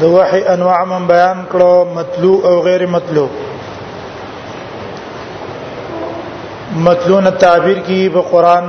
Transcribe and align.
د 0.00 0.02
وحي 0.16 0.40
انواع 0.54 0.80
من 0.92 1.02
بیان 1.12 1.38
کړو 1.52 1.72
مطلوع 1.98 2.38
او 2.48 2.54
غیر 2.66 2.82
مطلوع 2.96 3.28
مطلوع 6.88 7.20
تعبیر 7.44 7.78
کی 7.86 8.00
په 8.14 8.20
قران 8.32 8.64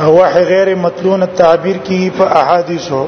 او 0.00 0.08
وحي 0.18 0.42
غیر 0.52 0.68
مطلوع 0.82 1.16
تعبیر 1.40 1.76
کی 1.88 2.00
په 2.18 2.24
احادیثو 2.40 3.02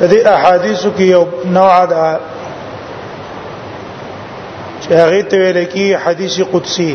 د 0.00 0.02
دې 0.12 0.18
احادیثو 0.36 0.88
کې 0.98 1.06
یو 1.14 1.22
نوع 1.56 1.76
ده 1.94 2.08
چې 4.82 4.90
هغه 5.00 5.20
ته 5.32 5.36
ویل 5.42 5.58
کی 5.74 5.86
حدیث 6.04 6.34
قدسی 6.52 6.92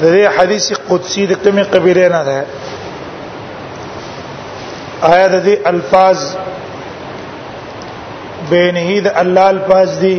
د 0.00 0.02
دې 0.14 0.24
حدیث 0.36 0.66
قدسی 0.90 1.22
د 1.28 1.32
کومې 1.42 1.64
قبیله 1.72 2.06
نه 2.16 2.22
ده 2.28 2.38
آیا 5.12 5.26
د 5.34 5.36
دې 5.46 5.54
الفاظ 5.72 6.18
بینه 8.50 8.88
د 9.06 9.08
الله 9.22 9.46
الفاظ 9.54 9.90
دي 10.02 10.16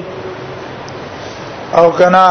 او 1.79 1.85
کنا 1.99 2.29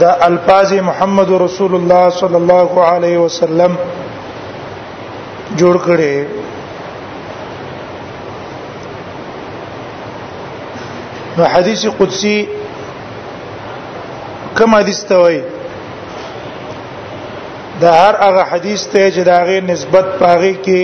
د 0.00 0.04
الفاظ 0.28 0.70
محمد 0.88 1.30
رسول 1.46 1.72
الله 1.80 2.04
صلی 2.20 2.38
الله 2.42 2.70
علیه 2.92 3.16
وسلم 3.26 3.72
جوړ 5.60 5.74
کړي 5.86 6.16
نو 11.36 11.44
حدیث 11.54 11.82
قدسی 11.98 12.38
کما 14.58 14.78
حدیث 14.80 14.98
ته 15.10 15.16
وایي 15.22 15.40
د 17.80 17.84
هر 17.84 18.14
هغه 18.24 18.42
حدیث 18.50 18.82
ته 18.90 19.10
چې 19.14 19.20
داغه 19.28 19.58
نسبت 19.68 20.04
پاغي 20.20 20.52
کې 20.66 20.82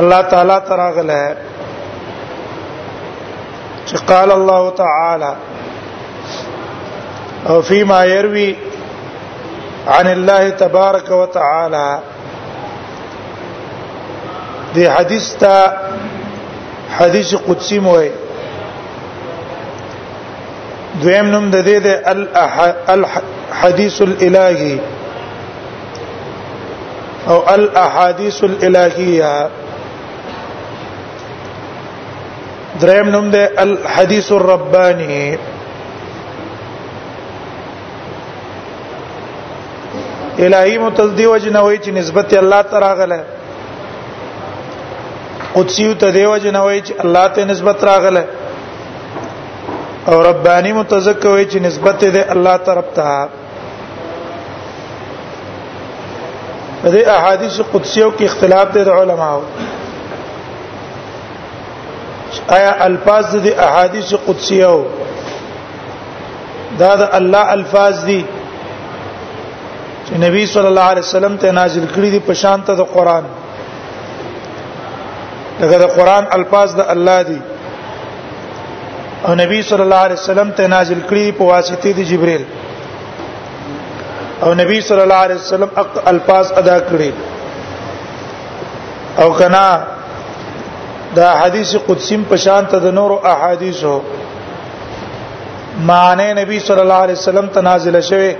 الله 0.00 0.20
تعالی 0.34 0.58
تراغله 0.68 1.24
چې 3.86 3.96
قال 4.10 4.30
الله 4.34 4.70
تعالی 4.82 5.32
او 7.48 7.56
فيما 7.70 8.00
يروي 8.10 8.50
عن 9.88 10.06
الله 10.12 10.42
تبارك 10.62 11.08
وتعالى 11.10 11.88
دې 14.74 14.84
حدیث 14.98 15.26
ته 15.44 15.54
حدیث 17.00 17.28
قدسی 17.48 17.78
موي 17.88 18.10
دویم 21.02 21.26
نوم 21.36 21.46
د 21.50 21.56
دې 21.72 21.78
د 21.84 21.86
الحديث 22.88 23.96
الالهي 24.10 24.76
او 27.30 27.54
الاحاديث 27.54 28.44
الالهيه 28.44 29.48
دریم 32.80 33.08
نوم 33.10 33.30
ده 33.30 33.42
الحديث 33.62 34.32
الرباني 34.32 35.36
الہی 40.42 40.78
متذدی 40.82 41.24
وجنوي 41.30 41.76
چې 41.84 41.88
نسبت 41.92 42.32
الله 42.34 42.62
تعالی 42.70 42.94
غله 43.00 43.24
قدسی 45.54 45.94
ته 45.94 46.10
دی 46.10 46.24
وجنوي 46.26 46.82
چې 46.82 46.92
الله 47.04 47.26
ته 47.28 47.44
نسبت 47.44 47.84
راغله 47.84 48.24
او 50.08 50.22
ربانی 50.22 50.72
متذکر 50.72 51.28
وي 51.28 51.46
چې 51.46 51.54
نسبت 51.56 52.04
دې 52.04 52.30
الله 52.32 52.56
طرف 52.56 52.84
ته 52.94 53.28
دې 56.90 57.02
احادیث 57.16 57.58
قدسیو 57.72 58.10
کې 58.18 58.24
اختلاف 58.24 58.66
دي 58.74 58.82
د 58.84 58.88
علماو 59.00 59.40
آیا 62.56 62.72
الفاظ 62.86 63.26
دي 63.42 63.52
احادیث 63.66 64.08
قدسیو 64.26 64.80
دا 66.78 66.92
د 67.02 67.04
الله 67.18 67.44
الفاظ 67.52 67.96
دي 68.06 68.22
چې 70.06 70.12
نبی 70.24 70.42
صلی 70.54 70.66
الله 70.72 70.84
علیه 70.94 71.02
وسلم 71.08 71.34
ته 71.44 71.48
نازل 71.60 71.84
کړی 71.94 72.08
دي 72.16 72.20
په 72.30 72.34
شان 72.42 72.58
ته 72.66 72.72
د 72.74 72.80
قران 72.96 73.24
دغه 75.60 75.76
د 75.84 75.86
قران 75.96 76.24
الفاظ 76.38 76.68
د 76.80 76.82
الله 76.96 77.20
دي 77.30 77.38
او 79.26 79.30
نبی 79.44 79.58
صلی 79.62 79.82
الله 79.82 79.96
علیه 80.08 80.18
وسلم 80.20 80.50
ته 80.50 80.66
نازل 80.76 81.00
کړی 81.00 81.24
په 81.38 81.44
واسطه 81.54 81.88
د 82.00 82.02
جبرئیل 82.12 82.44
او 84.42 84.54
نبی 84.54 84.80
صلی 84.80 85.00
الله 85.00 85.14
علیه 85.24 85.34
وسلم 85.36 85.70
الفاظ 86.12 86.52
ادا 86.56 86.76
کړی 86.80 87.10
او 89.22 89.30
کنا 89.38 89.66
دا 91.16 91.28
حدیث 91.42 91.74
قدسیم 91.88 92.22
په 92.32 92.36
شان 92.46 92.64
ته 92.72 92.78
د 92.86 92.94
نورو 92.96 93.20
احادیثو 93.34 93.94
معنی 95.92 96.28
نبی 96.40 96.58
صلی 96.66 96.80
الله 96.86 96.94
علیه 97.04 97.16
وسلم 97.20 97.46
تنازل 97.60 98.00
شوی 98.10 98.34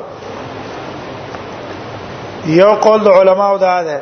یو 2.60 2.74
قول 2.86 3.04
د 3.04 3.08
علماو 3.22 3.58
دا 3.72 3.82
ده 3.88 4.02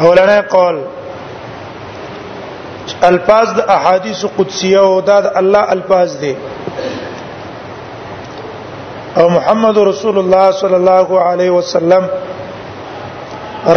اولنې 0.00 0.40
قول 0.50 0.78
الفاظ 3.04 3.48
د 3.56 3.60
احادیث 3.74 4.24
قدسیه 4.38 4.78
او 4.78 5.00
د 5.08 5.10
الله 5.40 5.62
الفاظ 5.76 6.10
دي 6.20 6.34
او 9.16 9.24
محمد 9.36 9.76
رسول 9.90 10.16
الله 10.22 10.46
صلی 10.62 10.74
الله 10.80 11.08
علیه 11.26 11.50
وسلم 11.58 12.04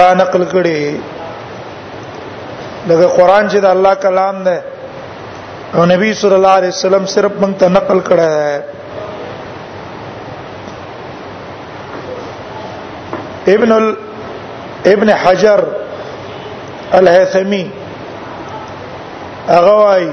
را 0.01 0.11
نقل 0.21 0.41
کړي 0.53 0.81
دغه 2.89 3.07
قران 3.17 3.43
چې 3.49 3.57
د 3.57 3.65
الله 3.65 3.93
کلام 4.07 4.35
دی 4.49 4.57
او 5.75 5.81
نبی 5.93 6.09
صلی 6.23 6.35
الله 6.35 6.55
علیه 6.61 6.69
وسلم 6.75 7.03
صرف 7.15 7.31
موږ 7.41 7.53
ته 7.59 7.67
نقل 7.79 7.97
کړی 8.09 8.33
دی 13.45 13.53
ابن 13.53 13.71
ال... 13.71 13.95
ابن 14.91 15.09
حجر 15.09 15.59
الهيثمي 16.93 17.69
اغواي 19.49 20.11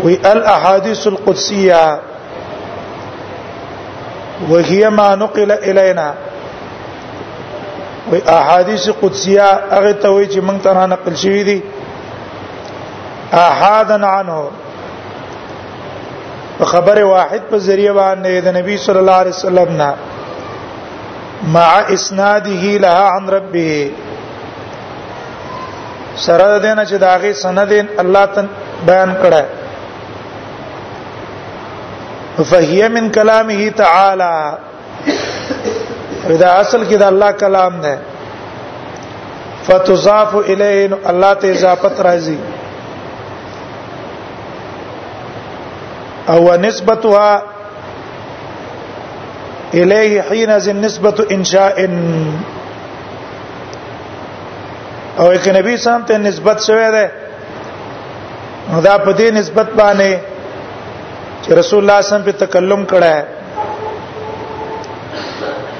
والاحاديث 0.00 1.06
القدسيه 1.06 2.00
وهي 4.48 4.90
ما 4.90 5.14
نقل 5.14 5.52
الينا 5.52 6.14
واحاديث 8.12 8.90
قدسيه 9.02 9.50
هغه 9.70 9.92
ته 9.92 10.08
وی 10.10 10.26
چې 10.26 10.40
موږ 10.44 10.56
ته 10.64 10.86
نقل 10.86 11.16
شوی 11.16 11.42
دي 11.44 11.62
احادن 13.34 14.04
عنه 14.04 14.50
خبر 16.60 17.02
واحد 17.04 17.42
په 17.50 17.56
ذریعہ 17.56 17.92
باندې 17.94 18.44
د 18.44 18.48
نبی 18.56 18.76
صلی 18.78 18.98
الله 18.98 19.12
علیه 19.12 19.30
وسلم 19.30 19.76
نه 19.76 19.94
مع 21.52 21.78
اسناده 21.88 22.76
لها 22.84 23.04
عن 23.08 23.28
ربه 23.28 23.90
سره 26.20 26.46
د 26.58 26.58
دینه 26.64 26.84
چې 26.90 26.94
داغه 27.04 27.32
سند 27.32 27.72
الله 28.02 28.26
تن 28.34 28.48
بیان 28.86 29.10
کړه 29.22 29.42
فهي 32.50 32.88
من 32.96 33.10
کلامه 33.18 33.70
تعالی 33.76 34.34
دا 36.40 36.50
اصل 36.50 36.84
کې 36.84 36.96
دا 37.04 37.08
الله 37.14 37.32
کلام 37.44 37.74
دی 37.86 37.94
فتضاف 39.66 40.30
الیه 40.34 40.96
الله 41.06 41.34
ته 41.34 41.48
اضافت 41.52 42.00
راځي 42.08 42.38
او 46.28 46.56
نسبتها 46.56 47.42
الیه 49.74 50.22
حين 50.30 50.56
ذ 50.58 50.68
نسبت 50.86 51.20
انشاء 51.30 51.76
او 55.20 55.32
یک 55.34 55.48
نبی 55.56 55.76
سم 55.84 56.00
ته 56.08 56.14
نسبت 56.26 56.58
شوی 56.66 56.88
دی 56.96 57.04
دا 58.86 58.94
په 59.04 59.12
دې 59.18 59.28
نسبت 59.38 59.66
باندې 59.80 60.12
چې 61.42 61.50
رسول 61.60 61.78
الله 61.84 62.00
سم 62.10 62.20
په 62.28 62.32
تکلم 62.42 62.82
کړه 62.92 63.14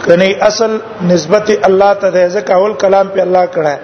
کني 0.05 0.31
اصل 0.49 0.73
نسبت 1.12 1.46
الله 1.70 1.93
ته 2.02 2.08
ده 2.14 2.23
ځکه 2.34 2.52
اول 2.58 2.73
کلام 2.84 3.06
په 3.17 3.20
الله 3.26 3.44
کړه 3.56 3.75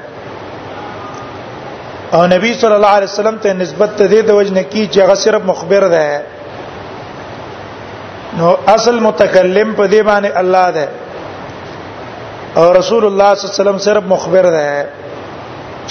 او 2.17 2.23
نبی 2.35 2.51
صلی 2.61 2.75
الله 2.79 2.93
علیه 2.99 3.11
وسلم 3.15 3.37
ته 3.47 3.53
نسبت 3.65 3.91
ته 4.01 4.05
دې 4.13 4.21
د 4.29 4.31
وجنه 4.43 4.63
کی 4.69 4.83
چې 4.93 4.99
هغه 5.07 5.15
صرف 5.25 5.41
مخبر 5.55 5.83
ده 5.97 6.05
نو 8.39 8.49
اصل 8.77 8.97
متکلم 9.09 9.69
په 9.83 9.87
دې 9.93 10.03
باندې 10.11 10.33
الله 10.45 10.69
ده 10.79 10.87
او 12.61 12.65
رسول 12.83 13.03
الله 13.07 13.31
صلی 13.35 13.43
الله 13.45 13.51
علیه 13.55 13.61
وسلم 13.63 13.79
صرف 13.91 14.05
مخبر 14.17 14.45
ده 14.61 14.69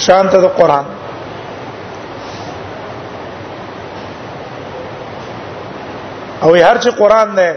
شان 0.06 0.24
ته 0.32 0.38
د 0.44 0.46
قران 0.58 0.86
او 6.44 6.50
هر 6.66 6.76
چې 6.82 6.90
قران 7.00 7.28
دی 7.38 7.50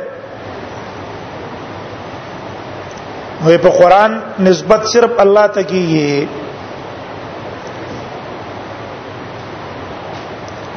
وې 3.45 3.57
په 3.65 3.69
قران 3.79 4.11
نسبت 4.47 4.81
صرف 4.93 5.11
الله 5.25 5.45
ته 5.57 5.61
کیږي 5.71 6.13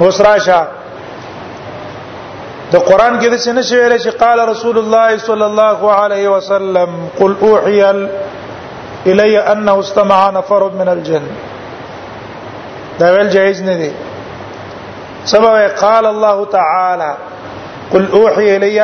اوس 0.04 0.18
راشه 0.28 0.60
د 0.68 0.70
قران 2.90 3.12
کې 3.20 3.28
د 3.28 3.34
څه 3.44 3.52
نشي 3.52 3.76
ویل 3.80 3.98
چې 4.04 4.10
قال 4.22 4.38
رسول 4.52 4.76
الله 4.82 5.08
صلى 5.30 5.46
الله 5.50 5.78
عليه 6.02 6.26
وسلم 6.34 6.90
قل 7.18 7.32
اوحي 7.48 7.82
الي 9.06 9.22
انه 9.38 9.74
استمع 9.80 10.20
نفر 10.38 10.62
من 10.80 10.88
الجن 10.96 11.24
دا 13.00 13.08
ویل 13.14 13.28
جایز 13.34 13.62
نه 13.68 13.76
دی 13.80 13.90
سبب 15.32 15.54
قال 15.82 16.06
الله 16.12 16.38
تعالى 16.56 17.12
قل 17.92 18.04
اوحي 18.16 18.56
الي 18.56 18.80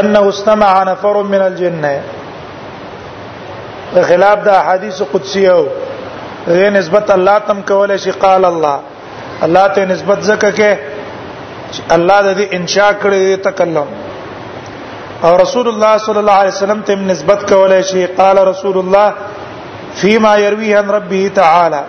انه 0.00 0.22
استمع 0.28 0.82
نفر 0.82 1.22
من 1.22 1.40
الجن 1.48 1.84
خلاف 4.08 4.38
دا 4.48 4.56
حدیث 4.68 5.02
قدسی 5.12 5.44
او 5.52 5.62
غیر 6.48 6.70
نسبت 6.76 7.10
الله 7.16 7.36
تم 7.46 7.58
کول 7.70 7.90
شي 8.04 8.10
قال 8.24 8.44
الله 8.52 8.76
الله 9.44 9.66
ته 9.74 9.82
نسبت 9.92 10.20
زکه 10.30 10.50
کې 10.58 10.70
الله 11.96 12.34
دې 12.38 12.54
انشاء 12.58 12.90
کړی 13.04 13.42
تکلم 13.48 13.88
او 15.24 15.36
رسول 15.42 15.68
الله 15.68 15.96
صلی 16.06 16.18
الله 16.18 16.38
علیه 16.44 16.54
وسلم 16.58 16.80
ته 16.82 16.94
نسبت 16.94 17.40
کول 17.50 17.82
شي 17.84 18.06
قال 18.06 18.36
رسول 18.48 18.78
الله 18.78 19.12
فيما 20.02 20.36
يرويه 20.36 20.78
عن 20.78 20.90
ربه 20.90 21.28
تعالى 21.34 21.84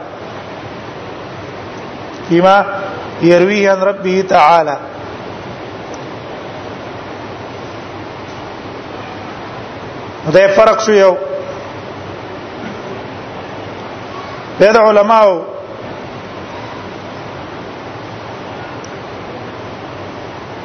فيما 2.29 2.81
يرويه 3.21 3.71
عن 3.71 3.77
ربه 3.81 4.23
تعالى 4.29 4.77
دا 10.33 10.47
فرق 10.47 10.79
شو 10.85 10.91
یو 10.91 11.15
د 14.59 14.63
علماء 14.87 15.25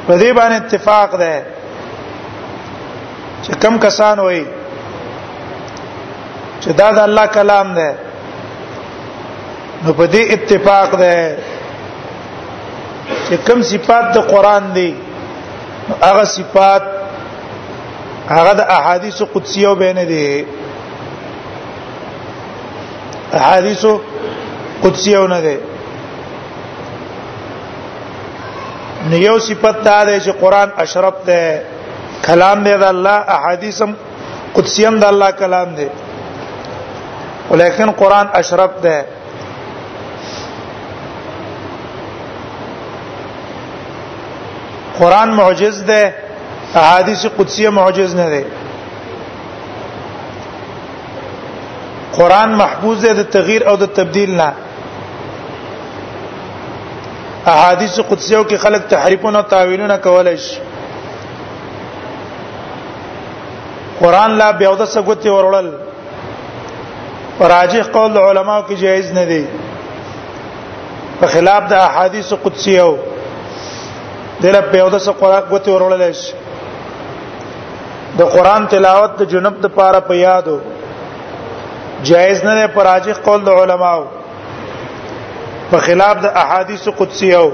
په 0.07 0.13
دې 0.21 0.29
باندې 0.37 0.55
اتفاق 0.61 1.15
ده 1.15 1.45
چې 3.43 3.51
کم 3.63 3.77
کسان 3.85 4.19
وایي 4.19 4.45
چې 6.61 6.69
دا 6.81 6.91
د 6.97 6.99
الله 7.07 7.25
کلام 7.37 7.73
ده 7.79 7.89
نو 9.83 9.93
په 9.99 10.07
دې 10.13 10.21
اتفاق 10.37 10.95
ده 11.03 11.13
چې 13.27 13.35
کوم 13.47 13.59
صفات 13.71 14.05
د 14.15 14.17
قران 14.33 14.63
دي 14.77 14.89
هغه 16.07 16.23
صفات 16.37 16.83
هغه 18.35 18.53
د 18.59 18.61
احادیث 18.77 19.17
قدسیه 19.33 19.67
وبینه 19.71 20.03
دي 20.11 20.27
احادیث 23.39 23.83
قدسیه 24.83 25.23
نه 25.35 25.39
دي 25.45 25.55
نو 29.09 29.17
یو 29.27 29.37
صفت 29.49 29.75
دا 29.87 29.97
ده 30.07 30.15
چې 30.25 30.31
قران 30.41 30.69
اشرف 30.83 31.15
ده 31.27 31.41
کلام 32.27 32.57
دی 32.65 32.73
د 32.83 32.85
الله 32.93 33.17
احادیثم 33.37 33.91
قدسیم 34.55 34.95
د 34.99 35.03
الله 35.11 35.29
کلام 35.41 35.69
دی 35.79 35.87
ولیکن 37.51 37.89
قران 38.01 38.27
اشرف 38.41 38.71
ده 38.83 38.95
قران 45.01 45.29
معجز 45.33 45.77
ده 45.89 46.13
احادیث 46.75 47.25
قدسیه 47.25 47.69
معجز 47.69 48.15
نه 48.15 48.29
ده 48.29 48.45
قران 52.17 52.49
محفوظ 52.51 53.05
ده 53.05 53.23
د 53.23 53.29
تغییر 53.29 53.63
او 53.69 53.75
د 53.75 53.85
تبديل 53.93 54.31
نه 54.35 54.53
احادیث 57.47 57.99
قدسیه 57.99 58.43
کې 58.49 58.55
خلک 58.55 58.81
تحریفونه 58.89 59.37
او 59.39 59.45
تعویلونه 59.53 59.97
کولای 59.97 60.37
شي 60.37 60.57
قران 64.01 64.31
لا 64.37 64.51
بیا 64.51 64.75
د 64.75 64.85
سګوتي 64.85 65.25
ورول 65.29 65.71
راجح 67.39 67.83
قول 67.93 68.17
علماو 68.17 68.67
کې 68.67 68.73
جایز 68.73 69.11
نه 69.13 69.25
دی 69.25 69.45
په 71.21 71.27
خلاف 71.27 71.63
د 71.71 71.73
احادیث 71.73 72.33
قدسیه 72.33 73.10
دله 74.43 74.61
په 74.73 74.77
اوده 74.83 74.99
سره 75.05 75.13
قران 75.21 75.43
غوته 75.51 75.71
ورولل 75.75 76.03
شي 76.21 76.33
د 78.19 78.23
قران 78.35 78.61
تلاوت 78.73 79.11
د 79.19 79.29
جنب 79.33 79.55
د 79.63 79.73
پاره 79.77 79.99
په 80.11 80.15
یادو 80.27 80.57
جایز 82.09 82.39
نه 82.45 82.67
پر 82.75 82.83
راجح 82.89 83.17
قول 83.27 83.41
د 83.47 83.61
علماو 83.61 84.03
په 85.71 85.77
خلاف 85.85 86.15
د 86.25 86.37
احادیث 86.43 86.83
قدسیو 87.01 87.47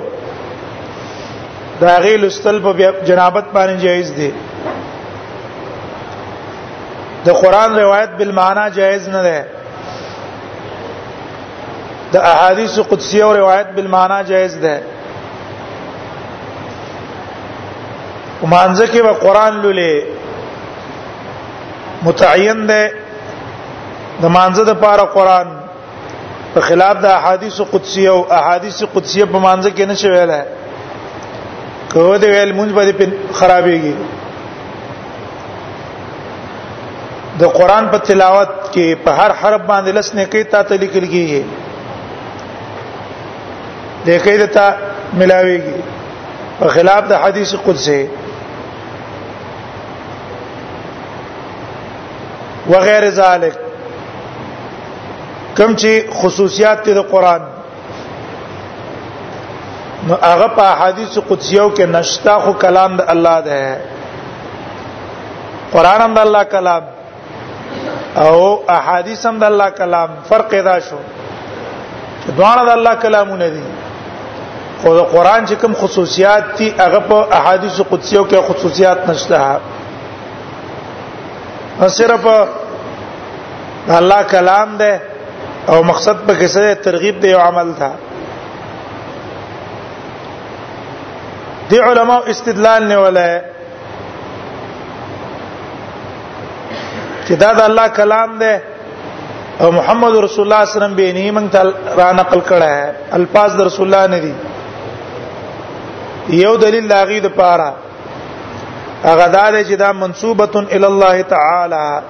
دا 1.82 1.94
غیل 2.06 2.24
استل 2.26 2.58
په 2.66 2.72
جنابت 3.10 3.46
باندې 3.56 3.78
جایز 3.86 4.10
دي 4.20 4.30
د 7.26 7.40
قران 7.44 7.80
روایت 7.80 8.12
بالمعنا 8.20 8.70
جایز 8.80 9.10
نه 9.16 9.22
ده 9.28 9.40
د 12.14 12.30
احادیث 12.34 12.80
قدسیه 12.80 13.24
او 13.26 13.34
روایت 13.40 13.68
بالمعنا 13.76 14.22
جایز 14.32 14.54
ده 14.62 14.76
ومانځه 18.44 18.86
کې 18.92 19.02
به 19.06 19.14
قران 19.26 19.54
لولې 19.64 19.92
متعین 22.06 22.60
ده 22.72 22.82
د 24.22 24.26
مانځه 24.36 24.64
د 24.70 24.74
پاره 24.84 25.06
قران 25.16 25.48
په 26.54 26.60
خلاف 26.68 26.96
د 27.06 27.06
احادیث 27.20 27.62
قدسیه 27.74 28.10
او 28.12 28.22
احادیث 28.40 28.84
قدسیه 28.96 29.26
په 29.34 29.38
مانځه 29.46 29.70
کې 29.76 29.86
نشو 29.92 30.10
ویلای 30.16 30.44
کو 31.94 32.18
دې 32.22 32.28
ویل 32.36 32.52
مونږ 32.60 32.70
به 32.78 33.12
خرابېږي 33.40 33.96
د 37.40 37.44
قران 37.58 37.90
په 37.94 37.98
تلاوت 37.98 38.50
کې 38.74 38.86
په 39.04 39.12
هر 39.20 39.32
حرف 39.42 39.62
باندې 39.70 39.92
لس 39.98 40.16
نه 40.16 40.26
کې 40.32 40.42
تا 40.52 40.64
ته 40.64 40.76
لیکل 40.84 41.06
کیږي 41.14 41.44
د 44.06 44.10
کې 44.24 44.36
د 44.42 44.46
تا 44.58 44.68
ملاويږي 45.20 45.78
په 46.60 46.68
خلاف 46.76 47.04
د 47.08 47.14
حدیث 47.24 47.56
قدسه 47.66 48.02
و 52.70 52.80
غیر 52.80 53.10
ذالک 53.16 53.54
کوم 55.58 55.76
چې 55.76 55.92
خصوصیات 56.22 56.80
دي 56.86 56.94
د 56.94 57.00
قران 57.14 57.42
نو 60.08 60.14
هغه 60.30 60.48
په 60.58 60.64
احادیث 60.74 61.18
قدسیو 61.30 61.66
کې 61.76 61.86
نشتا 61.96 62.36
خو 62.46 62.52
کلام 62.66 62.92
د 62.98 63.02
الله 63.14 63.38
ده 63.42 63.82
قران 65.74 66.02
هم 66.02 66.14
د 66.20 66.20
الله 66.26 66.44
کلام 66.56 66.84
او 68.24 68.36
احادیث 68.78 69.26
هم 69.26 69.40
د 69.40 69.44
الله 69.52 69.70
کلام 69.80 70.10
فرق 70.30 70.52
دا 70.70 70.78
شو 70.90 71.00
دوانه 72.30 72.64
د 72.68 72.70
الله 72.70 72.96
کلامونه 73.04 73.50
دي 73.56 73.66
خو 74.82 74.96
د 75.00 75.10
قران 75.16 75.48
چې 75.48 75.54
کوم 75.64 75.74
خصوصیات 75.82 76.44
دي 76.58 76.68
هغه 76.84 77.00
په 77.10 77.18
احادیث 77.42 77.82
قدسیو 77.92 78.30
کې 78.30 78.40
خصوصیات 78.52 79.10
نشته 79.10 79.40
صرف 81.86 82.26
الله 83.98 84.24
کلام 84.24 84.70
ده 84.82 84.92
او 85.70 85.84
مقصد 85.84 86.18
په 86.28 86.34
کیسه 86.40 86.76
ترغیب 86.84 87.20
دی 87.22 87.32
او 87.34 87.40
عمل 87.42 87.74
تھا 87.78 87.92
دی 91.70 91.80
علماء 91.90 92.22
استدلال 92.34 92.84
نه 92.90 92.98
ولا 93.04 93.28
چې 97.28 97.34
دا 97.44 97.50
د 97.54 97.62
الله 97.70 97.88
کلام 97.88 98.40
ده 98.40 98.62
او 99.62 99.72
محمد 99.72 100.16
رسول 100.26 100.44
الله 100.46 100.66
صلی 100.66 100.66
الله 100.66 100.66
علیه 100.66 100.72
وسلم 100.78 100.96
به 100.96 101.08
نه 101.14 101.26
مونږ 101.36 101.48
ته 101.54 101.62
را 102.00 102.12
نقل 102.12 102.40
کړه 102.50 102.74
الفاظ 103.18 103.52
د 103.56 103.62
رسول 103.62 103.86
الله 103.94 104.08
نه 104.14 104.20
دي 104.26 104.34
یو 106.44 106.54
دلیل 106.58 106.86
لاغي 106.94 107.20
د 107.20 107.28
پاره 107.28 107.70
هغه 109.04 109.28
دا 109.28 109.50
دی 109.50 109.64
چې 109.74 109.80
دا 109.80 109.92
منسوبه 109.94 110.50
ال 110.76 110.86
الله 110.86 111.22
تعالی 111.22 112.02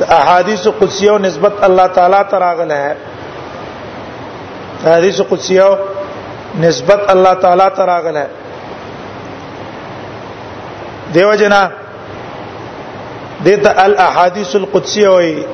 د 0.00 0.12
احادیث 0.18 0.66
قدسیو 0.80 1.18
نسبت 1.18 1.52
الله 1.64 1.86
تعالی 1.86 2.22
ته 2.30 2.38
راغله 2.44 2.74
ہے 2.84 2.94
احادیث 4.86 5.20
قدسیو 5.30 5.74
نسبت 6.60 7.10
الله 7.16 7.32
تعالی 7.46 7.68
ته 7.76 7.84
راغله 7.92 8.20
ہے 8.20 8.26
دیو 11.14 11.34
جنا 11.42 11.70
دته 13.44 13.84
الاحاديث 13.86 14.56
القدسيه 14.56 15.08
وي 15.08 15.44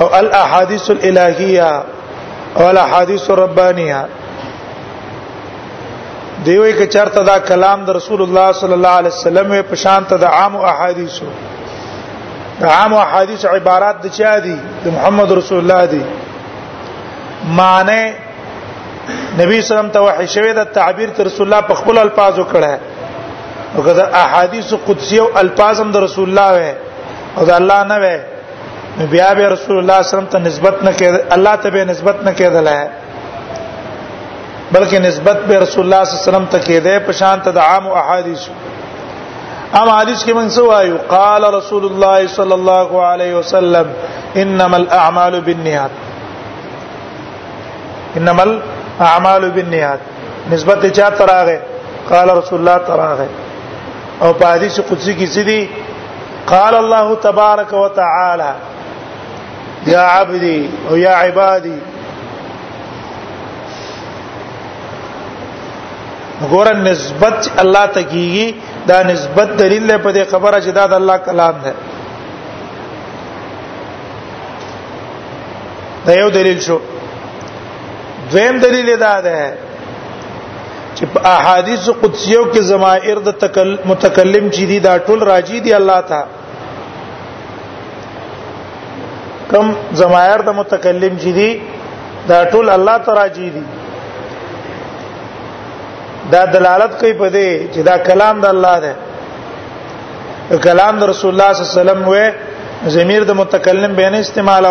او 0.00 0.14
الاحاديث 0.18 0.90
الالهيه 0.90 1.82
او 2.56 2.70
الاحاديث 2.70 3.30
الربانيه 3.30 4.06
دیوې 6.46 6.72
کې 6.78 6.86
چرته 6.96 7.22
دا 7.28 7.36
کلام 7.50 7.78
د 7.88 7.96
رسول 7.98 8.20
الله 8.26 8.48
صلی 8.60 8.76
الله 8.78 8.94
علیه 9.02 9.14
وسلم 9.18 9.48
په 9.70 9.76
شان 9.84 10.02
ته 10.10 10.16
د 10.24 10.34
عام 10.40 10.54
احادیثو 10.72 11.28
د 12.60 12.64
عام 12.76 12.92
احادیث 13.04 13.42
عبارات 13.54 13.96
د 14.06 14.14
چا 14.18 14.32
دي 14.46 14.54
د 14.84 14.94
محمد 14.98 15.30
رسول 15.40 15.58
الله 15.62 15.82
دي 15.94 16.00
معنی 17.60 18.00
نبی 19.40 19.58
سلام 19.70 19.88
ته 19.96 20.04
وحی 20.06 20.26
شوی 20.36 20.52
د 20.60 20.70
تعبیر 20.78 21.10
تر 21.18 21.24
رسول 21.30 21.46
الله 21.46 21.60
په 21.72 21.80
خپل 21.82 21.98
الفاظو 22.04 22.44
کړه 22.52 22.72
او 23.74 23.82
کله 23.86 24.04
احادیث 24.24 24.68
قدسی 24.86 25.18
او 25.24 25.28
الفاظ 25.44 25.80
هم 25.84 25.90
د 25.96 26.06
رسول 26.06 26.26
الله 26.30 26.50
وې 26.60 26.74
او 27.38 27.42
د 27.50 27.60
الله 27.60 27.80
نه 27.90 27.96
وې 28.02 28.16
بیا 29.16 29.30
به 29.38 29.44
رسول 29.56 29.76
الله 29.78 30.02
صلی 30.02 30.02
الله 30.02 30.02
علیه 30.04 30.14
وسلم 30.14 30.28
ته 30.36 30.38
نسبت 30.48 30.74
نه 30.86 30.92
کېد 30.98 31.14
الله 31.38 31.54
ته 31.66 31.70
به 31.76 31.84
نسبت 31.92 32.16
نه 32.28 32.32
کېدل 32.40 32.68
بلکې 34.72 34.98
نسبت 35.06 35.36
به 35.48 35.58
رسول 35.64 35.84
الله 35.84 36.04
صلی 36.04 36.12
الله 36.14 36.26
علیه 36.28 36.38
وسلم 36.38 36.46
ته 36.52 36.58
کېده 36.66 36.94
په 37.06 37.12
شان 37.20 37.36
ته 37.44 37.50
د 37.58 37.60
عام 37.68 37.84
احادیث 38.00 38.42
عام 39.78 39.88
حدیث 39.98 40.20
کې 40.26 40.32
موږ 40.38 40.48
وایو 40.70 40.96
قال 41.14 41.42
رسول 41.58 41.84
الله 41.90 42.18
صلی 42.36 42.54
الله 42.60 42.88
علیه 43.10 43.32
وسلم 43.40 43.86
انما 44.42 44.76
الاعمال 44.82 45.34
بالنیات 45.48 45.90
انما 48.20 48.42
الاعمال 48.42 49.42
بالنیات 49.58 50.00
نسبت 50.52 50.82
چا 51.00 51.08
تراغه 51.18 51.58
قال 52.14 52.28
رسول 52.42 52.58
الله 52.60 52.78
تراغه 52.92 53.28
او 54.22 54.28
په 54.32 54.46
حدیث 54.54 54.74
قدسی 54.80 55.12
کې 55.20 55.26
سدي 55.36 55.62
قال 56.56 56.74
الله 56.74 57.08
تبارك 57.28 57.72
وتعالى 57.72 58.52
يا 59.86 60.00
عبدي 60.16 60.68
او 60.90 60.94
يا 60.96 61.14
عبادي 61.22 61.76
ګوره 66.46 66.72
نسبت 66.86 67.40
الله 67.62 67.84
ته 67.94 68.02
کیږي 68.12 68.46
دا 68.88 68.98
نسبت 69.06 69.48
دلیل 69.60 69.88
دی 69.90 69.96
په 70.04 70.10
دې 70.12 70.24
خبره 70.32 70.58
چې 70.60 70.70
دا 70.80 70.84
د 70.86 70.92
الله 70.92 71.16
کلام 71.26 71.54
دی 71.64 71.72
دا 76.06 76.12
یو 76.18 76.28
دلیل 76.36 76.60
شو 76.66 76.78
دویم 78.32 78.58
دلیل 78.66 78.90
دا 79.00 79.14
ده 79.28 79.48
چې 80.94 81.04
په 81.14 81.20
احادیث 81.30 81.88
قدسیو 82.02 82.44
کې 82.52 82.60
زمائر 82.72 83.18
د 83.18 83.28
متکلم 83.84 84.50
چې 84.50 84.62
دي 84.72 84.78
دا 84.90 84.98
ټول 85.08 85.20
راجی 85.30 85.60
دي 85.66 85.72
الله 85.80 86.00
ته 86.00 86.24
کم 89.50 89.74
زمائر 90.02 90.42
د 90.50 90.56
متکلم 90.62 91.16
چې 91.16 91.30
دي 91.40 91.60
دا 92.32 92.40
ټول 92.44 92.70
الله 92.76 92.96
ته 93.08 93.12
راجی 93.22 93.50
دي 93.56 93.62
دا 96.34 96.42
دلالت 96.54 96.92
کوي 97.00 97.12
په 97.20 97.26
دې 97.36 97.48
چې 97.72 97.80
دا 97.88 97.96
کلام 98.08 98.36
د 98.44 98.50
الله 98.54 98.76
دی 98.84 98.92
کلام 100.66 100.94
د 101.00 101.10
رسول 101.12 101.30
الله 101.34 101.48
صلی 101.52 101.60
الله 101.60 101.70
علیه 101.70 101.80
وسلم 101.82 102.00
وې 102.10 102.24
زمير 102.96 103.22
د 103.30 103.38
متکلم 103.42 103.92
به 104.00 104.06
نه 104.14 104.18
استعمال 104.26 104.64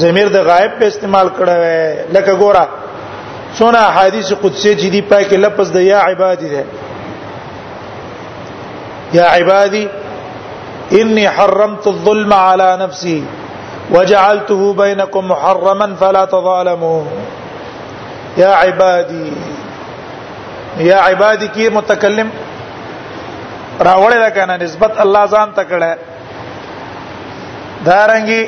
زمير 0.00 0.28
د 0.36 0.46
غائب 0.48 0.72
په 0.80 0.86
استعمال 0.92 1.28
کړه 1.38 1.54
وې 1.62 2.14
لکه 2.16 2.32
ګوره 2.42 2.66
څونه 3.56 3.80
حدیث 3.98 4.28
قدسی 4.42 4.72
چې 4.80 4.88
دی 4.96 5.00
پای 5.12 5.24
کې 5.30 5.38
لفظ 5.46 5.68
د 5.78 5.86
یا 5.92 6.00
عبادی 6.10 6.48
ده 6.48 6.64
یا 9.18 9.26
عبادی 9.38 9.86
انی 10.98 11.26
حرمت 11.38 11.86
الظلم 11.86 12.32
علی 12.32 12.68
نفسی 12.84 13.22
وجعلته 13.94 14.74
بينكم 14.82 15.28
محرما 15.34 15.88
فلا 16.02 16.24
تظالموا 16.34 17.00
يا 18.36 18.52
عبادي 18.54 19.32
یا 20.78 20.98
عبادی 21.10 21.46
کی 21.54 21.68
متکلم 21.74 22.28
راوړی 23.86 24.18
دا 24.24 24.30
کنه 24.30 24.54
نسبت 24.62 24.92
الله 25.04 25.24
ځان 25.26 25.48
ته 25.58 25.62
کړه 25.68 25.92
دارنګي 27.84 28.42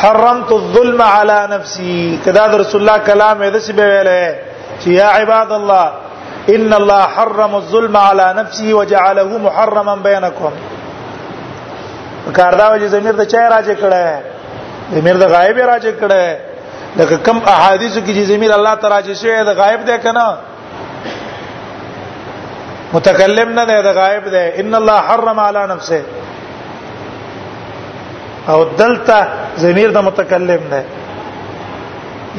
حرمت 0.00 0.50
الظلم 0.52 1.02
على 1.02 1.46
نفسي 1.50 2.18
کدا 2.24 2.46
رسول 2.54 2.80
الله 2.80 2.98
کلام 3.10 3.36
دې 3.42 3.60
څه 3.66 3.72
به 3.80 3.86
ویلې 3.86 4.34
چې 4.80 4.88
یا 5.00 5.08
عباد 5.10 5.50
الله 5.58 5.86
ان 6.54 6.70
الله 6.78 7.02
حرم 7.16 7.52
الظلم 7.54 7.96
على 7.96 8.34
نفسه 8.38 8.74
وجعله 8.74 9.38
محرما 9.48 9.94
بينكم 9.94 10.52
کاردا 12.36 12.72
وجه 12.72 12.86
زمير 12.86 13.14
ته 13.20 13.24
چا 13.24 13.48
راځي 13.56 13.74
کړه 13.82 14.04
زمير 14.94 15.16
د 15.24 15.26
غایب 15.34 15.56
راځي 15.58 15.92
کړه 16.00 16.22
لکه 16.96 17.16
کم 17.26 17.38
احادیث 17.46 17.94
کې 17.94 18.12
چې 18.16 18.22
زمير 18.32 18.52
الله 18.58 18.74
تعالی 18.80 18.98
چې 19.06 19.14
شوی 19.20 19.44
د 19.44 19.50
غایب 19.60 19.84
ده 19.90 19.96
کنه 19.96 20.36
متکلم 22.94 23.52
نه 23.58 23.64
ده 23.70 23.80
د 23.86 23.94
غایب 24.00 24.24
ده 24.34 24.52
ان 24.64 24.74
الله 24.80 24.98
حرم 25.10 25.38
علی 25.44 25.62
نفسه 25.74 26.02
او 28.54 28.58
دلته 28.64 29.20
زمير 29.64 29.90
د 29.98 30.06
متکلم 30.10 30.62
ده 30.74 30.84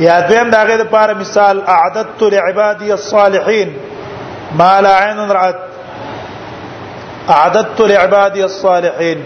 یا 0.05 0.19
دویم 0.31 0.49
داغه 0.55 0.77
د 0.83 0.89
پاره 0.95 1.13
مثال 1.21 1.61
اعددت 1.77 2.23
لعبادي 2.37 2.91
الصالحين 2.93 3.75
ما 4.61 4.73
لا 4.81 4.95
عين 4.95 5.31
رأت 5.39 5.59
اعددت 7.37 7.81
لعبادي 7.93 8.43
الصالحين 8.49 9.17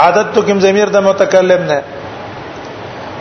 اعددت 0.00 0.38
کوم 0.50 0.60
ضمیر 0.66 0.88
د 0.98 1.06
متکلم 1.08 1.62
نه 1.70 1.82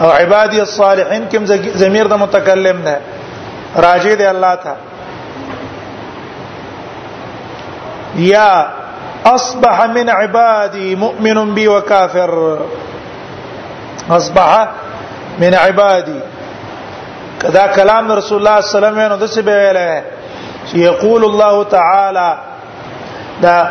او 0.01 0.07
عبادی 0.11 0.59
الصالحین 0.59 1.25
کوم 1.31 1.45
ضمیر 1.79 2.05
د 2.07 2.13
متکلم 2.21 2.81
نه 2.87 2.97
راجع 3.83 4.15
دی 4.15 4.25
الله 4.25 4.55
ته 4.55 4.73
یا 8.23 8.47
اصبح 9.35 9.85
من 9.87 10.09
عبادي 10.09 10.95
مؤمن 10.95 11.53
بي 11.53 11.67
وكافر 11.67 12.57
اصبح 14.11 14.67
من 15.39 15.53
عبادي 15.53 16.19
کدا 17.41 17.67
کلام 17.67 18.11
رسول 18.11 18.37
الله 18.47 18.61
صلی 18.61 18.77
الله 18.77 18.87
علیه 18.87 18.99
وسلم 19.05 19.19
نو 19.19 19.25
دسه 19.25 19.41
به 19.41 19.51
ویل 19.53 20.01
چې 20.71 20.75
یقول 20.77 21.23
الله 21.25 21.63
تعالی 21.63 22.35
دا 23.41 23.67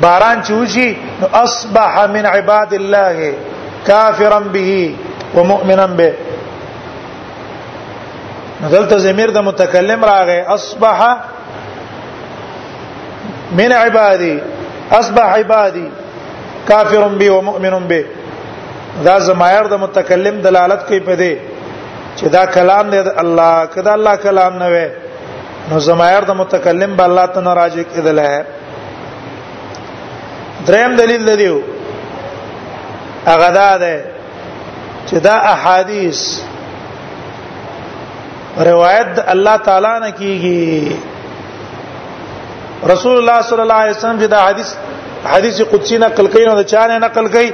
باران 0.00 0.42
چوشي 0.42 0.96
نو 1.20 1.28
اصبح 1.36 2.06
من 2.06 2.26
عباد 2.26 2.74
الله 2.74 3.34
كافرا 3.86 4.40
به 4.40 4.94
و 5.36 5.42
مؤمنا 5.44 5.86
به 5.86 6.14
دلته 8.70 8.98
ضمیر 8.98 9.30
د 9.30 9.36
متکلم 9.38 10.04
راغی 10.04 10.38
اصبح 10.56 11.16
من 13.58 13.72
عبادي 13.72 14.40
اصبح 14.92 15.24
عبادي 15.38 15.86
کافر 16.68 17.08
به 17.08 17.30
و 17.30 17.40
مؤمن 17.40 17.86
به 17.88 18.04
دا 19.04 19.20
زمایر 19.20 19.62
د 19.64 19.72
متکلم 19.74 20.40
دلالت 20.40 20.84
کوي 20.86 21.00
په 21.00 21.14
دې 21.16 21.34
چې 22.18 22.24
دا 22.32 22.46
کلام 22.46 22.90
دی 22.90 23.02
د 23.02 23.10
الله 23.18 23.66
کدا 23.66 23.92
الله 23.92 24.16
کلام 24.16 24.58
نه 24.58 24.68
وي 24.70 24.86
نو 25.70 25.78
زمایر 25.80 26.20
د 26.20 26.30
متکلم 26.30 26.96
به 26.96 27.04
الله 27.04 27.26
تعالی 27.26 27.54
راځي 27.60 27.84
کېدل 27.94 28.18
ہے 28.18 28.40
دریم 30.66 30.96
دلیل 30.96 31.36
دی 31.36 31.52
هغه 33.26 33.50
دا 33.52 33.78
ده 33.78 34.04
چې 35.08 35.18
دا 35.26 35.36
احادیث 35.54 36.20
روایت 38.68 39.14
الله 39.34 39.56
تعالی 39.68 39.92
نه 40.04 40.10
کیږي 40.18 40.98
رسول 42.92 43.16
الله 43.20 43.38
صلی 43.50 43.62
الله 43.66 43.80
علیه 43.84 43.94
وسلم 43.98 44.18
چې 44.22 44.28
دا 44.34 44.40
حدیث 44.48 44.70
حدیث 45.34 45.60
قدسی 45.72 45.98
نقل 46.04 46.26
کین 46.36 46.48
او 46.48 46.54
دا 46.60 46.64
چا 46.74 46.86
نه 46.92 46.98
نقل 47.06 47.26
کین 47.34 47.52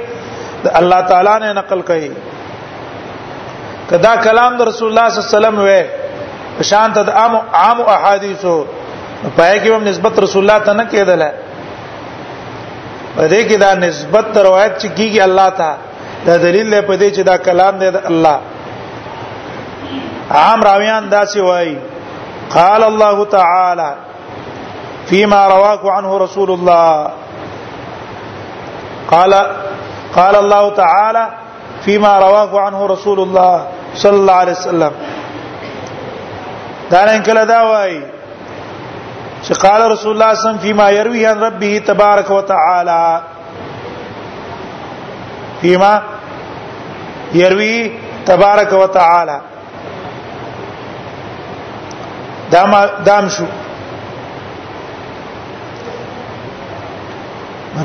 الله 0.81 1.01
تعالی 1.13 1.35
نه 1.45 1.51
نقل 1.59 1.81
کین 1.91 2.11
کدا 3.91 4.13
کلام 4.27 4.51
د 4.59 4.71
رسول 4.73 4.89
الله 4.93 5.05
صلی 5.09 5.23
الله 5.23 5.31
علیه 5.31 5.39
وسلم 5.39 5.63
وې 5.67 5.81
شان 6.69 6.89
ته 6.99 7.17
عام 7.21 7.33
عام 7.63 7.79
احادیثو 7.95 8.59
پای 9.37 9.55
کې 9.63 9.69
هم 9.79 9.83
نسبت 9.93 10.19
رسول 10.27 10.41
الله 10.47 10.59
ته 10.69 10.73
نه 10.83 10.87
کېدل 10.91 11.21
په 13.15 13.23
دې 13.29 13.41
کې 13.47 13.57
دا 13.67 13.75
نسبت 13.89 14.37
روایت 14.37 14.73
چې 14.81 14.89
کیږي 14.97 15.21
الله 15.31 15.49
تعالی 15.59 15.93
دا 16.25 16.35
دلیل 16.45 16.67
دی 16.73 16.81
په 16.89 16.93
دې 17.01 17.09
چې 17.15 17.21
دا 17.29 17.35
کلام 17.47 17.73
دی 17.81 17.89
د 17.95 18.05
الله 18.11 18.37
عام 20.43 20.59
راویان 20.69 21.03
دا 21.13 21.21
سی 21.33 21.39
وای 21.49 21.69
قال 22.55 22.83
الله 22.83 23.25
تعالی 23.37 23.89
فيما 25.09 25.47
رواك 25.47 25.81
عنه 25.97 26.17
رسول 26.23 26.49
الله 26.51 27.09
قال 29.11 29.33
قال 30.15 30.35
الله 30.35 30.69
تعالى 30.83 31.25
فيما 31.85 32.19
رواه 32.19 32.59
عنه 32.65 32.85
رسول 32.93 33.19
الله 33.19 33.61
صلى 34.03 34.15
الله 34.17 34.33
عليه 34.33 34.51
وسلم 34.51 34.91
دا 36.91 37.05
نه 37.05 37.19
کله 37.29 37.45
دا 37.53 37.59
وای 37.69 38.01
چې 39.43 39.53
قال 39.53 39.91
رسول 39.93 40.11
الله 40.13 40.33
صلی 40.33 40.33
الله 40.33 40.33
علیه 40.33 40.41
وسلم 40.41 40.57
فيما 40.57 40.89
يروي 40.91 41.25
عن 41.25 41.39
ربه 41.49 41.79
تبارك 41.85 42.29
وتعالى 42.31 43.21
فيما 45.61 45.93
يروي 47.35 47.91
تبارك 48.25 48.73
وتعالى 48.73 49.39
دام 52.51 52.71
دام 53.05 53.29
شو 53.29 53.45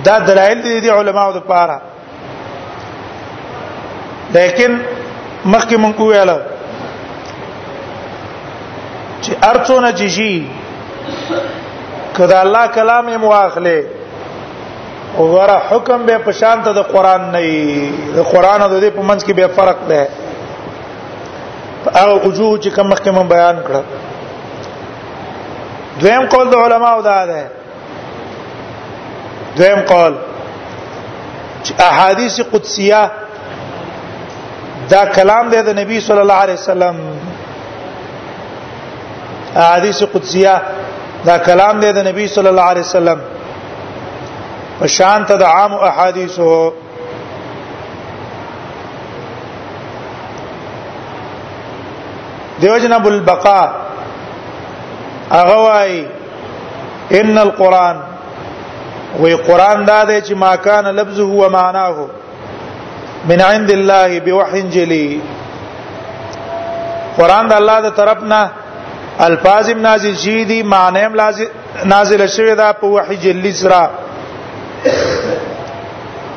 دا 0.04 0.18
دلایل 0.18 0.62
دي 0.62 0.80
دي 0.80 0.90
علماو 0.90 1.32
د 1.32 1.38
پاره 1.52 1.78
لیکن 4.34 4.72
مخکې 5.52 5.76
مونږ 5.84 5.96
ویل 6.00 6.30
چې 9.22 9.32
ارڅونه 9.42 9.90
جيجي 9.92 10.50
کله 12.16 12.42
الله 12.42 12.66
کلام 12.66 13.08
یې 13.08 13.16
مواخله 13.24 13.76
وګوره 15.18 15.56
حکم 15.68 16.06
به 16.06 16.16
په 16.26 16.32
شان 16.40 16.62
ته 16.64 16.70
د 16.72 16.78
قران 16.94 17.22
نه 17.34 17.42
د 18.16 18.18
قران 18.32 18.62
او 18.62 18.68
د 18.74 18.76
دې 18.82 18.90
په 18.96 19.02
منځ 19.08 19.20
کې 19.24 19.32
به 19.38 19.46
فرق 19.58 19.78
ده 19.90 20.02
هغه 22.00 22.14
وجوه 22.28 22.58
چې 22.62 22.68
کوم 22.74 22.86
مخکې 22.90 23.10
مون 23.14 23.26
بیان 23.34 23.56
کړ 23.66 23.82
دویم 26.00 26.24
قول 26.32 26.46
د 26.50 26.54
علماو 26.64 27.02
دا 27.08 27.20
ده 27.30 27.42
دویم 29.56 29.80
قول 29.92 30.14
چې 31.64 31.72
احادیث 31.88 32.40
قدسیه 32.52 33.02
دا 34.92 35.02
کلام 35.16 35.48
دی 35.48 35.62
د 35.62 35.68
نبی 35.80 36.00
صلی 36.06 36.18
الله 36.24 36.34
علیه 36.34 36.54
وسلم 36.60 36.96
احادیث 39.64 40.02
قدسیه 40.12 40.54
دا 41.26 41.36
کلام 41.48 41.80
دی 41.80 41.92
د 41.98 42.06
نبی 42.06 42.26
صلی 42.34 42.48
الله 42.48 42.62
علیه 42.72 42.82
وسلم 42.88 43.20
او 44.80 44.86
شان 44.96 45.24
ته 45.28 45.34
د 45.36 45.42
عام 45.42 45.72
احادیثو 45.74 46.50
دیو 52.62 52.78
جناب 52.78 53.06
البقاء 53.06 53.66
اغوای 55.40 55.92
ان 57.20 57.38
القران 57.38 57.96
وی 59.22 59.34
قران 59.46 59.84
دا 59.86 60.02
دی 60.08 60.18
چې 60.20 60.32
ما 60.42 60.56
کان 60.56 60.86
لفظه 60.96 61.24
و 61.42 61.48
معناه 61.48 61.94
من 63.28 63.40
عند 63.50 63.70
الله 63.70 64.20
بوحي 64.26 64.62
جلي 64.74 65.20
قران 67.16 67.48
د 67.48 67.52
الله 67.60 67.80
د 67.88 67.94
طرف 67.96 68.22
نه 68.32 68.50
الفاظ 69.28 69.70
نازل 69.86 70.14
شي 70.26 70.44
دي 70.44 70.62
معنی 70.74 71.06
نازل 71.84 72.26
شوی 72.26 72.54
دا 72.54 72.72
په 72.72 72.86
وحي 72.86 73.16
جلي 73.16 73.52
سره 73.62 73.90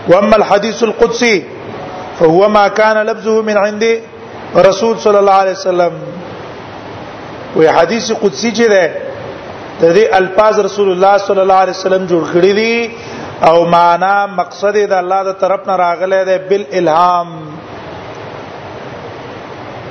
واما 0.07 0.35
الحديث 0.35 0.83
القدسي 0.83 1.43
فهو 2.19 2.49
ما 2.49 2.67
كان 2.67 2.97
لفظه 3.05 3.41
من 3.41 3.57
عند 3.57 4.01
رسول 4.55 4.99
صلى 4.99 5.19
الله 5.19 5.33
عليه 5.43 5.51
وسلم 5.51 5.91
وی 7.55 7.67
حدیث 7.69 8.11
قدسی 8.11 8.51
چې 8.51 8.63
ده 8.69 9.81
د 9.81 9.95
دې 9.97 10.13
الفاظ 10.19 10.59
رسول 10.67 10.91
الله 10.91 11.17
صلی 11.27 11.39
الله 11.41 11.53
علیه 11.63 11.73
وسلم 11.77 12.07
جوړ 12.07 12.33
کړی 12.33 12.53
دي 12.59 12.91
او 13.47 13.65
معنا 13.65 14.15
مقصد 14.39 14.77
د 14.77 14.93
الله 15.01 15.23
د 15.23 15.35
طرف 15.43 15.67
نه 15.67 15.75
راغلی 15.83 16.21
دی 16.29 16.37
بل 16.49 16.63
الهام 16.79 17.29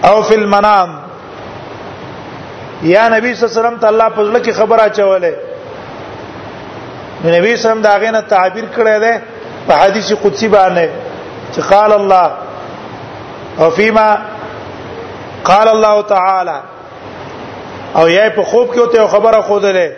او 0.08 0.22
فی 0.28 0.34
المنام 0.34 0.96
یا 2.94 3.08
نبی 3.08 3.34
صلی 3.34 3.48
الله 3.48 3.52
علیه 3.52 3.60
وسلم 3.60 3.78
ته 3.84 3.88
الله 3.92 4.08
په 4.08 4.22
ځل 4.24 4.44
کې 4.46 4.52
خبره 4.58 4.88
چوله 4.88 5.32
نبی 7.24 7.28
صلی 7.30 7.36
الله 7.36 7.38
علیه 7.40 7.54
وسلم 7.58 7.82
دا 7.88 7.96
غینه 8.06 8.20
تعبیر 8.36 8.64
کړی 8.78 8.96
دی 9.04 9.14
په 9.66 9.74
حدیث 9.74 10.12
قدسی 10.12 10.48
باندې 10.48 10.88
چې 11.54 11.60
قال 11.70 11.92
الله 11.92 12.30
او 13.60 13.70
فيما 13.70 14.18
قال 15.44 15.68
الله 15.68 16.02
تعالی 16.02 16.56
او 17.96 18.06
یې 18.10 18.30
په 18.36 18.42
خوب 18.44 18.74
کې 18.74 18.78
وته 18.78 19.06
خبره 19.08 19.40
خوده 19.42 19.90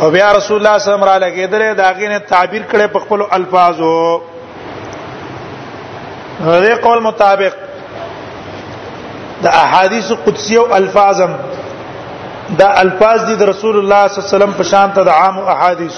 او 0.00 0.10
بیا 0.10 0.32
رسول 0.32 0.66
الله 0.66 0.78
صلی 0.78 0.92
الله 0.94 1.06
علیه 1.06 1.06
وسلم 1.06 1.08
را 1.10 1.18
لګیدل 1.60 1.76
دا 1.76 1.92
غینه 1.98 2.18
تعبیر 2.18 2.62
کړي 2.72 2.92
په 2.92 2.98
خپل 2.98 3.22
الفاظو 3.30 4.20
هغه 6.44 6.74
قول 6.74 7.02
مطابق 7.02 7.52
د 9.42 9.46
احادیث 9.46 10.12
قدسی 10.26 10.56
او 10.56 10.74
الفاظم 10.74 11.32
دا 12.58 12.68
الفاظ 12.80 13.20
دي 13.24 13.36
د 13.36 13.42
رسول 13.42 13.76
الله 13.78 14.08
صلی 14.08 14.22
الله 14.22 14.28
علیه 14.28 14.36
وسلم 14.44 14.52
په 14.52 14.62
شان 14.62 14.92
ته 14.92 15.04
د 15.04 15.08
عام 15.08 15.38
احادیث 15.38 15.92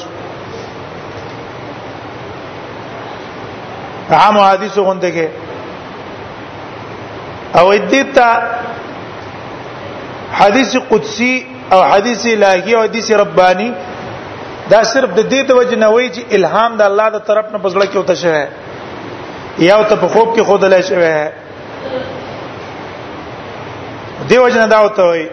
عام 4.17 4.37
حدیث 4.39 4.77
غونده 4.79 5.11
کې 5.17 5.27
او 7.61 7.67
ادیتا 7.73 8.29
حدیث 10.39 10.73
قدسی 10.91 11.35
او 11.75 11.81
حدیث 11.91 12.23
الهی 12.33 12.73
او 12.75 12.81
حدیث 12.83 13.09
ربانی 13.23 13.71
دا 14.71 14.81
صرف 14.93 15.09
د 15.17 15.19
دې 15.31 15.47
د 15.49 15.51
وجه 15.59 15.77
نه 15.77 15.87
وای 15.87 16.11
چې 16.13 16.21
الهام 16.39 16.71
د 16.77 16.83
الله 16.91 17.07
د 17.17 17.19
طرف 17.29 17.47
نه 17.53 17.59
پزړه 17.65 17.87
کې 17.93 17.97
وته 17.97 18.15
شوی 18.15 18.47
یا 19.69 19.75
او 19.77 19.83
ته 19.91 19.95
په 20.03 20.09
خوب 20.15 20.29
کې 20.37 20.41
خود 20.51 20.63
لای 20.65 20.83
شوی 20.89 21.11
دی 24.29 24.37
وجه 24.39 24.59
نه 24.59 24.67
دا 24.75 24.81
وته 24.85 25.03
وای 25.09 25.27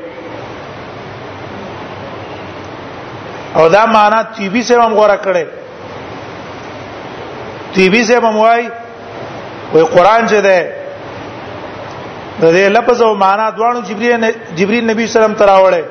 او 3.56 3.64
دا 3.70 3.86
معنا 3.98 4.20
تیبي 4.24 4.62
سره 4.64 4.82
هم 4.86 4.94
غوړه 5.02 5.18
کړي 5.28 5.46
تی 7.76 7.90
وی 7.90 8.04
زه 8.04 8.20
بموای 8.20 8.70
وای 9.74 9.84
قران 9.84 10.28
چې 10.28 10.34
ده 10.48 10.58
د 12.40 12.44
دې 12.44 12.72
لفظ 12.78 13.02
او 13.02 13.14
معنا 13.16 13.50
دوانو 13.58 13.80
جبرئیل 13.90 14.24
جبرئیل 14.56 14.90
نبی 14.92 15.08
سلام 15.18 15.34
تراوړې 15.36 15.84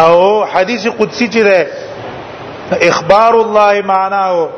او 0.00 0.44
حدیث 0.54 0.86
قدسی 0.98 1.28
چې 1.28 1.42
ده 1.48 1.68
اخبار 2.88 3.34
الله 3.40 3.82
معناه 3.82 4.48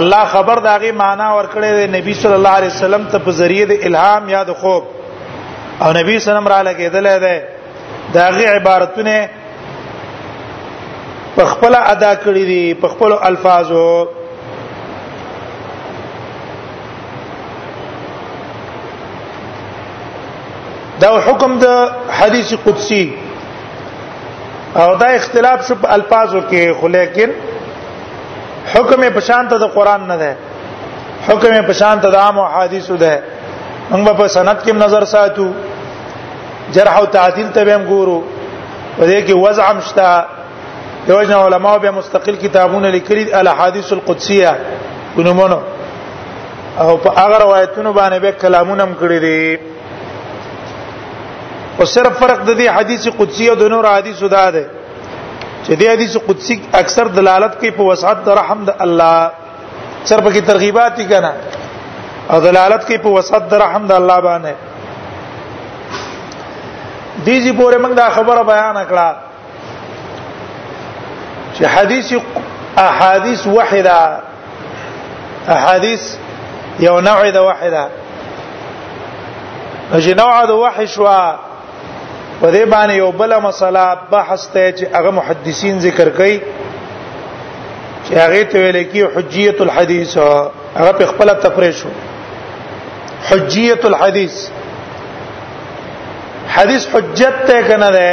الله 0.00 0.24
خبر 0.34 0.58
داغي 0.58 0.92
معنا 0.92 1.34
ورکړې 1.40 1.70
ده 1.78 1.86
نبی 1.98 2.14
صلی 2.22 2.34
الله 2.34 2.48
علیه 2.58 2.68
وسلم 2.74 3.04
ته 3.04 3.18
په 3.18 3.30
ذریعہ 3.42 3.66
د 3.72 3.86
الهام 3.86 4.28
یا 4.34 4.44
د 4.50 4.62
خوب 4.64 4.82
او 5.82 5.92
نبی 5.92 6.18
سلام 6.30 6.48
را 6.48 6.62
لګېدل 6.64 7.20
ده 7.20 7.48
داغي 8.14 8.44
عبارتونه 8.46 9.28
په 11.36 11.44
خپل 11.52 11.74
ادا 11.76 12.12
کړی 12.24 12.44
دي 12.48 12.64
په 12.80 12.88
خپل 12.94 13.12
الفاظو 13.12 14.06
دا 21.02 21.10
حکم 21.26 21.58
د 21.62 21.94
حدیث 22.18 22.52
قدسی 22.66 23.04
او 24.80 24.88
دا 25.02 25.06
اختلاف 25.20 25.66
شو 25.68 25.74
په 25.84 25.92
الفاظو 25.96 26.40
کې 26.50 26.72
خو 26.80 26.88
لیکن 26.96 27.30
حکم 28.74 29.06
په 29.16 29.20
شان 29.30 29.48
ته 29.52 29.58
د 29.64 29.74
قران 29.76 30.06
نه 30.12 30.16
ده 30.16 30.36
حکم 31.28 31.62
په 31.70 31.78
شان 31.80 32.00
ته 32.04 32.10
د 32.10 32.14
عام 32.24 32.40
حدیثو 32.58 32.96
ده 32.96 33.22
موږ 33.92 34.12
په 34.20 34.28
سند 34.36 34.58
کې 34.64 34.70
نظر 34.84 35.04
ساتو 35.16 35.48
جرح 36.74 36.96
او 37.00 37.06
تعدیل 37.18 37.48
ته 37.58 37.74
هم 37.74 37.84
ګورو 37.88 38.20
په 38.96 39.04
دې 39.06 39.26
کې 39.26 39.32
وضع 39.46 39.72
مشتا 39.80 40.12
دوجنا 41.06 41.36
علماء 41.44 41.78
به 41.78 41.90
مستقل 41.90 42.36
کتابونه 42.44 42.90
لیکلي 42.90 43.34
الاحاديث 43.40 43.92
القدسيه 43.92 44.52
ګنومونو 45.16 45.60
او 46.80 46.96
په 46.96 47.10
هغه 47.18 47.38
روایتونو 47.42 47.92
باندې 47.92 48.18
به 48.24 48.32
کلامونه 48.32 48.82
هم 48.84 48.94
کړی 49.00 49.18
دي 49.24 49.58
او 51.80 51.84
صرف 51.84 52.18
فرق 52.20 52.42
د 52.44 52.56
دې 52.60 52.68
حدیث 52.76 53.08
قدسی 53.08 53.48
او 53.48 53.54
د 53.54 53.62
نور 53.72 53.86
حدیثو 53.96 54.26
دا 54.36 54.50
ده 54.50 54.64
چې 55.64 55.70
دې 55.70 55.86
حدیث 55.94 56.16
قدسی 56.26 56.60
اکثر 56.82 57.06
دلالت 57.18 57.58
کوي 57.60 57.70
په 57.70 57.82
وسعت 57.90 58.24
د 58.24 58.28
رحم 58.40 58.64
د 58.64 58.74
الله 58.86 59.30
صرف 60.04 60.32
کی 60.32 60.40
ترغیبات 60.52 60.96
دي 60.96 61.04
کنه 61.14 61.32
او 62.30 62.40
دلالت 62.46 62.86
کوي 62.86 62.98
په 62.98 63.08
وسعت 63.16 63.50
د 63.50 63.54
رحم 63.64 63.86
د 63.90 63.92
الله 63.92 64.20
باندې 64.20 64.54
دې 67.26 67.36
جی 67.42 67.52
پورې 67.60 67.76
موږ 67.84 67.92
دا 68.02 68.08
خبره 68.16 68.42
بیان 68.54 68.82
کړه 68.86 69.30
چې 71.54 71.64
حدیث 71.74 72.08
احادیث 72.82 73.40
وحده 73.46 73.96
احادیث 75.54 76.04
یو 76.80 76.92
نوع 77.06 77.22
د 77.36 77.38
وحده 77.46 77.80
چې 80.02 80.12
نوع 80.20 80.36
د 80.52 80.60
وحی 80.64 80.86
شو 80.94 81.04
په 82.40 82.48
دې 82.52 82.66
باندې 82.72 82.92
یو 83.02 83.10
بل 83.20 83.36
مسله 83.48 83.84
بحث 84.14 84.42
ته 84.54 84.64
چې 84.72 84.84
هغه 84.94 85.10
محدثین 85.18 85.74
ذکر 85.86 86.08
کوي 86.18 86.38
چې 88.06 88.12
هغه 88.16 88.44
ته 88.54 88.58
ویل 88.64 88.78
کی 88.94 89.02
حجیت 89.16 89.58
الحدیث 89.66 90.10
هغه 90.24 90.92
په 90.92 91.06
خپل 91.14 91.28
تفریح 91.46 91.70
شو 91.82 91.88
حجیت 93.30 93.82
الحدیث 93.90 94.36
حدیث 96.54 96.82
حجت 96.94 97.34
ته 97.50 97.58
کنه 97.68 97.90
ده 97.98 98.10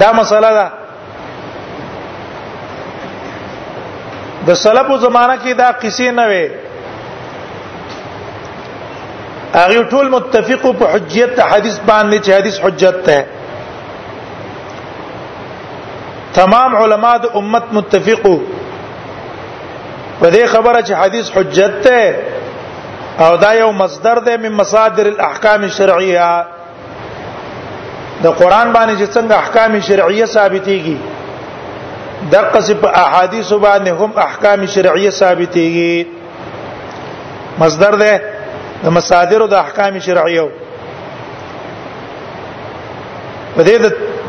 دا 0.00 0.08
مسله 0.20 0.50
ده 0.58 0.66
د 4.46 4.48
سلفو 4.64 4.94
زمانہ 5.06 5.34
کې 5.42 5.50
دا 5.62 5.68
قصې 5.82 6.08
نه 6.18 6.24
وي 6.32 6.46
هغه 9.56 9.80
ټول 9.92 10.06
متفق 10.16 10.62
په 10.80 10.84
حجیت 10.94 11.34
حدیث 11.52 11.76
باندې 11.90 12.16
چې 12.24 12.32
حدیث 12.38 12.56
حجت 12.64 12.96
ده 13.10 13.20
تمام 16.40 16.70
علما 16.82 17.14
د 17.24 17.26
امت 17.42 17.66
متفقو 17.78 18.36
په 20.20 20.26
دې 20.30 20.46
خبره 20.54 20.78
چې 20.82 20.94
حدیث 21.02 21.26
حجت 21.36 21.72
ده 21.88 22.02
او 23.26 23.32
دا 23.44 23.52
یو 23.62 23.70
مصدر 23.82 24.16
ده 24.28 24.34
من 24.42 24.52
مصادر 24.62 25.04
الاحکام 25.12 25.60
الشرعيه 25.68 26.32
د 28.24 28.26
قران 28.40 28.68
باندې 28.76 28.94
چې 29.00 29.06
څنګه 29.16 29.34
احکام 29.42 29.72
شرعیه 29.88 30.26
ثابتېږي 30.36 30.96
د 32.32 32.36
قصب 32.54 32.80
احادیث 33.04 33.50
باندې 33.66 33.90
هم 34.00 34.10
احکام 34.26 34.60
شرعیه 34.74 35.10
ثابتېږي 35.20 35.92
مصدر 37.62 37.94
ده 38.02 38.12
د 38.84 38.86
مصادر 38.96 39.40
د 39.52 39.54
احکام 39.64 39.94
شرعیه 40.06 40.46
په 43.56 43.62
دې 43.66 43.76
د 43.84 43.86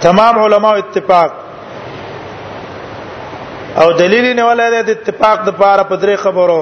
تمام 0.07 0.39
علماو 0.45 0.75
اتفاق 0.83 1.31
او 3.81 3.91
دلیل 4.01 4.25
نه 4.37 4.43
ولا 4.49 4.67
د 4.69 4.89
اتفاق 4.97 5.37
د 5.47 5.49
پاره 5.61 5.83
په 5.83 5.95
درې 6.03 6.15
خبرو 6.25 6.61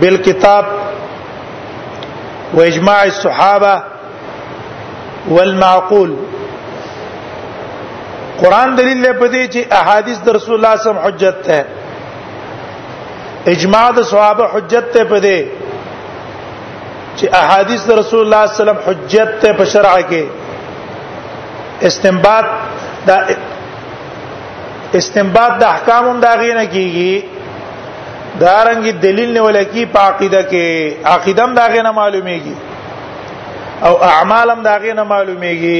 بالکتاب 0.00 0.64
واجماع 2.56 3.00
الصحابه 3.02 3.74
والمعقول 5.30 6.16
قران 8.42 8.68
دلیل 8.78 8.98
له 9.02 9.12
پدې 9.20 9.42
چې 9.54 9.60
احادیث 9.80 10.18
د 10.26 10.28
رسول 10.36 10.54
الله 10.54 10.74
صم 10.84 10.96
حجت 11.04 11.36
ده 11.48 11.60
اجماع 13.52 13.88
د 13.98 14.00
صحابه 14.12 14.44
حجت 14.54 14.84
ته 14.94 15.02
پدې 15.12 15.38
چې 17.16 17.24
احادیث 17.42 17.80
د 17.88 17.90
رسول 18.00 18.20
الله 18.24 18.42
صلی 18.46 18.52
الله 18.52 18.52
علیه 18.52 18.58
وسلم 18.62 18.80
حجت 18.88 19.30
ته 19.42 19.50
په 19.58 19.64
شرع 19.74 19.94
کې 20.10 20.22
استنباط 21.90 22.46
دا 23.06 23.16
استنباط 25.00 25.52
د 25.62 25.64
احکام 25.74 26.04
د 26.20 26.26
غینه 26.42 26.64
کیږي 26.74 27.12
دا 28.40 28.56
رنګ 28.68 28.82
دلیل 29.06 29.30
نه 29.36 29.42
ولکې 29.46 29.82
په 29.94 30.00
عقیده 30.10 30.42
کې 30.50 30.64
عقیده 31.14 31.42
هم 31.44 31.52
دا 31.54 31.64
غینه 31.74 31.90
معلومیږي 31.98 32.54
او 33.88 33.94
اعمالم 34.08 34.60
داغه 34.68 34.92
نه 34.98 35.04
معلومیږي 35.12 35.78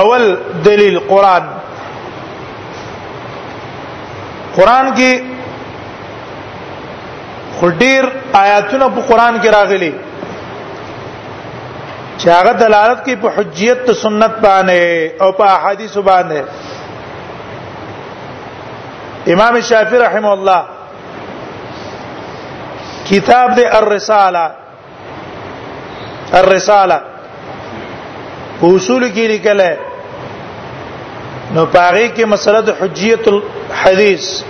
اول 0.01 0.23
دلیل 0.63 0.97
قران 1.11 1.54
قران 4.57 4.89
کې 4.95 5.23
خډیر 7.59 8.03
آیاتونه 8.43 8.85
په 8.97 9.01
قران 9.11 9.33
کې 9.41 9.49
راغلي 9.57 9.93
چې 12.17 12.27
هغه 12.29 12.53
دلالت 12.63 12.99
کوي 13.05 13.15
په 13.23 13.29
حجیت 13.37 13.79
ته 13.87 13.93
سنت 14.01 14.33
باندې 14.45 14.81
او 15.23 15.29
په 15.39 15.43
احادیث 15.55 15.93
باندې 16.09 16.39
امام 19.35 19.53
شافعی 19.69 19.99
رحم 20.05 20.25
الله 20.33 20.61
کتاب 23.09 23.47
دې 23.55 23.75
الرساله 23.81 24.45
الرساله 26.43 26.99
اصول 28.63 29.03
کې 29.07 29.27
لیکل 29.33 29.61
نو 31.53 31.65
پاره 31.77 32.07
کې 32.07 32.23
مسله 32.35 32.61
د 32.69 32.71
حجیت 32.81 33.25
حدیث 33.73 34.41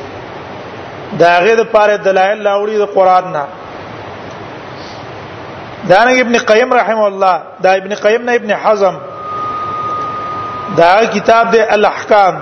دا 1.19 1.39
غیر 1.39 1.63
پاره 1.73 1.95
دلایل 2.06 2.39
لاوړي 2.43 2.78
د 2.80 2.86
قران 2.95 3.32
نه 3.36 3.43
دانګ 5.89 6.19
ابن 6.21 6.38
قیم 6.51 6.73
رحم 6.73 7.01
الله 7.01 7.41
دا 7.63 7.71
ابن 7.82 7.95
قیم 7.95 8.21
نه 8.23 8.34
ابن 8.39 8.51
حزم 8.63 8.95
دا 10.78 10.91
کتاب 11.13 11.51
د 11.56 11.67
الاحکام 11.69 12.36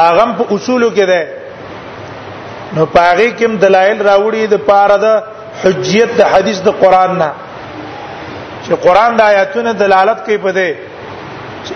اغم 0.00 0.32
په 0.38 0.44
اصولو 0.54 0.90
کې 0.90 1.06
ده 1.12 1.26
نو 2.78 2.86
پاره 2.86 3.30
کوم 3.30 3.56
دلایل 3.56 4.00
راوړي 4.08 4.46
د 4.54 4.66
پاره 4.66 4.96
د 5.06 5.22
حجیت 5.62 6.10
د 6.18 6.22
حدیث 6.32 6.60
د 6.62 6.68
قران 6.84 7.18
نه 7.18 7.30
چې 8.64 8.72
قران 8.86 9.16
د 9.16 9.20
آیاتونو 9.32 9.72
دلالت 9.72 10.18
کوي 10.26 10.38
په 10.38 10.52
دې 10.56 10.70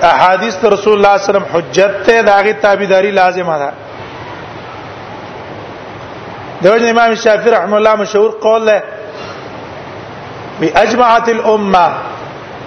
احادیث 0.02 0.64
رسول 0.64 0.92
الله 0.92 1.18
صلی 1.18 1.36
الله 1.36 1.40
علیه 1.40 1.50
وسلم 1.50 1.58
حجت 1.92 2.02
ته 2.06 2.22
داغه 2.22 2.52
تابعداري 2.52 3.10
لازمه 3.10 3.58
ده 3.58 3.72
دوجه 6.62 6.86
امام 6.88 7.14
شافعی 7.14 7.50
رحم 7.50 7.72
الله 7.74 7.94
مشهور 7.94 8.30
قول 8.30 8.62
له 8.62 8.82
باجمعت 10.62 11.28
الامه 11.28 11.78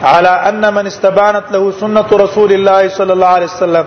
على 0.04 0.28
ان 0.50 0.70
من 0.70 0.88
استبانت 0.88 1.52
له 1.52 1.72
سنه 1.72 2.06
رسول 2.12 2.52
الله 2.54 2.90
صلى 2.90 3.14
الله 3.14 3.28
عليه 3.38 3.46
وسلم 3.54 3.86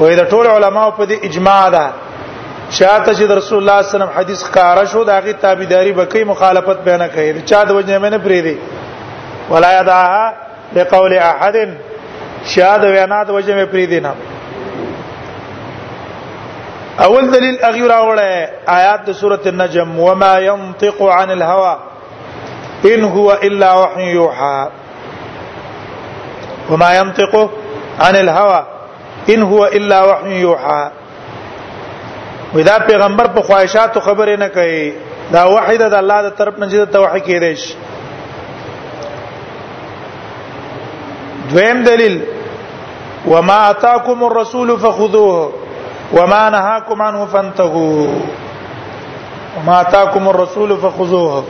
وې 0.00 0.14
دا 0.14 0.24
ټول 0.30 0.46
علما 0.46 0.90
په 0.90 1.06
دې 1.06 1.24
اجماع 1.24 1.68
ده 1.70 1.90
شاته 2.70 3.14
چې 3.14 3.20
رسول 3.20 3.30
الله 3.30 3.42
صلی 3.42 3.58
الله 3.58 3.78
علیه 3.78 3.88
وسلم 3.88 4.18
حدیث 4.18 4.42
کار 4.48 4.84
شو 4.86 5.04
دا 5.04 5.20
غي 5.20 5.32
تابعداري 5.32 5.92
بکې 5.96 6.24
مخالفت 6.26 6.84
بیان 6.84 7.08
کړي 7.08 7.44
چا 7.50 7.64
د 7.64 7.70
وجه 7.70 7.98
نه 7.98 8.18
پری 8.18 8.40
دي 8.42 8.56
ولا 9.50 9.80
يدعها 9.80 10.32
لقول 10.74 11.14
احد 11.18 11.56
شاد 12.54 12.84
وینا 12.84 13.22
د 13.28 13.30
وجه 13.30 13.54
مې 13.56 13.66
پری 13.72 13.86
دینه 13.92 14.12
اول 17.04 17.24
دلیل 17.34 17.56
اغیر 17.70 17.92
اوره 17.98 18.30
آیات 18.76 19.00
د 19.10 19.12
سوره 19.20 19.40
النجم 19.52 19.88
وما 20.06 20.34
ينطق 20.48 20.98
عن 21.02 21.28
الهوى 21.36 21.74
ان 22.94 23.00
هو 23.04 23.26
الا 23.46 23.72
وحي 23.84 24.10
يوحى 24.10 24.68
وما 26.70 26.90
ينطق 26.96 27.32
عن 28.00 28.16
الهوى 28.16 28.66
ان 29.36 29.42
هو 29.54 29.64
الا 29.66 30.04
وحي 30.12 30.30
يوحى 30.40 30.90
ودا 32.54 32.78
پیغمبر 32.86 33.26
په 33.36 33.40
خواهشاتو 33.46 34.00
خبرې 34.08 34.36
نه 34.40 34.48
کوي 34.58 34.82
دا 35.32 35.42
وحید 35.56 35.82
د 35.82 35.94
الله 36.02 36.18
د 36.28 36.30
طرف 36.40 36.54
نه 36.58 36.66
جده 36.66 36.86
توحید 36.96 37.22
کېدیش 37.24 37.60
دویم 41.50 41.82
دلیل 41.84 42.22
وما 43.30 43.58
اتاكم 43.70 44.24
الرسول 44.24 44.78
فخذوه 44.80 45.52
وما 46.12 46.50
نهاكم 46.50 47.02
عنه 47.02 47.26
فانتهوا 47.26 48.08
وما 49.56 49.80
اتاكم 49.80 50.28
الرسول 50.28 50.76
فخذوه 50.76 51.44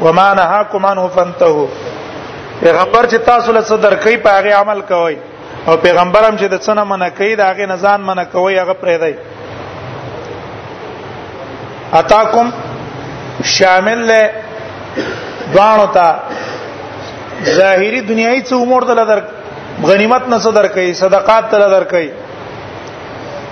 وما 0.00 0.34
نهاكم 0.34 0.86
عنه 0.86 1.08
فانتهوا 1.08 1.66
پیغمبر 2.62 3.06
چې 3.12 3.16
تاسو 3.26 3.52
له 3.52 3.60
صدر 3.70 3.94
کوي 4.02 4.16
په 4.26 4.30
هغه 4.38 4.52
عمل 4.60 4.80
کوي 4.90 5.16
او 5.68 5.74
پیغمبر 5.86 6.22
هم 6.28 6.36
چې 6.36 6.42
د 6.42 6.62
څنګه 6.62 6.84
منع 6.92 7.08
کوي 7.08 7.34
دا 7.40 7.44
هغه 7.50 7.64
نزان 7.72 8.00
منع 8.10 8.24
کوي 8.36 8.54
هغه 8.60 8.72
پرې 8.82 8.96
دی 9.04 9.14
اتاکم 12.00 12.46
شامل 13.56 13.98
له 14.12 14.20
دوانو 15.54 15.86
ته 15.96 16.08
ظاهری 17.44 18.00
دنیایي 18.00 18.40
څه 18.42 18.54
امور 18.62 18.82
دل 18.82 19.04
در 19.08 19.20
غنیمت 19.88 20.22
نه 20.28 20.38
څه 20.38 20.52
در 20.58 20.66
کوي 20.76 20.94
صدقات 21.00 21.50
دل 21.52 21.70
در 21.70 21.84
کوي 21.92 22.10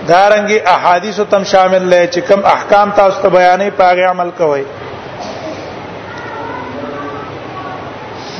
دارنګي 0.07 0.59
احادیث 0.75 1.19
تم 1.29 1.43
شامل 1.53 1.87
لې 1.89 2.15
چې 2.15 2.19
کوم 2.27 2.45
احکام 2.53 2.91
تاسو 2.95 3.21
ته 3.21 3.29
بیانې 3.29 3.71
پاغه 3.77 4.07
عمل 4.11 4.29
کوي 4.37 4.63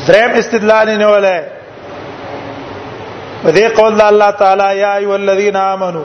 دریم 0.08 0.32
استدلال 0.42 0.98
نه 0.98 1.08
ولې 1.08 1.56
په 3.46 3.52
دې 3.52 3.80
قول 3.80 4.02
الله 4.02 4.32
تعالی 4.44 4.80
یا 4.82 4.94
ایو 5.00 5.12
الذین 5.14 5.56
آمنو 5.56 6.04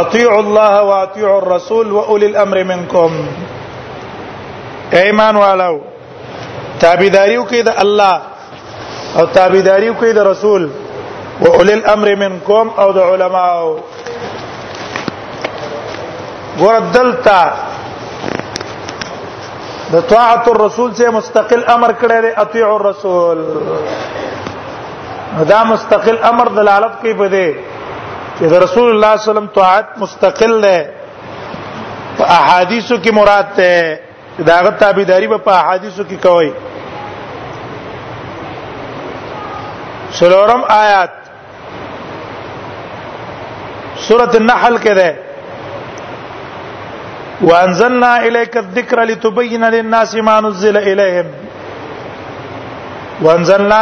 اطیعوا 0.00 0.38
الله 0.40 0.80
واطیعوا 0.90 1.36
الرسول 1.38 1.90
واولی 1.92 2.26
الامر 2.26 2.62
منکم 2.64 3.10
ایمان 5.00 5.36
والو 5.36 5.78
تابعداریو 6.82 7.42
کې 7.50 7.66
د 7.66 7.82
الله 7.84 9.20
او 9.20 9.24
تابعداریو 9.38 9.94
کې 10.00 10.10
د 10.16 10.18
رسول 10.30 10.62
او 11.42 11.46
اولي 11.58 11.74
الامر 11.78 12.08
منکم 12.22 12.66
او 12.84 12.86
د 12.96 13.12
علماو 13.12 13.68
وردلتا 16.62 17.42
د 19.92 20.00
طاعت 20.14 20.48
الرسول 20.52 20.94
سے 21.00 21.10
مستقل 21.18 21.60
امر 21.74 21.90
کړی 22.02 22.20
دی 22.24 22.30
اطیع 22.44 22.66
الرسول 22.74 23.44
دا 25.50 25.62
مستقل 25.72 26.16
امر 26.30 26.46
دلالت 26.56 26.94
کوي 27.02 27.14
په 27.20 27.28
دې 27.34 27.48
چې 28.38 28.44
د 28.54 28.62
رسول 28.64 28.90
الله 28.92 29.14
صلی 29.14 29.14
الله 29.14 29.14
علیه 29.14 29.30
وسلم 29.30 29.48
طاعت 29.60 29.86
مستقل 30.04 30.58
ده 30.60 30.90
په 32.18 32.24
احادیثو 32.40 32.96
کې 33.02 33.10
مراد 33.20 33.48
ده 33.62 34.00
داغه 34.52 34.70
تابعداري 34.84 35.28
په 35.38 35.50
احادیثو 35.60 36.04
کې 36.10 36.18
کوي 36.28 36.52
سلورم 40.18 40.62
آیات 40.82 41.12
سورۃ 44.06 44.32
النحل 44.40 44.74
کې 44.84 44.92
ده 44.98 45.08
وانزلنا 47.50 48.10
الیک 48.28 48.54
الذکر 48.62 48.98
لتبین 49.10 49.62
للناس 49.74 50.12
ما 50.28 50.36
نزل 50.46 50.76
الیہم 50.76 51.28
وانزلنا 53.26 53.80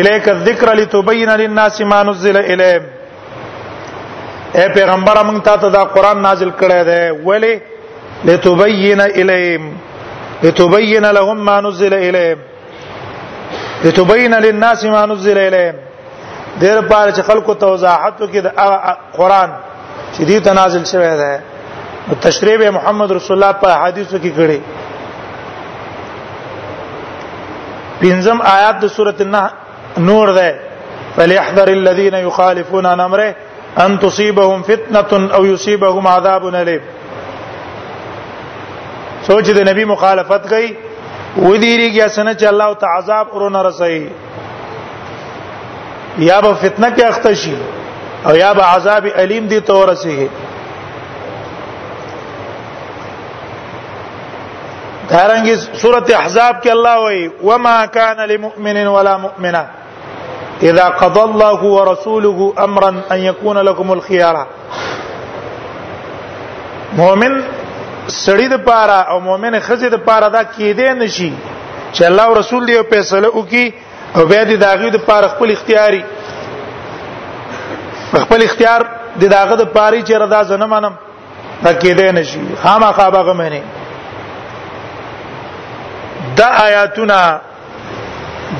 الیک 0.00 0.26
الذکر 0.28 0.68
لتبین 0.80 1.30
للناس 1.40 1.76
ما 1.92 2.00
نزل 2.10 2.36
الیہم 2.44 2.84
اے 4.58 4.66
پیغمبر 4.74 5.16
موږ 5.28 5.38
ته 5.48 5.54
دا 5.76 5.82
قران 5.96 6.18
نازل 6.28 6.50
کړی 6.60 6.80
دی 6.90 7.02
ولی 7.26 7.52
لتبین 8.30 9.00
الیہم 9.00 9.64
لتبین 10.44 11.04
لهم 11.18 11.38
ما 11.50 11.56
نزل 11.68 11.94
الیہم 11.98 12.40
لتبین 13.84 14.34
للناس 14.40 14.80
ما 14.84 15.06
نزل 15.06 15.38
الیهم 15.38 15.74
دیر 16.60 16.80
پار 16.90 17.08
چې 17.12 17.20
خلکو 17.26 17.54
ته 17.62 17.66
وضاحت 17.72 18.14
وکړي 18.20 18.40
د 18.46 18.48
قران 19.16 19.50
چې 20.12 20.22
دې 20.24 20.44
تنازل 20.48 20.84
شوی 20.92 21.10
دی 21.20 21.32
تشریح 22.28 22.60
محمد 22.76 23.08
رسول 23.16 23.34
الله 23.36 23.52
په 23.62 23.68
حدیثو 23.84 24.16
کې 24.24 24.30
کړي 24.38 24.58
پنځم 28.02 28.38
آیات 28.56 28.76
د 28.82 28.84
سورۃ 28.96 29.18
النحل 29.26 29.52
نور 30.10 30.26
ده 30.40 30.50
فليحذر 31.16 31.68
الذين 31.78 32.14
يخالفون 32.26 32.84
عن 32.92 32.98
امره 33.06 33.30
ان 33.86 33.92
تصيبهم 34.04 34.58
فتنه 34.68 35.10
او 35.38 35.42
يصيبهم 35.54 36.04
عذاب 36.12 36.42
اليم 36.52 36.80
سوچ 39.26 39.44
دې 39.44 39.68
نبی 39.72 39.84
مخالفت 39.94 40.42
کوي 40.54 40.70
و 41.38 41.56
دیریږي 41.56 42.00
اسنه 42.02 42.34
چې 42.34 42.44
الله 42.44 42.74
تعالی 42.74 42.98
عذاب 42.98 43.34
ورونه 43.34 43.62
رسي 43.62 44.10
یا 46.18 46.40
به 46.40 46.54
فتنه 46.54 46.90
کې 46.96 47.02
اخته 47.02 47.34
شي 47.34 47.56
او 48.26 48.36
یا 48.36 48.52
به 48.54 48.62
عذاب 48.62 49.04
الیم 49.14 49.46
دي 49.46 49.60
ته 49.60 49.72
ورسیږي 49.74 50.28
دارنګه 55.10 55.54
سورته 55.82 56.18
احزاب 56.18 56.56
کې 56.64 56.68
الله 56.70 56.96
وایي 56.98 57.30
وما 57.42 57.86
كان 57.86 58.16
لمؤمن 58.20 58.86
ولا 58.86 59.16
مؤمنه 59.16 59.66
اذا 60.62 60.84
قضى 60.88 61.20
الله 61.20 61.64
ورسوله 61.64 62.52
امرا 62.58 62.88
ان 63.12 63.18
يكون 63.18 63.58
لكم 63.58 63.92
الخيار 63.92 64.46
مؤمن 66.96 67.42
سړی 68.14 68.48
د 68.48 68.54
پاره 68.64 68.98
او 69.10 69.20
مؤمن 69.20 69.58
خزه 69.60 69.88
د 69.88 69.94
پاره 70.06 70.28
دا 70.28 70.42
کېدې 70.44 70.88
نشي 71.02 71.32
چې 71.92 72.02
الله 72.04 72.22
او 72.22 72.34
رسول 72.38 72.66
دی 72.66 72.76
فیصله 72.90 73.28
وکي 73.36 73.72
او 74.14 74.24
بیا 74.26 74.44
د 74.44 74.60
داغې 74.66 74.90
د 74.90 74.96
پاره 75.06 75.28
خپل 75.28 75.50
اختیاري 75.50 76.02
خپل 78.22 78.42
اختیار 78.42 78.80
د 79.20 79.24
داغه 79.26 79.54
د 79.56 79.62
پاره 79.64 80.02
چې 80.04 80.12
رضا 80.12 80.42
زنه 80.44 80.66
منم 80.66 80.94
دا 81.62 81.72
کېدې 81.80 82.14
نشي 82.14 82.40
خامخا 82.62 83.10
به 83.10 83.32
منه 83.32 83.62
دا 86.36 86.44
آیاتونه 86.66 87.40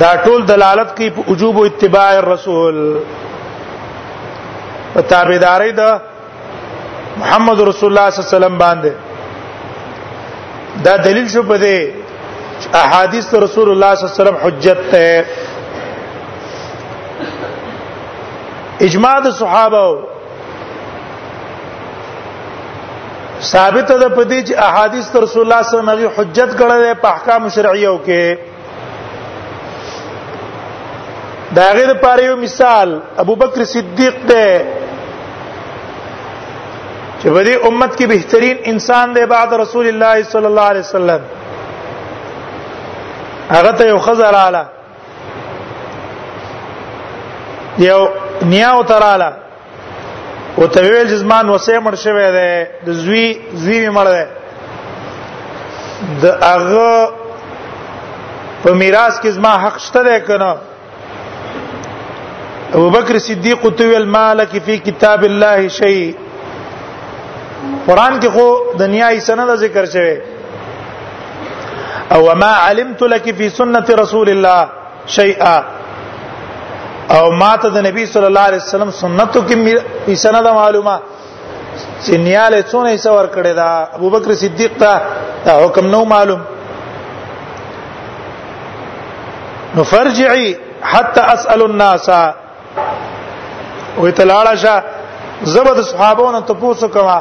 دا 0.00 0.12
ټول 0.24 0.46
دلالت 0.46 0.96
کوي 0.96 1.10
په 1.10 1.20
وجوب 1.30 1.58
او 1.58 1.64
اتباع 1.64 2.10
الرسول 2.12 2.96
په 4.94 5.00
تابعداري 5.00 5.72
د 5.72 6.00
محمد 7.20 7.60
رسول 7.60 7.88
الله 7.92 8.10
صلی 8.10 8.22
الله 8.24 8.28
علیه 8.28 8.38
وسلم 8.46 8.58
باندې 8.58 8.92
دا 10.84 10.94
دلیل 11.04 11.26
شو 11.28 11.42
په 11.48 11.56
دې 11.62 11.76
احادیث 12.82 13.26
رسول 13.44 13.68
الله 13.72 13.92
صلی 13.94 14.02
الله 14.04 14.12
علیه 14.14 14.18
وسلم 14.24 14.38
حجت 14.44 14.78
ته 14.92 15.06
اجماع 18.86 19.16
د 19.26 19.28
صحابه 19.40 19.86
ثابت 23.50 23.88
ده 24.02 24.08
په 24.16 24.22
دې 24.30 24.40
چې 24.46 24.54
احادیث 24.68 25.04
رسول 25.24 25.42
الله 25.42 25.62
صلی 25.70 25.78
الله 25.78 25.92
علیه 25.92 26.06
وسلم 26.06 26.18
حجت 26.20 26.50
ګڼل 26.62 26.80
په 27.06 27.10
احکام 27.14 27.40
شرعیو 27.56 27.94
کې 28.06 28.24
دا 31.56 31.66
غیر 31.78 31.90
پاره 32.02 32.22
یو 32.24 32.36
مثال 32.46 32.88
ابوبکر 33.20 33.60
صدیق 33.70 34.14
ته 34.28 34.44
چې 37.22 37.28
په 37.34 37.40
دې 37.46 37.54
امت 37.68 37.92
کې 37.98 38.04
بهترین 38.14 38.56
انسان 38.72 39.06
دی 39.16 39.24
بعد 39.34 39.48
رسول 39.62 39.86
الله 39.92 40.14
صلی 40.34 40.48
الله 40.50 40.66
علیه 40.72 40.84
وسلم 40.88 41.20
هغه 43.50 43.70
ته 43.80 43.84
یو 43.92 43.98
خزر 44.06 44.34
اعلی 44.44 44.62
یو 47.88 48.00
نیاو 48.52 48.80
تراله 48.92 49.30
او 50.56 50.66
ته 50.66 50.80
ویل 50.82 51.08
چې 51.10 51.18
زمان 51.24 51.44
وسه 51.50 51.78
مړ 51.84 51.94
شوی 52.04 52.26
دی 52.38 52.54
د 52.86 52.88
زوی 53.02 53.26
زوی 53.66 53.78
مړ 53.98 54.06
دی 54.16 54.26
د 56.24 56.26
هغه 56.46 56.92
په 58.62 58.70
میراث 58.80 59.14
کې 59.22 59.28
زما 59.38 59.52
حق 59.66 59.76
شته 59.90 60.02
دی 60.08 60.18
کنه 60.30 60.52
ابو 62.74 62.90
بکر 62.96 63.14
صدیق 63.22 63.62
تو 63.78 63.84
المالک 64.00 64.52
فی 64.66 64.74
کتاب 64.88 65.20
الله 65.28 65.58
شیء 65.76 66.06
قران 67.86 68.18
کې 68.20 68.28
خو 68.34 68.46
د 68.78 68.82
نیای 68.94 69.18
سند 69.28 69.50
ذکر 69.64 69.84
شوی 69.92 70.14
او 72.14 72.22
ما 72.42 72.52
علمت 72.68 73.02
لك 73.12 73.34
في 73.38 73.48
سنه 73.58 73.86
رسول 74.02 74.28
الله 74.30 74.68
شيئا 75.06 75.56
او 77.16 77.30
ما 77.40 77.56
ته 77.62 77.68
د 77.74 77.78
نبی 77.86 78.04
صلی 78.12 78.26
الله 78.30 78.44
علیه 78.48 78.62
وسلم 78.62 78.90
سنتو 79.02 79.40
کې 79.48 80.14
سند 80.24 80.46
معلومه 80.58 80.96
چې 82.04 82.14
نیاله 82.16 82.62
څونه 82.70 82.88
یې 82.92 82.98
څور 83.06 83.24
کړی 83.34 83.52
دا 83.60 83.70
ابوبکر 83.96 84.32
صدیق 84.42 84.72
ته 84.80 85.00
دا 85.44 85.52
حکم 85.64 85.86
نو 85.90 86.04
معلوم 86.14 86.40
نو 89.74 89.82
فرجعي 89.84 90.56
حتى 90.82 91.20
اسال 91.20 91.62
الناس 91.62 92.08
وتلاړه 94.02 94.54
شه 94.62 94.74
زبد 95.52 95.80
صحابونو 95.90 96.40
ته 96.40 96.54
پوښتنه 96.60 96.88
کوا 96.92 97.20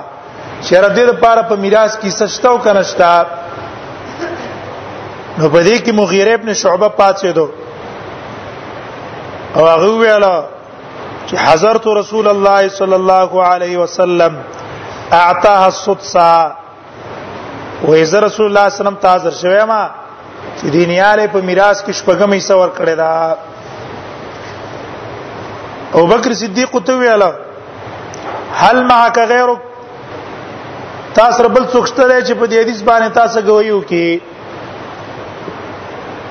شر 0.69 0.86
دې 0.95 1.06
لپاره 1.12 1.41
په 1.49 1.56
میراث 1.65 1.93
کې 1.99 2.10
سچتاو 2.19 2.58
کنهشتا 2.67 3.10
نو 5.39 5.49
په 5.49 5.63
دې 5.63 5.78
کې 5.86 5.91
مغیره 5.99 6.34
ابن 6.38 6.49
شعبه 6.62 6.88
پاتې 7.02 7.30
دو 7.38 7.47
او 9.56 9.67
هغه 9.67 9.89
ویلا 10.02 10.36
چې 11.28 11.36
حضرت 11.45 11.84
رسول 11.99 12.25
الله 12.32 12.60
صلی 12.80 12.95
الله 13.02 13.30
علیه 13.52 13.75
وسلم 13.84 14.34
اعطاها 15.12 15.65
السدسا 15.69 16.34
وېزه 17.84 18.19
رسول 18.28 18.45
الله 18.49 18.65
صلی 18.65 18.65
الله 18.65 18.65
علیه 18.65 18.78
وسلم 18.82 18.95
تاذر 19.08 19.34
شوی 19.41 19.63
ما 19.71 19.82
چې 20.62 20.69
دینیاله 20.80 21.28
په 21.38 21.41
میراث 21.52 21.84
کې 21.86 21.91
شپږم 22.02 22.36
حصہ 22.39 22.54
ور 22.63 22.69
کړی 22.78 22.95
دا 23.04 23.13
ابو 25.95 26.08
بکر 26.13 26.32
صدیق 26.43 26.71
تو 26.86 26.91
ویلا 26.99 27.32
هل 28.54 28.84
معك 28.84 29.19
غيرك 29.34 29.62
تاسو 31.19 31.47
بل 31.55 31.63
څوک 31.73 31.86
شته 31.91 32.19
چې 32.27 32.34
په 32.41 32.45
دې 32.47 32.58
حدیث 32.63 32.79
باندې 32.89 33.10
تاسو 33.19 33.38
غویو 33.47 33.79
کې 33.89 34.08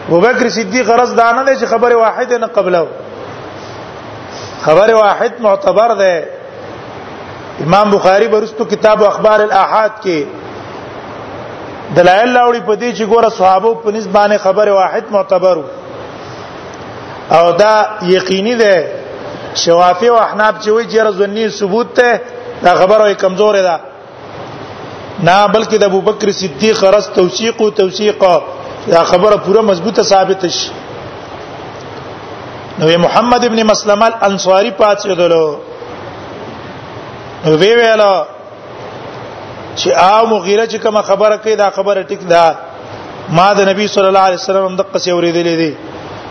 ابو 0.06 0.18
بکر 0.24 0.48
صدیق 0.56 0.86
غرض 0.90 1.10
دانه 1.20 1.40
دی 1.46 1.54
چې 1.60 1.66
خبره 1.72 1.96
واحده 2.02 2.38
نه 2.44 2.48
قبله 2.58 2.82
خبره 4.66 4.94
واحد 4.98 5.40
معتبر 5.46 5.94
ده 6.02 6.28
امام 7.64 7.90
بخاری 7.96 8.28
برستو 8.34 8.64
کتاب 8.70 9.02
اخبار 9.08 9.42
الاحاد 9.46 9.92
کې 10.04 10.18
دلایل 11.96 12.36
راوړي 12.36 12.60
په 12.66 12.76
دې 12.76 12.98
چې 12.98 13.04
ګوره 13.12 13.28
صحابه 13.28 13.74
په 13.84 13.90
نسبانه 13.96 14.38
خبره 14.46 14.72
واحد 14.78 15.04
معتبر 15.16 15.60
او 17.36 17.42
دا 17.60 17.74
یقیني 18.14 18.54
ده 18.54 18.92
شوافی 19.64 20.08
او 20.10 20.16
احناب 20.22 20.54
چې 20.60 20.68
وی 20.68 20.84
جره 20.94 21.10
زنی 21.20 21.48
ثبوت 21.60 21.94
ته 21.94 22.20
دا 22.66 22.74
خبره 22.80 23.14
کمزور 23.24 23.60
ده 23.68 23.76
نه 25.26 25.48
بلکې 25.52 25.76
د 25.78 25.84
ابوبکر 25.84 26.30
صدیق 26.32 26.84
رس 26.96 27.06
توثیق 27.14 27.60
او 27.62 27.70
توثیق 27.80 28.22
دا 28.90 29.02
خبره 29.04 29.36
پوره 29.46 29.60
مضبوطه 29.70 30.02
ثابت 30.10 30.46
شي 30.56 30.70
نو 32.78 32.84
محمد 33.04 33.42
ابن 33.44 33.58
مسلمه 33.70 34.06
الانصاری 34.06 34.72
پاتېدلو 34.80 35.42
وی 37.44 37.72
ویلا 37.74 38.26
چې 39.76 39.90
آ 39.92 40.24
مغیره 40.26 40.66
چې 40.66 40.76
کوم 40.84 40.96
خبره 41.10 41.36
کوي 41.46 41.54
دا 41.62 41.68
خبره 41.78 42.00
ټیک 42.02 42.22
ده 42.34 42.44
ما 43.38 43.48
د 43.58 43.60
نبی 43.70 43.84
صلی 43.94 44.06
الله 44.12 44.20
علیه 44.28 44.36
وسلم 44.42 44.64
د 44.82 44.84
قصې 44.92 45.08
اوریدلې 45.16 45.54
دي 45.64 45.72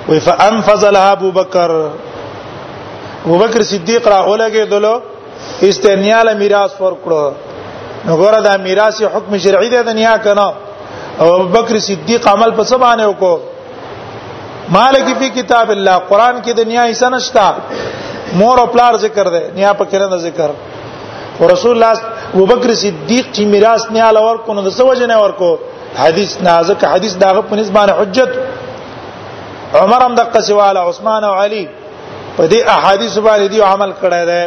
وی 0.08 0.20
فانفذ 0.30 0.84
لها 0.98 1.12
ابو 1.18 1.30
بکر 1.42 1.72
ابو 3.26 3.36
بکر 3.44 3.60
صدیق 3.74 4.04
را 4.14 4.20
اولګه 4.26 4.64
دلو 4.76 4.96
استنیاله 5.72 6.32
میراث 6.44 6.72
ورکړو 6.82 7.24
وګوره 8.06 8.40
دا 8.48 8.54
میراث 8.68 8.98
حکم 9.14 9.34
شرعي 9.44 9.70
دی 9.74 9.80
د 9.88 9.90
نیا 10.00 10.16
کنه 10.26 10.48
او 11.22 11.28
ابوبکر 11.36 11.76
صدیق 11.90 12.24
عمل 12.34 12.52
په 12.58 12.64
سبانه 12.72 13.06
وکړو 13.12 13.36
مالک 14.76 15.08
فی 15.20 15.28
کتاب 15.38 15.70
الله 15.76 15.96
قران 16.10 16.36
کې 16.44 16.54
د 16.60 16.68
نیا 16.72 16.84
حصہ 16.92 17.10
نشتا 17.14 17.46
مور 18.40 18.58
او 18.62 18.66
پلار 18.74 18.94
ذکر 19.06 19.26
دی 19.36 19.42
نیا 19.58 19.72
په 19.80 19.86
کې 19.90 20.10
نه 20.12 20.18
ذکر 20.28 20.50
او 21.40 21.48
رسول 21.54 21.72
الله 21.72 21.92
ابوبکر 22.36 22.72
صدیق 22.84 23.26
چې 23.36 23.44
میراث 23.56 23.90
نه 23.98 24.12
لور 24.20 24.38
کو 24.46 24.54
نو 24.60 24.68
د 24.68 24.78
سوجه 24.78 25.06
نه 25.14 25.18
ورکو 25.24 25.52
حدیث 26.04 26.38
نازک 26.48 26.86
حدیث 26.94 27.14
داغه 27.26 27.42
په 27.50 27.56
نسبانه 27.62 27.94
حجت 28.02 28.32
عمر 29.82 30.04
هم 30.08 30.14
د 30.22 30.32
قصواله 30.38 30.80
عثمان 30.92 31.24
او 31.32 31.36
علی 31.42 31.66
په 32.38 32.48
دې 32.50 32.68
احادیث 32.78 33.18
باندې 33.18 33.50
دی 33.54 33.62
عمل 33.72 33.92
کړی 34.04 34.24
دی 34.32 34.42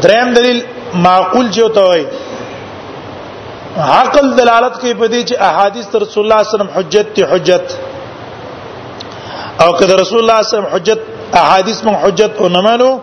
دریم 0.00 0.30
دلیل 0.34 0.62
معقول 0.94 1.50
چوته 1.56 1.80
وای 1.88 2.04
عقل 4.02 4.26
دلالت 4.40 4.74
کوي 4.80 4.94
په 4.94 5.06
دې 5.12 5.22
چې 5.28 5.34
احادیث 5.48 5.88
رسول 6.02 6.24
الله 6.24 6.40
صلی 6.42 6.44
الله 6.44 6.44
علیه 6.50 6.58
وسلم 6.58 6.72
حجت 6.78 7.08
تی 7.14 7.22
حجت 7.32 7.66
او 9.62 9.72
کله 9.78 9.94
رسول 10.02 10.18
الله 10.20 10.42
صلی 10.42 10.56
الله 10.58 10.68
علیه 10.68 10.72
وسلم 10.72 10.74
حجت 10.76 10.98
احادیث 11.34 11.84
من 11.84 11.94
حجت 12.04 12.32
او 12.40 12.48
نمانو 12.48 12.98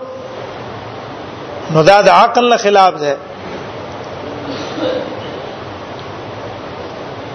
نو 1.73 1.83
دا 1.83 2.01
د 2.01 2.09
عقل 2.09 2.45
له 2.49 2.57
خلاف 2.57 2.93
ده 3.03 3.17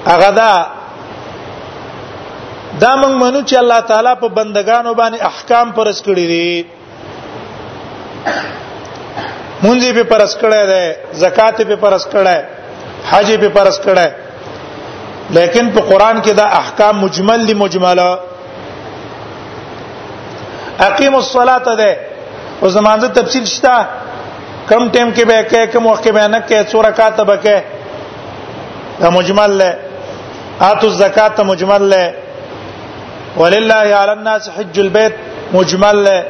هغه 0.07 0.31
دا 0.31 0.67
دا 2.81 2.93
موږ 3.03 3.15
منو 3.23 3.41
چې 3.49 3.55
الله 3.57 3.81
تعالی 3.81 4.15
په 4.21 4.29
بندگانو 4.29 4.95
باندې 4.95 5.23
احکام 5.25 5.73
پرس 5.73 6.03
کړی 6.03 6.25
دي 6.33 6.65
مونږ 9.63 9.81
به 9.97 10.05
پرس 10.11 10.37
کړه 10.43 10.61
ده 10.71 10.83
زکات 11.25 11.63
به 11.71 11.77
پرس 11.83 12.05
کړه 12.15 12.39
حج 13.11 13.29
به 13.43 13.49
پرس 13.49 13.79
کړه 13.87 14.07
لیکن 15.37 15.71
په 15.75 15.81
قران 15.81 16.17
کې 16.23 16.31
دا 16.41 16.45
احکام 16.61 16.97
مجمل 17.05 17.47
دي 17.49 17.55
مجمله 17.55 18.09
اقیم 20.89 21.15
الصلاه 21.15 21.75
ده 21.83 21.97
او 22.61 22.69
زمانه 22.69 23.09
تفصیل 23.09 23.45
شته 23.55 23.75
کم 24.71 24.89
ټیم 24.95 25.09
کې 25.17 25.23
به 25.31 25.43
کې 25.51 25.73
کوم 25.73 25.87
وخت 25.87 26.09
به 26.09 26.29
نه 26.29 26.41
کې 26.49 26.71
څو 26.71 26.75
رکعات 26.89 27.21
به 27.21 27.37
کې 27.45 27.63
دا 29.03 29.09
مجمل 29.11 29.51
له 29.61 29.75
اتو 30.61 30.87
الزکات 30.87 31.41
مجمل 31.41 31.83
له 31.95 32.13
ولله 33.41 33.75
علی 34.03 34.13
الناس 34.19 34.49
حج 34.57 34.79
البيت 34.81 35.13
مجمل 35.55 35.97
له 36.07 36.25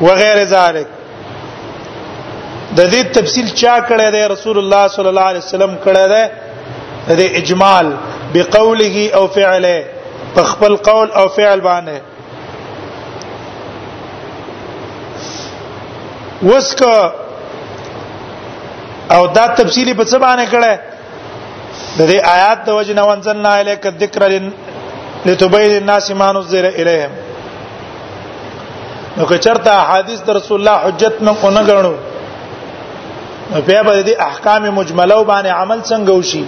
وغیر 0.00 0.44
ذلك 0.54 0.86
د 2.78 2.90
دې 2.92 3.02
تفصیل 3.16 3.48
چا 3.60 3.74
کړی 3.88 4.08
دی 4.14 4.22
رسول 4.34 4.56
الله 4.62 4.82
صلی 4.96 5.10
الله 5.12 5.26
علیه 5.30 5.44
وسلم 5.46 5.72
کړی 5.84 6.04
دی 6.12 6.24
د 7.20 7.38
اجمال 7.40 7.86
بقوله 8.34 8.96
او 9.20 9.22
فعله 9.36 9.76
په 10.34 10.42
خپل 10.50 10.72
قول 10.88 11.08
او 11.22 11.24
فعل 11.38 11.60
باندې 11.68 11.96
وسک 16.50 16.80
او 19.14 19.22
دا 19.26 19.46
تفصیلی 19.46 19.94
په 20.02 20.04
څه 20.04 20.16
باندې 20.18 20.46
کړه 20.52 20.74
د 21.98 22.00
دې 22.10 22.18
آیات 22.34 22.58
د 22.66 22.70
وجه 22.78 22.94
نو 22.98 23.08
انزلنا 23.16 23.52
الیک 23.62 23.86
الذکر 23.90 24.22
لتبین 25.26 25.72
الناس 25.80 26.10
ما 26.22 26.30
نزل 26.38 26.64
الیهم 26.68 27.10
نو 29.16 29.26
که 29.32 29.38
چرته 29.48 29.74
حدیث 29.92 30.20
د 30.28 30.40
رسول 30.40 30.60
الله 30.60 30.78
حجت 30.88 31.14
نه 31.30 31.34
کو 31.42 31.50
نه 31.56 31.62
غنو 31.72 31.94
نو 33.52 33.60
بیا 33.68 33.82
به 33.86 33.92
د 34.08 34.10
احکام 34.28 34.62
مجمله 34.78 35.16
باندې 35.30 35.50
عمل 35.62 35.80
څنګه 35.90 36.12
وشي 36.18 36.42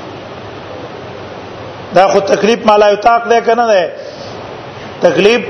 دا 1.97 2.05
خو 2.12 2.21
تکلیف 2.33 2.61
ما 2.71 2.77
لا 2.83 2.88
یطاق 2.97 3.23
ده 3.33 3.37
کنه 3.49 3.67
ده 3.73 3.83
تکلیف 5.05 5.43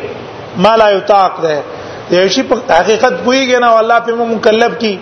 ما 0.67 0.73
لا 0.83 0.89
یطاق 0.99 1.33
ده 1.45 1.55
یو 2.19 2.27
شی 2.37 2.43
په 2.49 2.57
حقیقت 2.81 3.15
پویږي 3.25 3.59
نه 3.65 3.71
الله 3.83 3.99
په 4.09 4.19
موږ 4.19 4.29
مکلف 4.35 4.73
کی 4.85 4.93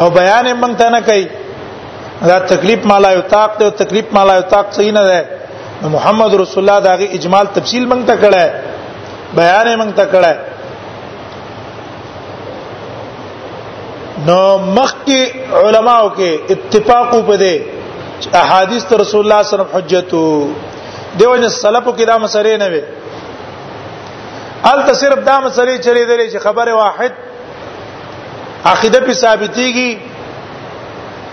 او 0.00 0.06
بیان 0.18 0.44
یې 0.50 0.56
مونږ 0.62 0.74
ته 0.80 0.86
نه 0.94 1.00
کوي 1.08 1.26
دا 2.32 2.38
تکلیف 2.54 2.80
ما 2.92 2.98
لا 3.06 3.10
یطاق 3.18 3.50
ده 3.60 3.64
او 3.70 3.76
تکلیف 3.82 4.06
ما 4.18 4.22
لا 4.30 4.38
یطاق 4.40 4.66
صحیح 4.80 4.92
نه 4.98 5.04
ده 5.10 5.18
محمد 5.98 6.32
رسول 6.44 6.60
الله 6.64 6.80
داغه 6.88 7.06
اجمال 7.20 7.46
تفصیل 7.60 7.84
مونږ 7.90 8.02
ته 8.08 8.16
کړه 8.22 8.44
بیان 9.38 9.66
یې 9.72 9.76
مونږ 9.82 9.92
ته 10.02 10.06
کړه 10.16 10.32
نو 14.22 14.58
مخکی 14.74 15.18
علماو 15.64 16.04
کې 16.08 16.30
اتفاق 16.54 17.10
په 17.12 17.36
دې 17.42 17.54
احادیث 18.40 18.82
رسول 18.92 19.20
الله 19.20 19.42
صلی 19.42 19.42
الله 19.42 19.42
علیه 19.42 19.48
وسلم 19.54 19.74
حجتو 19.76 20.22
دیو 21.20 21.34
جن 21.36 21.48
سلفو 21.54 21.90
کې 21.92 22.06
دا 22.12 22.16
مسلې 22.26 22.54
نه 22.62 22.68
وي 22.74 22.80
ال 24.72 24.78
صرف 25.02 25.18
دا 25.26 25.36
مسلې 25.46 25.74
چری 25.84 26.06
درې 26.10 26.26
چې 26.32 26.38
خبره 26.46 26.72
واحد 26.80 27.12
عقیده 28.72 29.00
په 29.08 29.12
ثابتيږي 29.22 29.90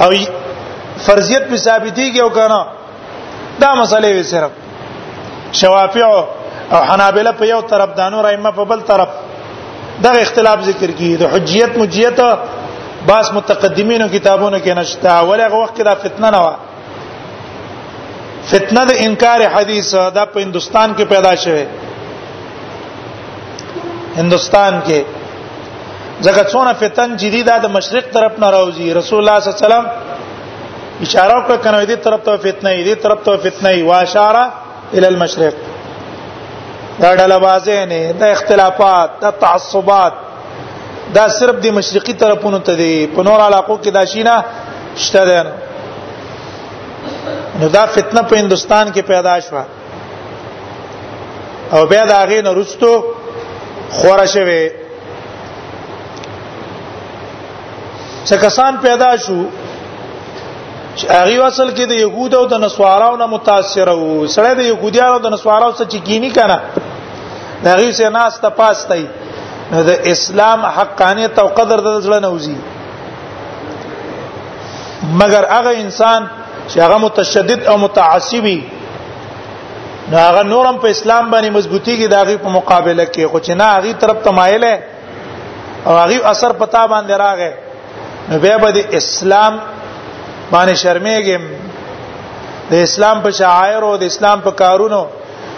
او 0.04 0.10
فرضیت 1.10 1.44
په 1.50 1.56
ثابتيږي 1.56 2.20
او 2.22 2.30
کنه 2.38 2.62
دا 3.65 3.72
مسلې 3.82 4.06
وي 4.15 4.24
صرف 4.32 4.52
شوافع 5.60 6.06
او 6.08 6.24
حنابلہ 6.89 7.30
په 7.44 7.48
یو 7.52 7.62
طرف 7.76 7.89
دانو 8.02 8.22
رایمه 8.28 8.52
په 8.58 8.63
بل 8.74 8.82
طرف 8.89 9.08
دغه 10.08 10.20
اختلاف 10.22 10.60
ذکر 10.70 10.89
کیږي 10.91 11.17
د 11.22 11.24
حجیت 11.36 11.72
مجیت 11.84 12.20
باس 13.08 13.32
متقدمینو 13.34 14.08
کتابونو 14.16 14.58
کې 14.64 14.72
نشتا 14.80 15.12
ولغه 15.30 15.58
وخت 15.62 15.78
دا 15.88 15.94
فتنه 16.04 16.28
نه 16.36 16.40
و 16.48 16.50
فتنه 18.52 18.82
د 18.90 18.92
انکار 19.06 19.40
حدیث 19.56 19.90
دا 20.18 20.24
په 20.36 20.40
هندستان 20.44 20.90
کې 21.00 21.04
پیدا 21.16 21.34
شوه 21.46 21.64
هندستان 24.20 24.74
کې 24.86 25.00
ځکه 26.22 26.44
څونه 26.44 26.74
فتن 26.86 27.10
جديده 27.24 27.56
د 27.68 27.70
مشرق 27.80 28.06
طرف 28.18 28.34
نه 28.44 28.48
راوځي 28.60 28.88
رسول 29.02 29.20
الله 29.22 29.38
صلی 29.42 29.50
الله 29.52 29.60
علیه 29.60 29.68
وسلم 29.68 29.86
اشاره 31.02 31.36
وکړه 31.38 31.58
کنه 31.58 31.86
دې 31.86 31.98
طرف 32.08 32.20
ته 32.32 32.38
فتنه 32.48 32.72
دې 32.86 32.96
طرف 33.06 33.20
ته 33.30 33.34
فتنه 33.46 33.72
وا 33.90 33.98
اشاره 34.10 34.44
ال 35.00 35.06
المشرق 35.14 35.56
دا 36.99 37.16
ډله 37.16 37.38
بازه 37.45 37.78
نه 37.93 38.02
د 38.24 38.26
اختلافات 38.36 39.10
د 39.24 39.26
تعصبات 39.45 40.14
دا 41.18 41.28
صرف 41.39 41.55
د 41.64 41.66
مشرقي 41.78 42.14
طرفونو 42.24 42.59
ته 42.68 42.74
دی 42.82 42.95
په 43.16 43.22
نور 43.28 43.39
علاقو 43.47 43.76
کې 43.84 43.91
دا 43.97 44.03
شینه 44.12 44.36
شته 45.05 45.22
ده 45.30 45.39
نو 47.62 47.68
دا 47.76 47.84
فتنه 47.95 48.22
په 48.30 48.34
هندستان 48.41 48.86
کې 48.95 49.01
پیدا 49.14 49.36
شوه 49.47 49.64
او 51.74 51.80
بیا 51.93 52.03
دا 52.12 52.20
غي 52.32 52.39
نه 52.45 52.51
رستو 52.59 52.91
خوره 53.91 54.28
شوه 54.36 54.62
چې 58.28 58.36
کسان 58.45 58.74
پیدا 58.88 59.12
شو 59.28 59.39
چې 60.97 61.05
هغه 61.09 61.45
اصل 61.45 61.70
کې 61.76 61.86
د 61.91 61.93
يهود 62.03 62.32
او 62.36 62.45
د 62.53 62.55
نسواراو 62.66 63.18
نه 63.24 63.26
متاثر 63.36 63.88
وو 63.89 64.28
سره 64.38 64.49
د 64.53 64.59
يهوديانو 64.72 65.14
او 65.14 65.20
د 65.28 65.30
نسواراو 65.36 65.72
څخه 65.78 65.88
کینی 66.09 66.32
کنه 66.39 66.57
دا 67.64 67.72
غي 67.82 67.91
سه 67.99 68.05
ناس 68.20 68.34
ته 68.41 68.49
پاستای 68.49 69.05
نو 69.72 69.82
د 69.89 70.07
اسلام 70.13 70.61
حقانیت 70.78 71.36
او 71.43 71.47
قدر 71.57 71.78
د 71.88 71.97
زړه 72.05 72.19
نوزي 72.26 72.55
مګر 75.19 75.43
هغه 75.55 75.72
انسان 75.84 76.22
چې 76.69 76.78
هغه 76.86 76.97
متشدد 77.05 77.61
او 77.74 77.76
متعصبي 77.86 78.59
نو 80.11 80.17
هغه 80.17 80.43
نورم 80.49 80.78
په 80.86 80.93
اسلام 80.95 81.24
باندې 81.34 81.51
مضبوطیږي 81.57 82.07
د 82.13 82.24
هغه 82.24 82.38
په 82.47 82.55
مقابله 82.57 83.05
کې 83.13 83.26
خو 83.32 83.39
چې 83.39 83.51
نه 83.59 83.63
هغه 83.63 83.93
طرف 84.03 84.17
تمایل 84.28 84.65
او 85.88 85.97
هغه 86.03 86.28
اثر 86.34 86.51
پتا 86.65 86.86
باندې 86.88 87.15
راغی 87.26 87.51
نو 88.30 88.39
بیا 88.45 88.57
به 88.65 88.72
د 88.72 88.78
اسلام 89.01 89.59
باندې 89.63 90.80
شرمېږم 90.84 91.41
د 92.76 92.88
اسلام 92.91 93.22
په 93.26 93.30
شعائر 93.41 93.84
او 93.89 93.97
د 94.05 94.13
اسلام 94.13 94.41
په 94.47 94.51
کارونو 94.65 95.03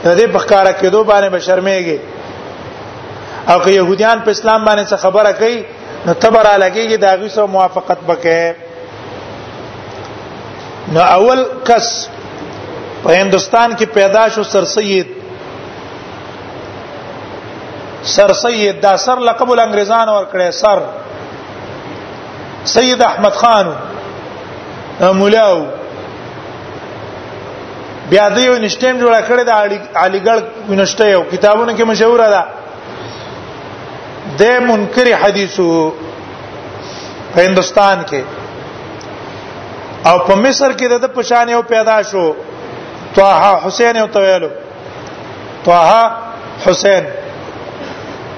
د 0.04 0.18
دې 0.18 0.28
په 0.40 0.52
کار 0.52 0.74
کېدو 0.74 1.08
باندې 1.12 1.36
به 1.36 1.40
شرمېږي 1.52 1.98
او 3.48 3.60
که 3.60 3.72
يهوديان 3.72 4.20
په 4.22 4.30
اسلام 4.32 4.66
باندې 4.66 4.90
څه 4.90 4.96
خبره 4.98 5.32
کوي 5.32 5.66
نو 6.06 6.14
تبر 6.26 6.46
علیږي 6.52 6.98
دا 6.98 7.16
غي 7.16 7.30
سو 7.30 7.48
موافقت 7.48 7.98
وکړي 8.08 8.54
نو 10.96 11.00
اول 11.02 11.46
کس 11.70 12.08
په 13.04 13.10
هندستان 13.22 13.70
کې 13.78 13.84
پیدا 13.94 14.30
شو 14.36 14.44
سر 14.54 14.64
سید 14.76 15.08
سر 18.16 18.32
سید 18.44 18.76
دا 18.84 18.94
سر 19.08 19.18
لقب 19.30 19.48
الانګریزان 19.52 20.06
اور 20.10 20.24
کړي 20.34 20.50
سر 20.52 20.80
سید 22.78 23.00
احمد 23.04 23.34
خان 23.44 23.68
مولاو 25.22 25.60
بیا 28.10 28.26
د 28.30 28.38
یو 28.38 28.70
نشټم 28.70 28.96
جوړ 29.02 29.22
کړی 29.22 29.44
د 29.44 29.50
علیګړ 29.96 30.42
یونیورسيټي 30.70 31.14
او 31.14 31.24
کتابونو 31.32 31.76
کې 31.78 31.82
مشهور 31.84 32.20
ده 32.36 32.44
د 34.40 34.44
منکر 34.68 35.08
حدیثو 35.24 35.68
په 37.34 37.40
هندستان 37.46 38.04
کې 38.12 38.22
او 40.10 40.16
په 40.28 40.36
مصر 40.46 40.72
کې 40.80 40.88
د 41.06 41.14
پشان 41.16 41.50
یو 41.50 41.62
پیدا 41.74 41.98
شو 42.12 42.26
طه 43.16 43.52
حسین 43.66 43.98
او 43.98 44.08
طویلو 44.14 44.50
طه 45.66 45.92
حسین 46.66 47.04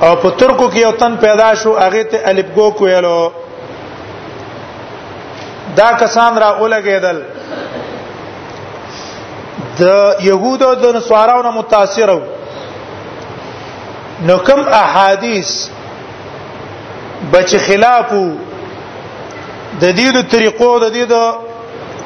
او 0.05 0.11
په 0.15 0.29
ترکو 0.29 0.67
کې 0.71 0.81
یو 0.85 0.91
تن 1.03 1.15
پیدا 1.25 1.49
شو 1.61 1.77
هغه 1.77 2.03
ته 2.13 2.19
الفګو 2.31 2.77
کویلو 2.77 3.31
دا 5.75 5.91
کسان 5.99 6.37
را 6.41 6.49
اولګېدل 6.59 7.17
د 9.79 10.15
يهودو 10.25 10.73
د 10.81 10.95
نصاراو 10.97 11.43
نه 11.47 11.51
متاثر 11.59 12.09
وو 12.09 12.21
نو 14.27 14.37
کوم 14.47 14.61
احادیث 14.83 15.51
بچ 17.33 17.51
خلافو 17.67 18.25
د 19.81 19.85
دې 19.99 20.07
د 20.17 20.19
طریقو 20.33 20.71
د 20.85 20.87
دې 20.95 21.03
د 21.13 21.15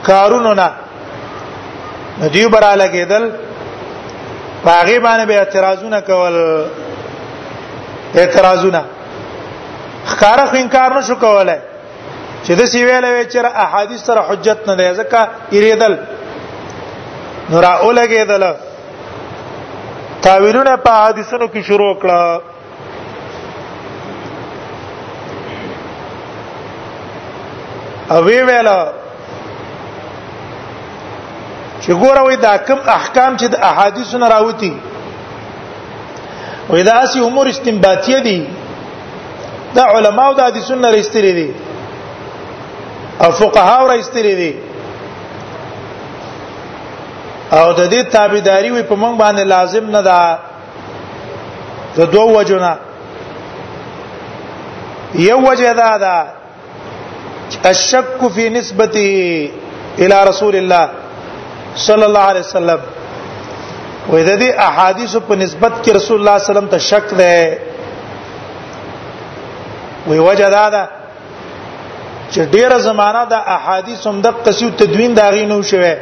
کارونو 0.10 0.52
نه 0.62 0.68
دوی 2.34 2.48
براله 2.54 2.88
کېدل 2.96 3.24
پاغي 4.66 4.98
باندې 5.06 5.24
به 5.30 5.36
اعتراضونه 5.38 6.00
کول 6.10 6.36
اعتراضونه 8.20 8.82
خکاره 10.10 10.46
خو 10.50 10.56
انکار 10.62 10.90
نشو 10.98 11.16
کولای 11.24 11.60
چې 12.46 12.52
د 12.60 12.62
سی 12.72 12.80
ویلې 12.86 13.26
چې 13.32 13.40
احادیث 13.66 14.00
سره 14.08 14.22
حجت 14.30 14.58
نه 14.70 14.74
دی 14.80 14.88
ځکه 15.00 15.20
یریدل 15.58 15.94
نور 17.52 17.66
اولګېدل 17.66 18.46
تاویلونه 20.24 20.74
په 20.86 20.92
حدیثونو 21.08 21.48
کې 21.54 21.58
شروع 21.70 21.94
کړه 22.02 22.22
او 28.10 28.18
وی 28.24 28.42
ویل 28.42 28.70
چې 31.82 31.92
ګوره 32.02 32.22
وای 32.26 32.36
دا 32.36 32.58
کوم 32.58 32.80
احکام 32.88 33.38
چې 33.38 33.46
د 33.48 33.56
احادیثو 33.70 34.18
نه 34.18 34.28
راوتی 34.30 34.74
وای 36.70 36.84
دا 36.84 36.94
اسی 37.06 37.20
امور 37.20 37.46
استنباطیه 37.48 38.20
دي 38.20 38.48
دا 39.76 39.84
علماو 39.86 40.34
د 40.34 40.40
حدیثونو 40.48 40.82
نه 40.82 40.92
راستلې 40.96 41.34
دي 41.40 41.54
او 43.24 43.32
فقهاو 43.32 43.88
راستلې 43.98 44.34
دي 44.42 44.54
او 47.54 47.74
د 47.74 47.90
دې 47.92 48.12
تابعداري 48.12 48.72
وي 48.72 48.84
په 48.84 48.96
مونږ 48.96 49.16
باندې 49.22 49.40
لازم 49.42 49.86
نه 49.96 50.02
ده 50.02 50.40
د 51.98 52.02
دوه 52.12 52.32
وجونه 52.38 52.78
یو 55.14 55.38
وجه 55.52 55.74
دا 55.74 55.98
ده 55.98 56.39
الشك 57.58 58.28
في 58.36 58.50
نسبته 58.50 59.50
الى 60.00 60.24
رسول 60.30 60.56
الله 60.56 60.90
صلی 61.78 62.04
الله 62.04 62.20
علیه 62.20 62.40
وسلم 62.46 62.80
وې 64.10 64.24
د 64.24 64.32
دې 64.42 64.50
احادیث 64.68 65.16
په 65.28 65.36
نسبت 65.36 65.72
کې 65.84 65.90
رسول 65.96 66.18
الله 66.20 66.38
صلی 66.38 66.44
الله 66.44 66.44
علیه 66.44 66.50
وسلم 66.50 66.68
ته 66.72 66.78
شک 66.80 67.14
ده 67.18 67.58
وی 70.08 70.20
وجه 70.20 70.50
دا 70.50 70.70
ده 70.70 70.84
چې 72.32 72.40
ډیره 72.52 72.78
زمانہ 72.90 73.26
د 73.30 73.34
احادیث 73.58 74.08
هم 74.08 74.22
د 74.22 74.28
قصیو 74.46 74.70
تدوین 74.80 75.14
دا 75.18 75.30
غینو 75.34 75.64
شوه 75.72 75.96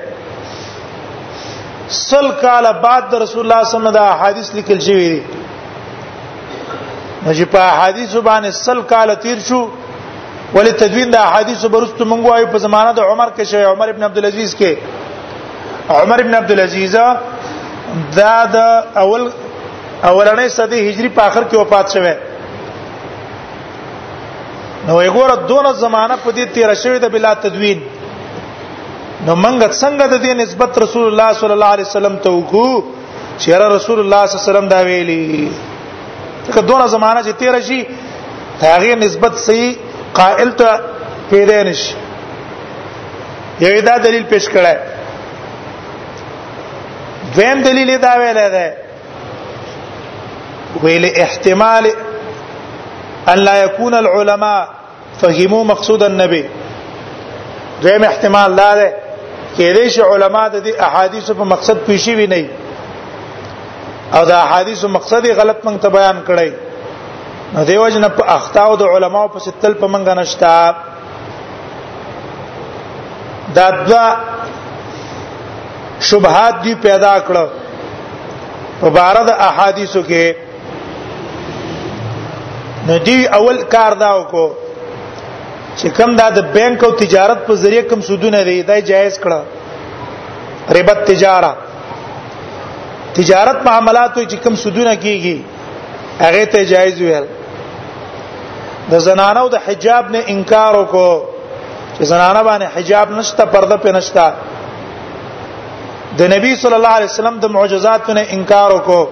سل 1.90 2.32
کال 2.42 2.66
بعد 2.86 3.04
د 3.12 3.16
رسول 3.24 3.42
الله 3.46 3.64
صلی 3.72 3.76
الله 3.78 3.78
علیه 3.78 3.78
وسلم 3.78 3.92
د 3.92 3.98
احادیث 4.16 4.48
لیکل 4.56 4.80
شوی 4.88 5.10
دي 5.10 5.22
چې 7.38 7.46
په 7.52 7.60
احادیث 7.74 8.12
باندې 8.30 8.50
سل 8.68 8.80
کال 8.94 9.10
تیر 9.24 9.38
شو 9.48 9.62
ولې 10.56 10.72
تدوین 10.80 11.10
د 11.12 11.16
احادیث 11.30 11.66
برست 11.74 12.02
مونږ 12.12 12.22
وایو 12.28 12.48
په 12.52 12.58
زمانہ 12.66 12.92
د 12.98 13.02
عمر 13.12 13.30
کې 13.36 13.44
شوی 13.52 13.64
عمر 13.74 13.88
ابن 13.94 14.04
عبد 14.10 14.18
العزيز 14.18 14.54
کې 14.60 16.04
عمر 16.04 16.20
ابن 16.26 16.34
عبد 16.42 16.52
العزيز 16.56 16.96
دا 18.18 18.36
د 18.56 18.58
اول 19.04 19.24
اولنې 19.28 20.48
صدی 20.60 20.80
هجری 20.90 21.10
په 21.18 21.22
اخر 21.30 21.44
کې 21.50 21.58
وفات 21.62 21.88
شوی 21.96 22.14
نو 24.88 24.96
وګوره 25.02 25.36
دونه 25.52 25.74
زمانہ 25.84 26.16
په 26.24 26.32
دې 26.32 26.46
تیر 26.58 26.74
شوی 26.84 27.00
د 27.06 27.10
بلا 27.16 27.34
تدوین 27.46 27.80
نو 27.82 29.36
منګ 29.44 29.72
څنګه 29.82 30.06
د 30.14 30.18
دې 30.24 30.34
نسبت 30.44 30.78
رسول 30.86 31.08
الله 31.12 31.34
صلی 31.42 31.54
الله 31.58 31.72
علیه 31.78 31.90
وسلم 31.92 32.16
ته 32.28 32.30
وکړو 32.38 32.94
چې 33.40 33.66
رسول 33.76 34.00
الله 34.04 34.26
صلی 34.28 34.36
الله 34.36 34.44
علیه 34.44 34.50
وسلم 34.50 34.68
دا 34.76 34.80
ویلي 34.88 35.52
که 36.54 36.62
دونه 36.70 36.88
زمانہ 36.96 37.20
چې 37.28 37.38
تیر 37.44 37.62
شي 37.70 37.84
هغه 38.62 38.96
نسبت 39.06 39.36
صحیح 39.48 39.76
قائل 40.18 40.52
ته 40.60 40.70
پیدا 41.30 41.58
نشي 41.70 41.96
یوه 43.66 43.82
دا 43.88 43.96
دلیل 44.06 44.24
پیش 44.34 44.46
کړه 44.56 44.74
دویم 47.36 47.60
دلیل 47.68 47.92
دا 48.06 48.14
ویل 48.24 48.40
دی 48.56 48.70
ویل 50.84 51.06
احتمال 51.24 51.86
ان 53.32 53.40
لا 53.48 53.56
يكون 53.64 53.94
العلماء 54.00 54.62
فهموا 55.22 55.64
مقصود 55.72 56.02
النبي 56.04 56.44
دویم 57.84 58.04
احتمال 58.10 58.50
دا 58.62 58.72
دی 58.84 58.90
کېدې 59.58 59.86
شي 59.96 60.02
علما 60.14 60.44
د 60.48 60.56
دې 60.66 60.74
احادیث 60.90 61.26
په 61.32 61.44
مقصد 61.56 61.78
پیشي 61.90 62.14
وي 62.22 62.28
نه 62.36 62.46
او 64.14 64.22
دا 64.26 64.36
احادیث 64.44 64.84
مقصد 65.00 65.26
غلط 65.42 65.58
مونږ 65.66 65.78
ته 65.82 65.88
بیان 65.98 66.18
کړی 66.32 66.52
دیو 67.68 67.88
جن 67.94 68.06
په 68.18 68.24
اختاو 68.36 68.74
د 68.80 68.84
علماو 68.94 69.30
په 69.34 69.40
ستل 69.46 69.74
په 69.82 69.88
منګه 69.94 70.14
نشتا 70.20 70.54
دا 73.56 73.68
دوا 73.86 74.06
شبهات 76.10 76.56
دی 76.64 76.74
پیدا 76.88 77.14
کړ 77.28 77.36
په 78.80 78.88
بار 78.96 79.16
د 79.30 79.32
احادیثو 79.48 80.02
کې 80.10 80.26
ندی 82.90 83.18
اول 83.40 83.58
کار 83.76 83.92
دا 84.04 84.10
وکړو 84.18 84.48
چې 85.80 85.88
کوم 85.98 86.10
دا 86.20 86.28
د 86.38 86.40
بانک 86.56 86.78
او 86.84 86.92
تجارت 87.04 87.40
په 87.48 87.54
ذریعہ 87.64 87.84
کوم 87.90 88.00
سودونه 88.10 88.38
لري 88.50 88.60
دا 88.68 88.76
جایز 88.92 89.16
کړه 89.24 89.40
ربا 90.78 90.94
تجارت 91.14 91.58
تجارت 93.18 93.58
معاملات 93.68 94.12
چې 94.20 94.38
کوم 94.44 94.54
سودونه 94.66 94.94
کیږي 95.06 95.38
هغه 96.26 96.44
ته 96.52 96.60
جایز 96.76 96.98
ویل 97.02 97.28
د 98.92 98.98
زنانو 99.08 99.46
د 99.54 99.56
حجاب 99.66 100.04
نه 100.14 100.20
انکار 100.34 100.74
وکړو 100.80 101.14
چې 101.96 102.04
زنانه 102.12 102.42
باندې 102.50 102.68
حجاب 102.76 103.08
نشته 103.18 103.44
پرده 103.54 103.78
په 103.86 103.92
نشته 103.98 104.26
د 106.20 106.22
نبی 106.36 106.52
صلی 106.62 106.76
الله 106.80 106.94
علیه 107.00 107.12
وسلم 107.14 107.36
د 107.40 107.46
معجزاتو 107.58 108.12
نه 108.18 108.24
انکار 108.36 108.70
وکړو 108.78 109.04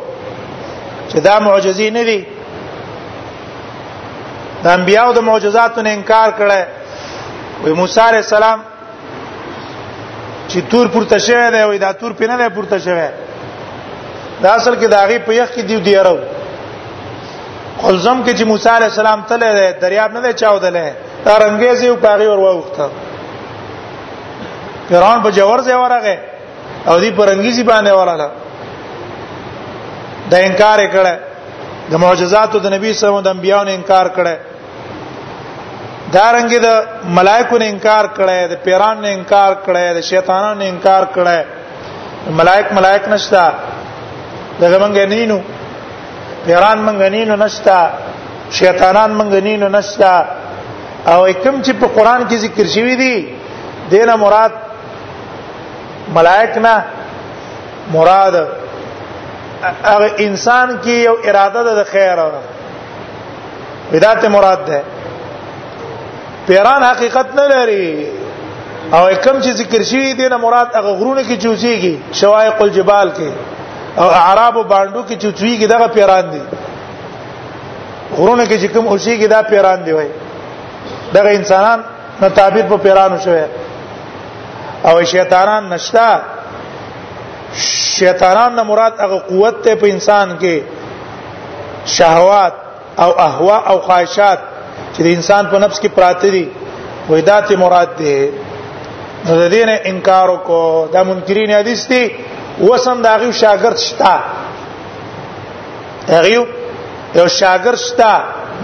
چې 1.10 1.18
دا 1.28 1.36
معجزې 1.48 1.88
نه 1.98 2.04
دي 2.10 2.20
د 4.64 4.66
انبیانو 4.78 5.12
د 5.18 5.22
معجزاتو 5.30 5.82
نه 5.86 5.90
انکار 5.94 6.30
کړي 6.40 6.66
وي 7.64 7.74
موسی 7.80 8.00
علیه 8.08 8.24
السلام 8.28 8.60
چې 10.50 10.60
تور 10.72 10.86
پورته 10.94 11.18
شوی 11.26 11.46
دی 11.54 11.64
وای 11.64 11.78
دا 11.86 11.92
تور 12.00 12.12
پینه 12.20 12.36
نه 12.36 12.50
پورته 12.58 12.78
شوی 12.86 13.10
دا 14.42 14.50
اصل 14.52 14.76
کې 14.82 14.88
دا 14.96 15.02
غي 15.08 15.20
په 15.28 15.32
یخ 15.34 15.50
کې 15.56 15.62
دیو 15.68 15.80
دیارو 15.90 16.18
خلزم 17.82 18.22
کې 18.26 18.34
چې 18.40 18.44
موسی 18.48 18.70
عليه 18.70 18.86
السلام 18.92 19.22
تله 19.32 19.48
دی 19.58 19.68
دریاب 19.82 20.12
نه 20.18 20.22
دی 20.26 20.32
چاودلې 20.34 20.92
دا 21.26 21.34
رنګیز 21.44 21.78
یو 21.84 21.96
پاغي 22.06 22.28
ور 22.30 22.40
ووخته 22.44 22.86
پیران 24.90 25.22
په 25.26 25.30
جوړ 25.38 25.58
ځای 25.68 25.76
ورغه 25.82 26.18
او 26.88 26.96
دی 27.04 27.10
پرنګیزي 27.20 27.64
باندې 27.64 27.92
وراله 28.00 28.28
د 30.32 30.46
انکار 30.48 30.80
کړه 30.94 31.16
د 31.92 31.96
معجزاتو 32.04 32.60
د 32.66 32.74
نبی 32.76 32.94
سره 33.00 33.22
د 33.28 33.36
انبیانو 33.36 33.72
انکار 33.78 34.08
کړه 34.18 34.36
دا 36.14 36.26
رنګي 36.32 36.60
د 36.68 37.12
ملائکو 37.20 37.58
نه 37.58 37.66
انکار 37.74 38.06
کړه 38.18 38.48
د 38.54 38.64
پیران 38.64 39.02
نه 39.02 39.08
انکار 39.18 39.52
کړه 39.66 39.94
د 39.98 40.02
شیطانانو 40.12 40.60
نه 40.62 40.66
انکار 40.74 41.08
کړه 41.18 41.40
ملائک 42.42 42.72
ملائک 42.78 43.08
نشتا 43.10 43.46
دغه 44.62 44.78
مونږ 44.80 44.98
نه 44.98 45.06
نینو 45.16 45.40
ایران 46.48 46.78
منګنینو 46.88 47.36
نشتا 47.44 47.78
شیطانان 48.58 49.12
منګنینو 49.20 49.68
نشتا 49.76 50.14
او 51.12 51.20
کوم 51.44 51.56
چې 51.66 51.72
په 51.82 51.88
قران 51.96 52.22
کې 52.30 52.36
ذکر 52.46 52.66
شوی 52.74 52.96
دی 53.02 53.16
دینه 53.92 54.14
مراد 54.24 54.54
ملائک 56.18 56.54
نه 56.66 56.76
مراد 57.96 58.36
هغه 59.84 60.08
انسان 60.28 60.68
کې 60.84 60.94
یو 61.08 61.16
اراده 61.24 61.62
ده 61.70 61.74
د 61.80 61.82
خیر 61.94 62.18
وداته 63.94 64.28
مراد 64.38 64.62
ده 64.68 64.80
پیران 66.48 66.82
حقیقت 66.92 67.28
نه 67.36 67.46
لري 67.54 67.90
او 68.94 69.10
کوم 69.24 69.38
چې 69.44 69.52
ذکر 69.62 69.82
شوی 69.92 70.12
دی 70.22 70.28
نه 70.30 70.38
مراد 70.48 70.70
هغه 70.80 70.92
غرونه 71.00 71.24
کې 71.24 71.36
چوسیږي 71.42 72.16
شوائق 72.22 72.58
الجبال 72.66 73.10
کې 73.20 73.30
او 73.98 74.04
اعراب 74.12 74.56
باندو 74.68 75.02
کې 75.10 75.14
چوچوي 75.22 75.58
کې 75.60 75.66
دغه 75.74 75.88
پیران 75.98 76.30
دي 76.32 76.42
غرونه 78.18 78.46
کې 78.46 78.58
چې 78.64 78.66
کوم 78.74 78.88
اوسي 78.88 79.14
کې 79.22 79.28
دا 79.34 79.42
پیران 79.52 79.84
دی 79.86 79.92
وای 79.98 80.10
دغه 81.14 81.30
انسانان 81.38 81.82
نو 82.22 82.30
تعبیر 82.40 82.66
په 82.72 82.78
پیرانو 82.88 83.18
شوی 83.24 83.40
او 84.88 85.04
شیطانان 85.14 85.70
نشتا 85.74 86.08
شیطانان 87.98 88.56
نه 88.56 88.64
مراد 88.72 88.94
هغه 89.06 89.20
قوت 89.30 89.62
ته 89.64 89.76
په 89.84 89.88
انسان 89.94 90.38
کې 90.40 90.62
شهوات 91.98 92.54
او 93.00 93.10
اهوا 93.30 93.58
او 93.70 93.80
خواهشات 93.80 94.40
چې 94.98 95.02
د 95.04 95.08
انسان 95.20 95.48
په 95.48 95.60
نفس 95.66 95.80
کې 95.82 95.88
پراته 95.88 96.30
دي 96.30 96.50
وای 97.10 97.22
دا 97.22 97.42
ته 97.42 97.56
مراد 97.66 97.96
دی 97.96 98.32
نو 99.26 99.36
د 99.36 99.50
دې 99.54 99.66
نه 99.66 99.80
انکار 99.92 100.30
وکړو 100.30 100.88
دا 100.94 101.04
منکرین 101.04 101.52
حدیث 101.52 101.88
دي 101.90 102.06
وسم 102.62 103.02
دا 103.02 103.16
غیو 103.18 103.32
شاګرد 103.42 103.78
شتا 103.78 104.14
غیو 106.22 106.44
یو 107.16 107.28
شاګرد 107.40 107.80
شتا 107.88 108.12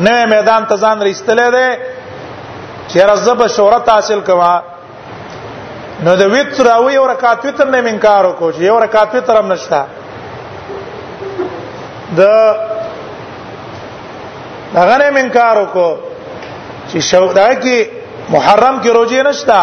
نوې 0.05 0.25
میدان 0.35 0.65
ته 0.69 0.75
ځان 0.75 1.01
رسېدلې 1.01 1.47
ده 1.55 1.79
چې 2.89 2.97
رزب 3.11 3.41
شهرت 3.55 3.89
حاصل 3.89 4.19
کوا 4.27 4.59
نو 6.03 6.15
د 6.21 6.23
ویتر 6.31 6.65
او 6.71 6.89
یو 6.89 7.05
رکعت 7.13 7.39
ویتر 7.45 7.67
نه 7.73 7.81
منکار 7.81 8.23
وکړو 8.25 8.51
چې 8.55 8.61
یو 8.63 8.79
رکعت 8.83 9.09
ویتر 9.15 9.35
هم 9.37 9.51
نشتا 9.51 9.83
د 12.17 12.19
هغه 14.79 14.95
نه 15.01 15.09
منکار 15.17 15.55
وکړو 15.63 15.91
چې 16.91 16.97
شو 17.09 17.33
دا 17.33 17.47
کې 17.55 17.77
محرم 18.29 18.81
کې 18.83 18.87
روزي 18.97 19.21
نشتا 19.29 19.61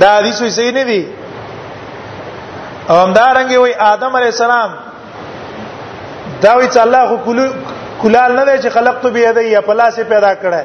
دا 0.00 0.08
حدیث 0.18 0.36
صحیح 0.42 0.70
نه 0.72 0.84
دی 0.90 1.02
او 2.90 2.96
همدارنګه 2.96 3.58
وای 3.58 3.74
ادم 3.78 4.16
علی 4.16 4.24
السلام 4.26 4.70
دا 6.42 6.54
وی 6.56 6.68
چې 6.68 6.76
الله 6.76 7.06
خو 7.06 7.16
کلال 8.02 8.36
نه 8.38 8.44
دی 8.44 8.62
چې 8.62 8.72
خلقت 8.76 9.06
بيدی 9.06 9.40
یا 9.48 9.60
پلاسې 9.62 10.00
پیدا 10.14 10.32
کړه 10.34 10.64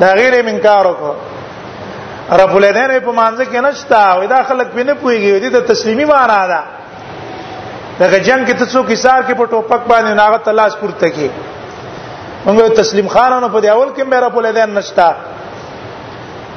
دا 0.00 0.10
غیر 0.18 0.42
منکار 0.44 0.86
وکړه 0.86 2.40
رب 2.40 2.56
الیدین 2.56 2.92
په 3.04 3.12
مانځ 3.12 3.40
کې 3.40 3.54
نشتا 3.66 4.00
وای 4.16 4.26
دا 4.32 4.42
خلق 4.48 4.66
پینې 4.76 4.94
پويږي 5.02 5.40
دې 5.40 5.52
ته 5.52 5.60
تسلیمي 5.60 6.04
معنا 6.10 6.46
ده 6.46 6.62
دغه 8.00 8.18
جنگ 8.20 8.46
کې 8.48 8.58
ته 8.58 8.66
څوک 8.66 8.90
حساب 8.92 9.24
کې 9.28 9.32
په 9.40 9.46
ټوپک 9.52 9.80
باندې 9.92 10.16
ناغه 10.22 10.36
تلاش 10.50 10.76
پورته 10.82 11.10
کې 11.10 11.30
موږ 12.48 12.72
تسلیم 12.82 13.08
خانانو 13.14 13.48
په 13.48 13.60
دی 13.60 13.68
اول 13.68 13.88
کې 13.88 14.02
مې 14.10 14.14
رب 14.26 14.38
الیدین 14.38 14.74
نشتا 14.80 15.08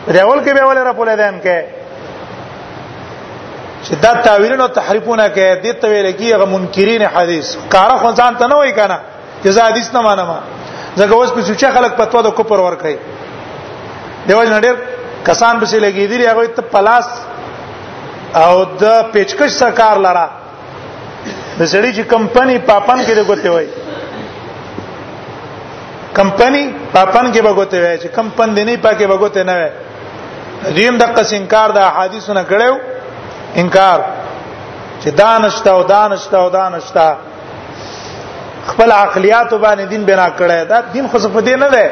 دی 0.07 0.19
اول 0.19 0.39
کې 0.39 0.53
به 0.53 0.61
ولې 0.61 0.77
رب 0.89 0.99
الیدین 1.01 1.39
کې 1.47 1.81
چې 3.85 3.93
دا 4.03 4.11
تعویلونه 4.25 4.67
تحریفونه 4.79 5.25
کوي 5.37 5.49
د 5.65 5.81
ته 5.83 5.87
ویل 5.93 6.07
کیږي 6.19 6.45
منکرین 6.53 7.03
حدیث 7.15 7.47
کار 7.75 7.91
خو 8.03 8.09
ځان 8.19 8.33
ته 8.41 8.45
نه 8.51 8.55
وای 8.59 8.71
کنه 8.79 8.97
چې 9.43 9.49
زه 9.57 9.61
حدیث 9.71 9.87
نه 9.95 10.01
مانم 10.07 10.29
ځکه 10.99 11.13
اوس 11.17 11.31
په 11.37 11.41
سوچ 11.47 11.61
خلک 11.77 11.93
پتو 11.99 12.21
د 12.27 12.35
کوپر 12.37 12.59
ور 12.65 12.75
کوي 12.83 12.95
دیو 14.27 14.43
جن 14.49 14.61
ډیر 14.67 14.75
کسان 15.31 15.59
به 15.63 15.69
سي 15.71 15.79
لګیدلی 15.87 16.25
هغه 16.31 16.47
ته 16.59 16.69
پلاس 16.75 17.07
او 18.45 18.53
د 18.85 19.11
پیچکش 19.17 19.51
سرکار 19.65 19.97
لرا 20.07 20.23
د 20.31 21.61
سړي 21.73 21.91
چې 21.93 22.03
کمپني 22.15 22.57
پاپن 22.71 23.03
کې 23.09 23.19
دغه 23.19 23.49
وای 23.49 23.67
کمپني 26.21 26.63
پاپن 26.93 27.33
کې 27.33 27.41
بغوته 27.41 27.81
وای 27.81 27.99
چې 27.99 28.07
کمپن 28.21 28.55
دی 28.55 28.63
نه 28.71 28.77
پاکه 28.87 29.07
بغوته 29.15 29.43
نه 29.51 29.55
وای 29.61 29.71
دیم 30.75 30.97
د 31.05 31.15
قص 31.15 31.33
انکار 31.39 31.69
د 31.79 31.85
احادیثونه 31.89 32.45
کړو 32.55 32.73
انکار 33.55 33.99
چې 35.03 35.07
دانشته 35.11 35.69
او 35.71 35.83
دانشته 35.83 36.37
او 36.37 36.49
دانشته 36.49 37.15
خپل 38.65 38.91
عقلیات 38.91 39.53
باندې 39.53 39.85
دین 39.89 40.03
بنا 40.05 40.27
کړی 40.39 40.65
دا 40.69 40.79
دین 40.93 41.07
خو 41.07 41.19
په 41.33 41.41
دین 41.47 41.59
نه 41.59 41.69
دی 41.75 41.85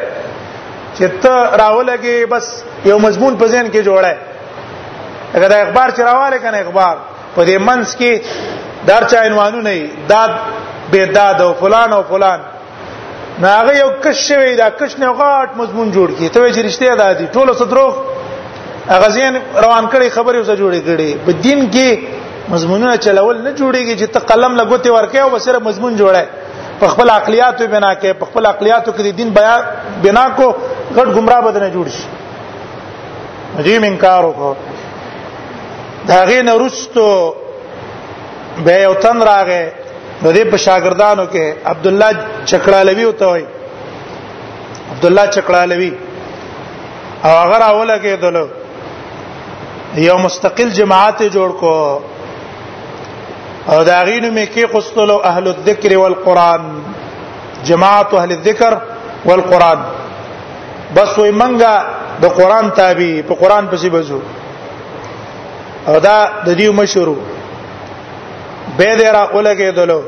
چې 0.95 1.05
ته 1.21 1.35
راولګي 1.61 2.25
بس 2.29 2.63
یو 2.85 2.99
مضمون 3.05 3.37
په 3.41 3.45
ذهن 3.53 3.71
کې 3.71 3.85
جوړه 3.85 4.15
اگر 5.33 5.47
دا 5.53 5.57
اخبار 5.61 5.89
چې 5.91 5.99
راواله 5.99 6.37
کنه 6.37 6.57
اخبار 6.61 6.95
په 7.35 7.43
دې 7.45 7.57
منس 7.67 7.95
کې 7.95 8.21
درچا 8.87 9.19
عنوانو 9.25 9.61
نه 9.67 9.89
داد 10.07 10.31
به 10.91 11.05
داد 11.05 11.41
او 11.41 11.53
فلان 11.59 11.93
او 11.93 12.01
فلان 12.09 12.39
ناغه 13.39 13.77
یو 13.77 13.89
کش 14.03 14.27
شوی 14.27 14.55
دا 14.55 14.69
کش 14.79 14.99
نه 14.99 15.07
غاټ 15.21 15.49
مضمون 15.61 15.91
جوړ 15.93 16.17
کی 16.17 16.29
ته 16.29 16.51
چې 16.51 16.57
رښتیا 16.69 16.97
ده 17.01 17.13
دي 17.13 17.27
ټول 17.27 17.53
څه 17.57 17.61
دروغ 17.61 17.95
غزين 18.89 19.35
روان 19.55 19.85
کړي 19.87 20.09
خبرې 20.09 20.37
وسه 20.41 20.55
جوړې 20.55 20.81
کړي 20.87 21.11
په 21.25 21.31
دین 21.43 21.69
کې 21.69 22.07
مضمونونه 22.53 22.95
چلول 23.05 23.37
نه 23.41 23.51
جوړيږي 23.53 23.95
چې 23.97 24.07
ته 24.13 24.19
قلم 24.19 24.55
لګوتې 24.57 24.89
ورکې 24.89 25.19
او 25.21 25.37
سره 25.39 25.59
مضمون 25.59 25.95
جوړه 25.97 26.25
په 26.79 26.87
خپل 26.93 27.09
عقلیاتو 27.09 27.67
بنا 27.67 27.93
کې 27.95 28.11
په 28.19 28.25
خپل 28.25 28.45
عقلیاتو 28.53 28.91
کې 28.91 29.01
د 29.07 29.09
دین 29.17 29.29
بیان 29.29 29.61
بنا 30.03 30.25
کو 30.35 30.45
غټ 30.95 31.07
گمراه 31.15 31.41
بدنه 31.41 31.69
جوړ 31.75 31.87
شي 31.95 32.03
عجیب 33.59 33.83
انکار 33.83 34.23
وکړو 34.23 34.53
دا 36.07 36.23
غین 36.25 36.49
ورستو 36.49 37.07
به 38.65 38.77
یو 38.83 38.93
تن 38.93 39.21
راغې 39.21 39.63
د 40.23 40.33
دې 40.33 40.45
په 40.51 40.57
شاګردانو 40.65 41.25
کې 41.31 41.45
عبد 41.65 41.87
الله 41.87 42.09
چکړالوی 42.45 43.05
وته 43.05 43.25
وای 43.27 43.45
عبد 44.93 45.05
الله 45.05 45.25
چکړالوی 45.31 45.93
او 47.25 47.29
هغه 47.37 47.59
راولګېدل 47.65 48.35
یو 49.97 50.17
مستقل 50.17 50.69
جماعت 50.69 51.21
جوړ 51.31 51.49
کو 51.59 51.99
او 53.67 53.83
داغینو 53.83 54.31
می 54.33 54.45
کې 54.53 54.59
قسطلو 54.71 55.17
اهل 55.29 55.47
الذکر 55.47 55.95
والقران 55.97 56.67
جماعت 57.65 58.13
اهل 58.13 58.31
الذکر 58.31 58.73
والقران 59.25 59.81
بس 60.95 61.17
وي 61.19 61.31
منګه 61.31 62.21
د 62.21 62.25
قران 62.37 62.69
تابع 62.79 63.11
په 63.27 63.35
قران 63.41 63.67
پسې 63.71 63.87
بزو 63.95 64.19
او 65.87 65.99
دا 65.99 66.17
د 66.45 66.55
دې 66.55 66.67
مشورو 66.79 67.15
به 68.77 68.95
درا 68.99 69.23
اولګه 69.27 69.75
دلو 69.75 70.01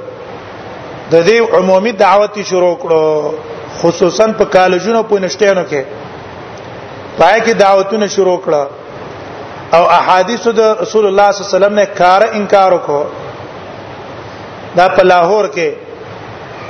د 1.11 1.25
دې 1.27 1.53
عمومي 1.57 1.91
دعوتي 2.05 2.43
شروع 2.53 2.75
کړو 2.86 3.81
خصوصا 3.81 4.25
په 4.38 4.45
کالجونو 4.45 5.03
په 5.03 5.19
نشټانو 5.27 5.63
کې 5.71 5.84
پای 7.17 7.41
کې 7.41 7.51
دعوتونه 7.57 8.07
شروع 8.15 8.38
کړه 8.45 8.82
او 9.76 9.82
احادیث 9.99 10.43
د 10.59 10.59
رسول 10.84 11.05
الله 11.09 11.30
صلی 11.32 11.41
الله 11.41 11.49
علیه 11.49 11.57
وسلم 11.57 11.76
نه 11.82 11.86
کار 12.01 12.21
انکار 12.39 12.71
وکړو 12.76 13.03
دا 14.78 14.86
په 14.95 15.01
لاهور 15.11 15.45
کې 15.55 15.69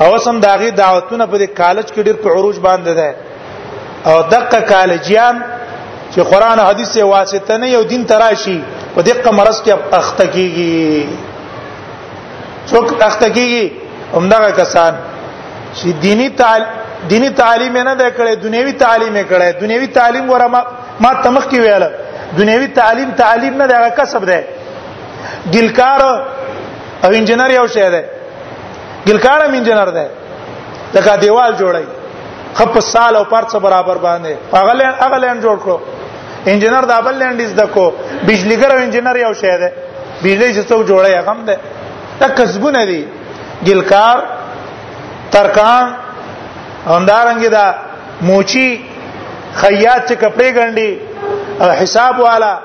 او 0.03 0.09
سم 0.25 0.35
داغي 0.47 0.69
دعوتونه 0.81 1.25
په 1.31 1.37
دې 1.41 1.47
کالج 1.61 1.87
کې 1.93 2.01
ډېر 2.07 2.17
په 2.23 2.29
عروج 2.35 2.57
باندې 2.67 2.91
ده 2.99 3.09
او 4.09 4.15
دغه 4.35 4.59
کالجیان 4.73 5.35
چې 6.13 6.19
قران 6.31 6.55
او 6.59 6.65
حدیث 6.71 6.89
یې 6.99 7.05
واسطه 7.15 7.57
نه 7.63 7.67
یو 7.75 7.83
دین 7.91 8.03
تراشي 8.11 8.57
په 8.95 9.01
دغه 9.07 9.31
مرز 9.39 9.57
کې 9.65 9.73
اخته 10.01 10.25
کیږي 10.33 11.07
څوک 12.69 12.85
اخته 13.09 13.27
کیږي 13.35 13.71
همدغه 14.15 14.49
کسان 14.61 14.93
چې 15.75 15.87
دینی 16.05 16.29
تعال 16.39 16.61
دینی 17.11 17.29
تعلیم 17.41 17.75
نه 17.77 17.93
ده 17.95 18.09
کړې 18.17 18.35
دنیوي 18.45 18.73
تعلیم 18.83 19.13
یې 19.19 19.25
کړې 19.31 19.61
دنیوي 19.63 19.87
تعلیم 19.99 20.25
ورما 20.29 20.61
ما 21.03 21.11
تمخ 21.23 21.43
کې 21.51 21.57
ویاله 21.59 21.91
دنیوي 22.39 22.67
تعلیم 22.79 23.09
تعلیم 23.23 23.53
نه 23.61 23.67
دا 23.67 23.89
کسب 23.99 24.21
ده 24.29 24.37
ګلکار 25.55 26.01
او 27.05 27.09
انجنیر 27.19 27.51
یو 27.59 27.67
شی 27.73 27.85
ده 27.93 28.01
ګلکار 29.07 29.39
هم 29.45 29.53
انجنیر 29.59 29.89
ده 29.97 30.05
لکه 30.95 31.13
دیوال 31.23 31.51
جوړای 31.61 31.85
خپ 32.57 32.79
سال 32.79 33.15
او 33.15 33.23
پرڅ 33.31 33.53
برابر 33.65 33.95
باندې 34.05 34.33
اغلن 34.55 34.93
اغلن 35.07 35.41
جوړ 35.41 35.57
کړو 35.63 35.77
انجنیر 36.51 36.83
دا 36.91 36.99
بل 37.05 37.15
لینډ 37.21 37.39
از 37.41 37.53
دکو 37.59 37.85
بجلیګر 38.27 38.69
او 38.73 38.77
انجنیر 38.83 39.15
یو 39.25 39.33
شی 39.41 39.55
ده 39.61 39.69
بجلی 40.23 40.49
چې 40.55 40.61
څوک 40.69 40.81
جوړای 40.89 41.13
هغه 41.17 41.43
ده 41.45 41.57
دا 42.19 42.27
کسبونه 42.37 42.85
دي 42.89 43.01
ګلکار 43.67 44.17
ترکان 45.31 45.85
اندارنګي 46.97 47.49
دا 47.57 47.65
موچی 48.27 48.67
خیاط 49.61 50.01
چې 50.11 50.15
کپڑے 50.21 50.49
ګنډي 50.57 50.89
حساب 51.61 52.19
والا 52.19 52.55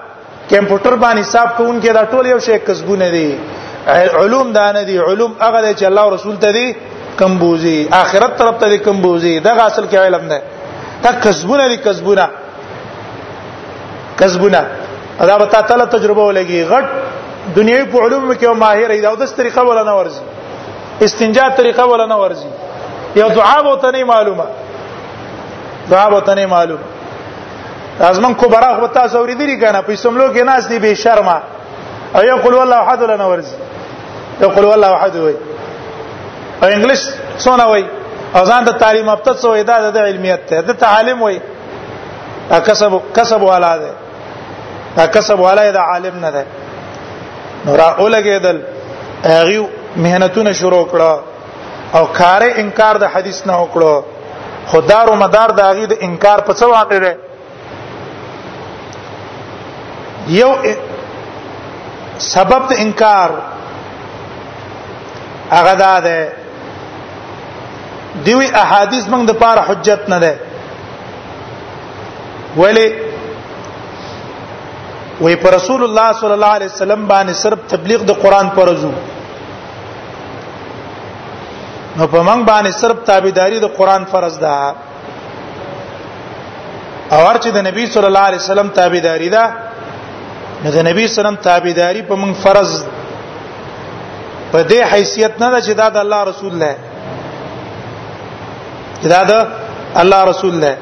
کمپیوټر 0.50 0.94
باندې 1.00 1.20
حساب 1.22 1.56
کوونکې 1.56 1.92
دا 1.92 2.02
ټول 2.10 2.26
یو 2.26 2.38
شی 2.44 2.58
کسبونه 2.66 3.08
دي 3.10 3.38
علوم 4.20 4.52
دا 4.52 4.70
نه 4.72 4.82
دي 4.90 4.96
علوم 5.08 5.34
هغه 5.40 5.60
چې 5.72 5.84
الله 5.90 6.10
رسول 6.14 6.36
ته 6.44 6.50
دي 6.58 6.66
کم 7.18 7.36
بوزي 7.38 7.76
اخرت 7.98 8.36
طرف 8.38 8.58
ته 8.60 8.68
دي 8.74 8.78
کم 8.86 9.00
بوزي 9.06 9.34
دا 9.48 9.52
اصل 9.64 9.84
کې 9.88 9.94
علم 10.06 10.26
ده 10.28 10.42
دا 11.04 11.12
کسبونه 11.26 11.68
دي 11.74 11.76
کسبونه 11.88 12.26
کسبونه 14.22 14.62
دا 15.32 15.38
به 15.42 15.46
تعالی 15.68 15.84
تجربه 15.96 16.22
ولګي 16.28 16.70
غټ 16.70 16.86
دنیوي 17.56 17.84
په 17.84 18.00
علوم 18.00 18.34
کې 18.34 18.46
ماهر 18.64 18.88
دی 18.96 19.06
او 19.10 19.16
د 19.24 19.38
طریقه 19.42 19.62
ولا 19.72 19.82
نه 19.90 19.96
ورزي 20.00 20.22
استنجا 21.06 21.48
طریقه 21.62 21.86
ولا 21.92 22.06
نه 22.06 22.16
ورزي 22.22 22.46
یو 23.20 23.28
دعا 23.40 23.56
به 23.68 23.76
ته 23.84 23.90
نه 23.98 24.04
معلومه 24.14 24.44
دعا 25.90 26.08
به 26.14 26.20
ته 26.30 26.34
نه 26.40 26.46
معلومه 26.54 26.97
ازمن 28.06 28.34
کبراغ 28.34 28.82
وتا 28.82 29.06
زوریدلی 29.12 29.56
کنه 29.58 29.80
په 29.82 29.94
سملو 30.02 30.26
کې 30.34 30.42
ناس 30.50 30.68
دی 30.68 30.78
به 30.78 30.94
شرمه 30.94 31.36
او 32.14 32.22
یقول 32.24 32.54
والله 32.54 32.76
احد 32.82 33.02
لنا 33.10 33.26
ورزي 33.26 33.56
یقول 34.40 34.64
والله 34.64 34.92
احد 34.96 35.16
وي 35.16 35.34
او 36.62 36.68
انګلیش 36.70 37.02
څونه 37.44 37.64
وي 37.72 37.84
اذان 38.34 38.64
د 38.64 38.68
تعلیم 38.82 39.08
افته 39.08 39.34
څو 39.34 39.46
ادا 39.52 39.90
د 39.90 39.96
علمیت 39.98 40.46
ته 40.46 40.60
د 40.60 40.72
تعلیم 40.84 41.22
وي 41.22 41.38
کسب 42.66 42.98
کسب 43.16 43.42
والا 43.42 43.76
ده 43.76 43.90
دا 44.96 45.06
کسب 45.06 45.40
والا 45.40 45.70
ده 45.70 45.80
عالم 45.80 46.20
نه 46.20 46.30
ده 46.30 46.44
نو 47.66 47.76
را 47.76 47.96
اولګیدل 47.98 48.56
هغه 49.24 49.68
مهنتونه 49.96 50.52
شروع 50.52 50.84
کړه 50.88 51.16
او 51.96 52.06
کار 52.06 52.42
انکار 52.56 52.96
د 53.02 53.04
حدیث 53.12 53.46
نه 53.46 53.54
وکړو 53.66 54.04
خدارو 54.72 55.14
مدار 55.16 55.50
د 55.50 55.60
هغه 55.60 55.86
د 55.86 55.94
انکار 56.00 56.38
په 56.40 56.52
څه 56.52 56.62
واقع 56.64 56.98
ده 56.98 57.14
یو 60.26 60.52
سبب 62.34 62.62
د 62.70 62.72
انکار 62.78 63.30
هغه 65.50 65.74
دا 65.74 66.00
ده 66.06 66.32
دیوی 68.24 68.48
احادیث 68.62 69.04
موږ 69.08 69.22
د 69.26 69.32
پاره 69.42 69.62
حجت 69.68 70.00
نه 70.08 70.18
ده 70.24 70.32
ولی 72.58 72.88
وی 75.20 75.36
پر 75.44 75.50
رسول 75.54 75.82
الله 75.84 76.08
صلی 76.20 76.32
الله 76.38 76.52
علیه 76.58 76.68
وسلم 76.72 77.02
باندې 77.08 77.32
صرف 77.44 77.58
تبلیغ 77.68 78.00
د 78.10 78.12
قران 78.22 78.46
پرزو 78.58 78.92
نو 81.96 82.04
په 82.06 82.22
موږ 82.22 82.44
باندې 82.44 82.70
صرف 82.80 82.96
تابعداري 83.06 83.58
د 83.60 83.66
قران 83.78 84.02
فرض 84.10 84.34
ده 84.38 84.50
او 87.12 87.26
هر 87.26 87.38
چې 87.38 87.48
د 87.54 87.58
نبی 87.68 87.82
صلی 87.86 88.06
الله 88.10 88.20
علیه 88.28 88.38
وسلم 88.44 88.68
تابعداري 88.68 89.28
ده 89.36 89.44
نو 90.64 90.68
د 90.74 90.78
نبی 90.88 91.04
سلام 91.16 91.36
تابعداري 91.48 92.02
په 92.10 92.14
موږ 92.20 92.32
فرض 92.44 92.70
په 94.52 94.58
دې 94.70 94.80
حیثیت 94.92 95.32
نه 95.42 95.48
ده 95.54 95.60
چې 95.66 95.72
دا 95.80 95.86
د 95.96 95.96
الله 96.04 96.20
رسول 96.30 96.54
نه 96.62 96.70
دا 99.12 99.20
د 99.30 99.34
الله 100.02 100.20
رسول 100.30 100.54
نه 100.64 100.72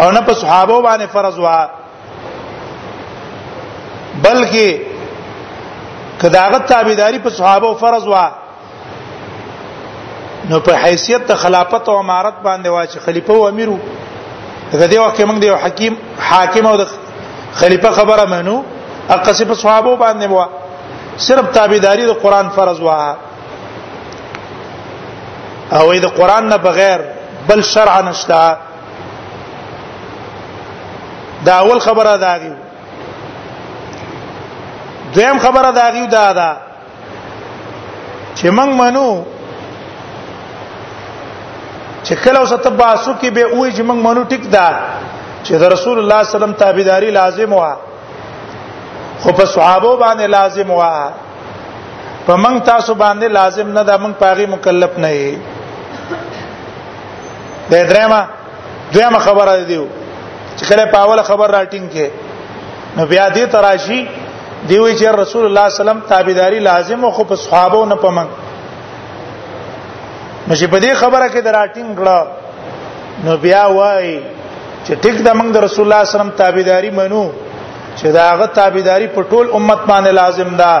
او 0.00 0.06
نه 0.16 0.20
په 0.28 0.34
صحابه 0.42 0.76
باندې 0.88 1.06
فرض 1.16 1.38
وا 1.44 1.58
بلکې 4.22 4.68
کداغه 6.22 6.58
تابعداري 6.74 7.18
په 7.24 7.30
صحابه 7.38 7.70
فرض 7.84 8.06
وا 8.12 8.26
نو 10.50 10.60
په 10.66 10.76
حیثیت 10.82 11.26
د 11.30 11.34
خلافت 11.46 11.88
او 11.88 11.96
امارت 12.04 12.34
باندې 12.46 12.68
وا 12.68 12.84
چې 12.86 12.98
خلیفہ 12.98 13.32
او 13.36 13.46
امیرو 13.48 13.76
دا 14.80 14.86
دی 14.90 14.98
وخت 14.98 15.16
کې 15.16 15.24
موږ 15.28 15.38
د 15.38 15.44
حکیم 15.64 15.94
حاکم 16.28 16.66
او 16.66 16.76
د 16.80 16.84
خلیفہ 17.60 17.88
خبره 17.98 18.24
منو 18.34 18.56
اقصی 19.10 19.44
په 19.44 19.54
صحابه 19.54 19.96
باندې 19.96 20.28
وا 20.30 20.46
صرف 21.16 21.48
تابعداري 21.52 22.06
د 22.06 22.12
قران 22.22 22.48
فرض 22.50 22.80
وا 22.80 23.14
او 25.72 25.92
د 25.94 26.06
قران 26.06 26.48
نه 26.48 26.56
بغیر 26.58 27.00
بل 27.48 27.62
شرع 27.62 28.00
نشتا 28.02 28.56
دا 31.44 31.58
اول 31.58 31.78
خبره 31.80 32.16
دا 32.16 32.38
دی 32.38 32.52
دویم 35.14 35.38
خبره 35.38 35.70
دا 35.72 35.90
دی 35.90 36.06
دا 36.06 36.32
دا 36.32 36.56
چې 38.36 38.46
موږ 38.58 38.68
منو 38.82 39.24
چې 42.04 42.12
کله 42.24 42.38
اوس 42.38 42.52
ته 42.52 42.70
باسو 42.70 43.14
کې 43.22 43.26
به 43.30 43.44
وې 43.50 43.74
چې 43.76 43.80
موږ 43.82 43.98
منو 44.06 44.24
ټیک 44.24 44.48
دا 44.50 44.76
چې 45.44 45.52
د 45.52 45.62
رسول 45.74 45.98
الله 45.98 46.22
صلی 46.22 46.22
الله 46.22 46.22
علیه 46.22 46.36
وسلم 46.44 46.52
تابعداري 46.52 47.10
لازم 47.10 47.52
وه 47.52 47.76
خو 49.22 49.30
په 49.38 49.44
صحابه 49.54 49.90
باندې 50.04 50.26
لازم 50.36 50.68
وا 50.76 50.92
په 52.26 52.34
موږ 52.42 52.56
تاسو 52.70 52.92
باندې 53.02 53.26
لازم 53.38 53.66
نه 53.76 53.82
دا 53.90 53.96
موږ 54.02 54.12
پاغي 54.22 54.46
مکلف 54.54 54.92
نه 55.04 55.10
یې 55.16 55.32
د 57.70 57.72
درېما 57.90 58.20
دویمه 58.94 59.18
خبره 59.26 59.52
دیو 59.68 59.84
چې 60.56 60.64
کله 60.70 60.84
په 60.94 60.98
اوله 61.06 61.22
خبر 61.30 61.48
راټینګ 61.56 61.86
کې 61.94 62.08
نو 62.96 63.02
بیا 63.12 63.24
دې 63.36 63.44
تراشی 63.56 64.00
دیوی 64.68 64.98
چې 64.98 65.04
رسول 65.22 65.42
الله 65.48 65.68
سلام 65.82 65.98
تابعداري 66.14 66.58
لازم 66.68 67.00
او 67.04 67.10
خو 67.18 67.24
په 67.30 67.34
صحابه 67.44 67.80
نه 67.92 67.96
پمن 68.06 68.28
نو 70.48 70.56
چې 70.56 70.64
په 70.64 70.80
دې 70.80 70.94
خبره 71.04 71.26
کې 71.28 71.40
دراټینګ 71.48 71.90
کړه 72.00 72.18
نو 73.24 73.32
بیا 73.46 73.64
وای 73.78 74.08
چې 74.86 74.92
ټیک 75.02 75.16
د 75.26 75.28
موږ 75.40 75.48
د 75.56 75.58
رسول 75.66 75.84
الله 75.86 76.04
سلام 76.16 76.30
تابعداري 76.44 76.90
منو 77.00 77.24
چې 78.00 78.08
دا 78.18 78.26
غ 78.38 78.40
تابعداري 78.58 79.08
په 79.16 79.22
ټول 79.30 79.46
امت 79.58 79.80
باندې 79.90 80.10
لازم 80.20 80.50
ده 80.62 80.72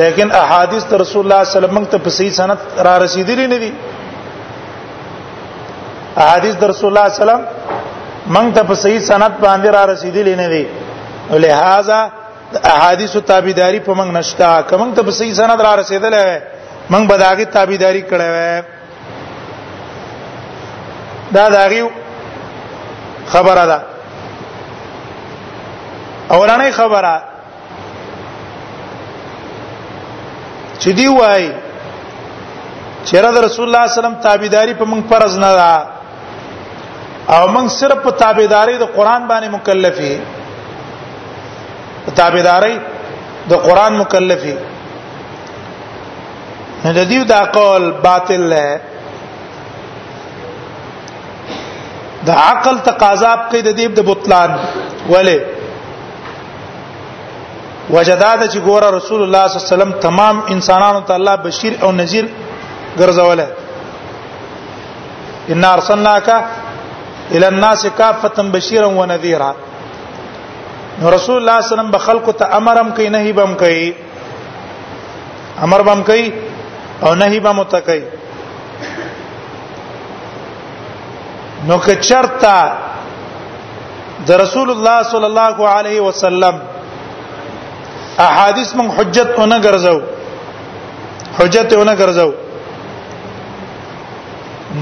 لیکن 0.00 0.26
احادیث 0.42 0.84
رسول 1.02 1.22
الله 1.24 1.38
صلی 1.38 1.38
الله 1.38 1.38
علیه 1.58 1.68
وسلم 1.68 1.86
ته 1.92 1.98
په 2.06 2.10
صحیح 2.16 2.32
سند 2.40 2.58
را 2.86 2.94
رسیدلی 3.04 3.46
نه 3.52 3.58
دي 3.62 3.70
احادیث 6.26 6.54
رسول 6.72 6.88
الله 6.90 7.06
صلی 7.06 7.06
الله 7.06 7.06
علیه 7.10 7.20
وسلم 7.22 7.42
موږ 8.36 8.46
ته 8.56 8.62
په 8.70 8.74
صحیح 8.82 9.00
سند 9.10 9.32
باندې 9.44 9.68
را 9.76 9.82
رسیدلی 9.92 10.34
نه 10.42 10.48
دي 10.54 10.64
لہذا 11.44 12.00
احادیث 12.74 13.12
تابعداري 13.32 13.80
په 13.86 13.92
موږ 13.98 14.08
نشتا 14.18 14.50
کوم 14.68 14.90
ته 14.94 15.00
په 15.02 15.10
صحیح 15.18 15.34
سند 15.40 15.58
را 15.66 15.72
رسیدلې 15.82 16.24
موږ 16.92 17.02
به 17.08 17.14
داغي 17.24 17.44
تابعداري 17.56 18.02
کړې 18.10 18.26
وې 18.34 18.62
دا 21.34 21.44
داغي 21.48 21.82
خبره 23.32 23.64
ده 23.66 23.66
دا 23.68 23.93
اورانه 26.32 26.70
خبره 26.76 27.14
چې 30.80 30.90
دی 30.98 31.08
وای 31.16 31.44
چیرې 33.04 33.30
د 33.34 33.36
رسول 33.46 33.64
الله 33.68 33.82
سلام 33.96 34.14
تابعداري 34.28 34.74
په 34.80 34.84
موږ 34.90 35.02
فرض 35.10 35.32
نه 35.44 35.52
ده 35.58 35.74
او 37.36 37.42
موږ 37.54 37.68
صرف 37.80 37.98
په 38.06 38.10
تابعداري 38.24 38.74
د 38.78 38.82
قران 38.96 39.22
باندې 39.30 39.48
مکلف 39.56 39.96
یو 40.06 40.18
تابعداري 42.20 42.76
د 43.50 43.52
قران 43.66 43.92
مکلف 44.02 44.40
یو 44.50 44.56
نو 46.84 46.92
د 46.92 47.10
دې 47.10 47.24
دا 47.34 47.42
قول 47.58 47.84
باطل 48.08 48.42
دی 48.54 48.68
د 52.28 52.30
عقل 52.42 52.76
تقاضا 52.84 53.32
په 53.50 53.58
د 53.62 53.76
دې 53.76 53.88
د 53.96 53.98
بطلان 54.08 54.50
ولی 55.14 55.38
وجداد 57.90 58.42
چې 58.52 58.58
ګوره 58.66 58.88
رسول 58.98 59.22
الله 59.22 59.44
صلی 59.48 59.60
الله 59.60 59.64
علیه 59.66 59.72
وسلم 59.78 59.92
تمام 60.04 60.36
انسانانو 60.52 61.00
ته 61.08 61.14
الله 61.18 61.34
بشیر 61.46 61.72
او 61.84 61.90
نذیر 61.96 62.24
ګرځولای 62.98 63.46
ان 65.52 65.64
ارسلناک 65.72 66.28
الى 67.34 67.46
الناس 67.46 67.86
کافه 67.96 68.42
بشیرا 68.56 68.86
ونذیرا 69.00 69.52
نو 71.00 71.10
رسول 71.10 71.36
الله 71.36 71.60
صلی 71.60 71.60
الله 71.60 71.60
علیه 71.60 71.76
وسلم 71.76 71.90
بخلق 71.98 72.30
ته 72.38 72.56
امرم 72.62 72.90
کوي 72.96 73.08
نهی 73.18 73.32
بم 73.40 73.54
کوي 73.64 73.86
امر 75.68 75.82
بم 75.88 76.02
کوي 76.12 76.26
او 77.02 77.14
نهی 77.24 77.40
بم 77.48 77.62
ته 77.64 77.80
کوي 77.80 78.02
نو 81.68 81.78
که 81.88 81.94
چرتا 81.96 82.58
د 84.26 84.30
رسول 84.40 84.70
الله 84.70 85.02
صلی 85.10 85.24
الله 85.26 85.68
علیه 85.70 86.00
وسلم 86.00 86.60
احادیث 88.22 88.74
مون 88.76 88.88
حجت 88.98 89.28
اونه 89.38 89.58
ګرځاو 89.64 89.98
حجت 91.38 91.70
اونه 91.78 91.94
ګرځاو 92.00 92.30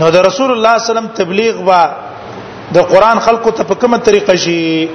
نو 0.01 0.07
د 0.17 0.19
رسول 0.29 0.51
الله 0.57 0.75
صلی 0.75 0.81
الله 0.81 0.91
علیه 0.91 0.93
وسلم 0.93 1.09
تبلیغ 1.21 1.55
با 1.69 1.79
د 2.75 2.79
قران 2.93 3.19
خلقو 3.27 3.51
ته 3.57 3.63
په 3.71 3.75
کومه 3.81 3.99
طریقه 4.09 4.37
شي 4.45 4.89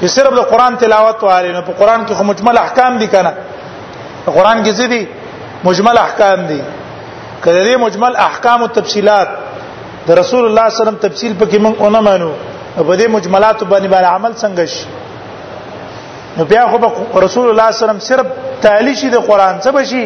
چې 0.00 0.06
صرف 0.16 0.32
د 0.38 0.42
قران 0.52 0.72
تلاوت 0.80 1.18
واره 1.24 1.52
نو 1.56 1.62
په 1.62 1.72
قران 1.72 2.06
کې 2.06 2.12
خو 2.14 2.24
مجمل 2.24 2.56
احکام 2.58 2.98
دي 2.98 3.06
کنه 3.06 3.32
قران 4.26 4.64
کې 4.64 4.72
څه 4.78 4.86
دي 4.92 5.06
مجمل 5.64 5.98
احکام 5.98 6.46
دي 6.46 6.60
کله 7.44 7.60
دې 7.64 7.76
مجمل 7.86 8.16
احکام 8.28 8.62
او 8.62 8.68
تفصيلات 8.80 9.28
د 10.06 10.10
رسول 10.10 10.44
الله 10.46 10.66
صلی 10.68 10.70
الله 10.70 10.70
علیه 10.70 10.82
وسلم 10.82 11.00
تفصیل 11.08 11.32
پکې 11.40 11.58
مونږ 11.64 11.74
اونم 11.78 12.04
مانو 12.08 12.30
په 12.76 12.96
دې 12.96 13.06
مجملات 13.16 13.60
باندې 13.64 13.88
باندې 13.94 14.10
عمل 14.16 14.32
څنګه 14.42 14.64
شي 14.74 14.84
نو 16.36 16.44
بیا 16.50 16.66
خو 16.70 16.78
رسول 16.80 16.92
الله 16.92 17.28
صلی 17.30 17.48
الله 17.48 17.66
علیه 17.66 17.84
وسلم 17.84 17.98
صرف 18.10 18.26
تعالی 18.66 18.94
شي 19.00 19.08
د 19.14 19.24
قران 19.28 19.54
څه 19.64 19.70
بشي 19.76 20.02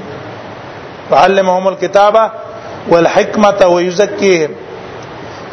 وعلمهم 1.12 1.68
الكتاب 1.68 2.16
والحکمه 2.92 3.68
ويزکیهم 3.76 4.52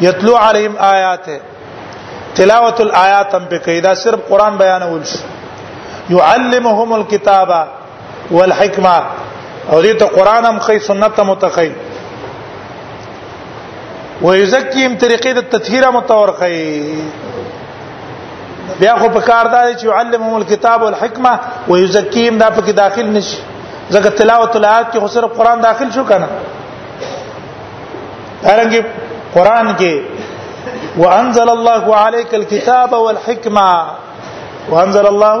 یتلو 0.07 0.35
علیهم 0.47 0.75
آیاته 0.75 1.39
تلاوت 2.35 2.81
الآیات 2.87 3.35
هم 3.39 3.45
پکې 3.49 3.83
دا 3.89 3.95
صرف 4.05 4.27
قران 4.33 4.57
بیانول 4.67 5.03
شي 5.03 5.19
يعلمهم 6.09 6.93
الكتاب 7.01 7.67
والحکمه 8.37 8.97
او 9.69 9.81
دې 9.81 9.93
ته 10.01 10.05
قران 10.17 10.43
هم 10.49 10.57
خي 10.67 10.77
سنت 10.91 11.13
هم 11.23 11.27
متخي 11.29 11.71
ويزکیم 14.21 14.91
طریقې 15.01 15.31
د 15.37 15.39
تطهیر 15.51 15.85
متور 15.97 16.29
خي 16.39 16.59
بیا 18.79 18.93
خو 19.03 19.07
په 19.09 19.19
کار 19.29 19.45
دا 19.55 19.61
چې 19.73 19.87
علمهم 19.99 20.33
الكتاب 20.39 20.79
والحکمه 20.87 21.33
ويزکیم 21.67 22.33
دا 22.43 22.49
په 22.57 22.61
کې 22.65 22.71
داخل 22.81 23.05
نشي 23.19 23.37
ځکه 23.91 24.07
تلاوت 24.23 24.51
الایات 24.59 24.87
کې 24.91 24.97
خو 25.03 25.07
صرف 25.19 25.29
قران 25.39 25.57
داخل 25.67 25.87
شو 25.97 26.03
کنه 26.11 26.27
ارنګ 28.43 28.83
قران 29.39 29.67
کې 29.81 29.95
وانزل 31.03 31.49
الله 31.57 31.83
عليك 32.03 32.31
الكتاب 32.39 32.91
والحكمه 32.93 33.67
وانزل 34.75 35.07
الله 35.11 35.37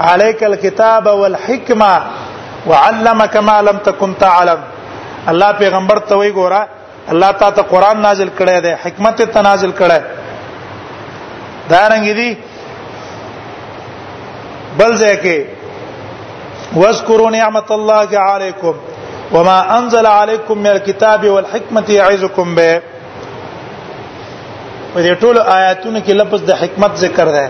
عليك 0.00 0.44
الكتاب 0.50 1.04
والحكمه 1.22 1.94
وعلمك 2.66 3.36
ما 3.36 3.62
لم 3.62 3.78
تكن 3.88 4.14
تعلم 4.24 4.58
الله 5.32 5.52
پیغمبر 5.60 5.98
ته 6.10 6.16
وی 6.20 6.30
ګوره 6.32 6.68
الله 7.14 7.30
تا 7.42 7.50
ته 7.58 7.62
قران 7.72 8.00
نازل 8.06 8.28
کړی 8.38 8.60
دی 8.66 8.72
حکمت 8.84 9.22
ته 9.34 9.40
نازل 9.48 9.72
کړی 9.80 10.00
دا 11.70 11.82
رنګ 11.90 12.12
دی 12.12 12.38
بل 14.80 14.92
ځکه 14.96 15.46
واذكروا 16.82 17.30
نعمت 17.36 17.70
الله 17.78 18.18
عليكم 18.18 18.74
وما 19.32 19.78
انزل 19.78 20.06
عليكم 20.06 20.58
من 20.58 20.66
الكتاب 20.72 21.28
والحكمه 21.28 21.84
يعظكم 22.00 22.54
به 22.54 22.80
په 24.94 25.02
دې 25.02 25.14
ټولو 25.20 25.40
آیاتونو 25.58 26.00
کې 26.06 26.12
لفظ 26.22 26.40
د 26.50 26.60
حکمت 26.64 26.96
ذکر 27.04 27.28
دی 27.38 27.46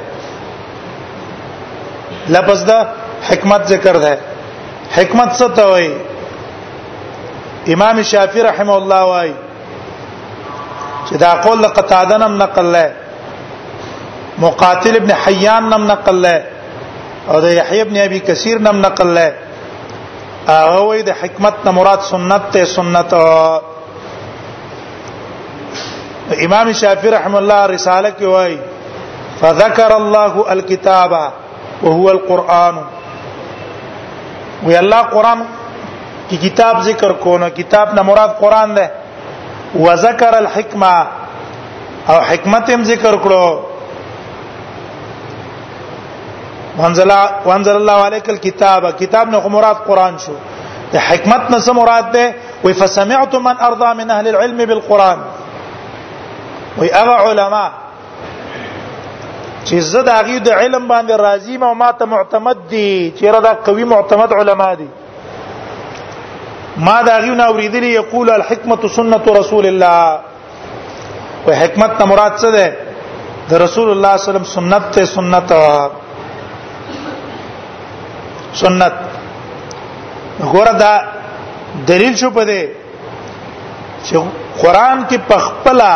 لفظ 2.39 2.65
د 2.65 2.87
حکمت 3.31 3.63
ذکر 3.73 3.97
دی 4.07 4.15
حکمت 4.97 5.31
څه 5.39 5.47
ته 5.59 5.65
وای 5.71 5.87
امام 7.75 7.97
شافعی 8.11 8.43
رحم 8.47 8.71
الله 8.77 9.01
وای 9.13 9.31
چې 11.09 11.15
دا 11.25 11.31
قول 11.47 11.59
له 11.63 11.69
قتاده 11.79 12.17
نم 12.25 12.35
نقل 12.43 12.67
لای 12.77 12.91
مقاتل 14.45 14.95
ابن 15.01 15.11
حيان 15.25 15.63
نم 15.75 15.85
نقل 15.93 16.17
لای 16.27 16.41
او 17.29 17.37
د 17.47 17.49
یحیی 17.59 17.81
ابن 17.87 17.97
ابي 18.07 18.21
كثير 18.31 18.57
نم 18.69 18.79
نقل 18.87 19.09
لای 19.21 19.33
او 20.49 20.87
وای 20.89 21.03
د 21.11 21.13
حکمت 21.21 21.55
نه 21.65 21.71
مراد 21.79 22.01
سنت 22.09 22.43
ته 22.57 22.65
سنت 22.75 23.11
امام 26.45 26.67
شافعی 26.83 27.11
رحم 27.17 27.35
الله 27.43 27.61
رساله 27.77 28.11
کې 28.19 28.23
وای 28.35 28.55
فذكر 29.41 29.91
الله 30.03 30.33
الكتاب 30.57 31.13
وهو 31.83 32.07
القران 32.11 32.77
وی 34.63 34.77
الله 34.77 35.03
قران 35.13 35.43
کی 36.29 36.37
کتاب 36.43 36.83
ذکر 36.85 37.13
کو 37.23 37.37
نو 37.39 37.49
کتاب 37.57 37.95
نه 37.95 38.03
مراد 38.03 38.29
قران 38.41 38.75
ده 38.75 38.91
وذکر 39.81 40.35
الحکمه 40.35 41.07
او 42.09 42.15
حکمت 42.29 42.71
هم 42.71 42.83
ذکر 42.85 43.15
کړو 43.17 43.59
وانزل 46.79 47.11
وانزل 47.45 47.77
الله 47.77 48.05
عليك 48.05 48.31
الكتاب 48.31 48.91
کتاب 48.99 49.31
نه 49.31 49.49
مراد 49.49 49.77
قران 49.87 50.15
شو 50.27 50.33
د 50.93 50.97
حکمت 50.97 51.51
نه 51.51 51.59
څه 51.59 51.71
مراد 51.73 52.11
ده 52.13 52.35
وی 52.65 52.73
فسمعتم 52.73 53.43
من 53.45 53.57
ارضى 53.61 53.95
من 53.95 54.11
اهل 54.11 54.29
العلم 54.29 54.57
بالقران 54.65 55.19
وی 56.79 56.91
اغه 56.93 57.29
علماء 57.31 57.71
چې 59.69 59.77
زه 59.91 60.01
د 60.07 60.11
هغه 60.19 60.37
د 60.47 60.51
علم 60.61 60.85
باندې 60.93 61.15
راضی 61.27 61.57
ما 61.63 61.67
او 61.69 61.75
ماته 61.83 62.05
معتمد 62.15 62.59
دي 62.73 63.13
چې 63.17 63.25
را 63.35 63.41
دا 63.47 63.53
قوي 63.67 63.85
معتمد 63.95 64.33
علما 64.41 64.69
دي 64.81 64.89
ما 66.87 66.97
دا 67.09 67.15
هغه 67.19 67.35
نه 67.41 67.45
اوریدلی 67.45 67.89
یقول 67.95 68.31
الحکمت 68.31 68.87
سنت 68.97 69.29
رسول 69.39 69.67
الله 69.67 70.19
و 71.47 71.53
حکمت 71.61 71.99
ته 71.99 72.05
مراد 72.13 72.37
څه 72.37 72.49
ده 72.57 72.77
د 73.49 73.55
رسول 73.65 73.91
الله 73.95 74.17
صلی 74.17 74.19
الله 74.19 74.19
علیه 74.19 74.51
وسلم 74.51 74.53
سنت 74.55 74.91
ته 74.91 75.05
سنت 75.15 75.53
سنت 78.53 78.93
ګوره 80.53 80.73
دا 80.85 80.93
دلیل 81.91 82.17
شو 82.23 82.31
پدې 82.31 82.69
چې 84.05 84.19
قران 84.63 85.05
کې 85.11 85.19
پخپلا 85.29 85.93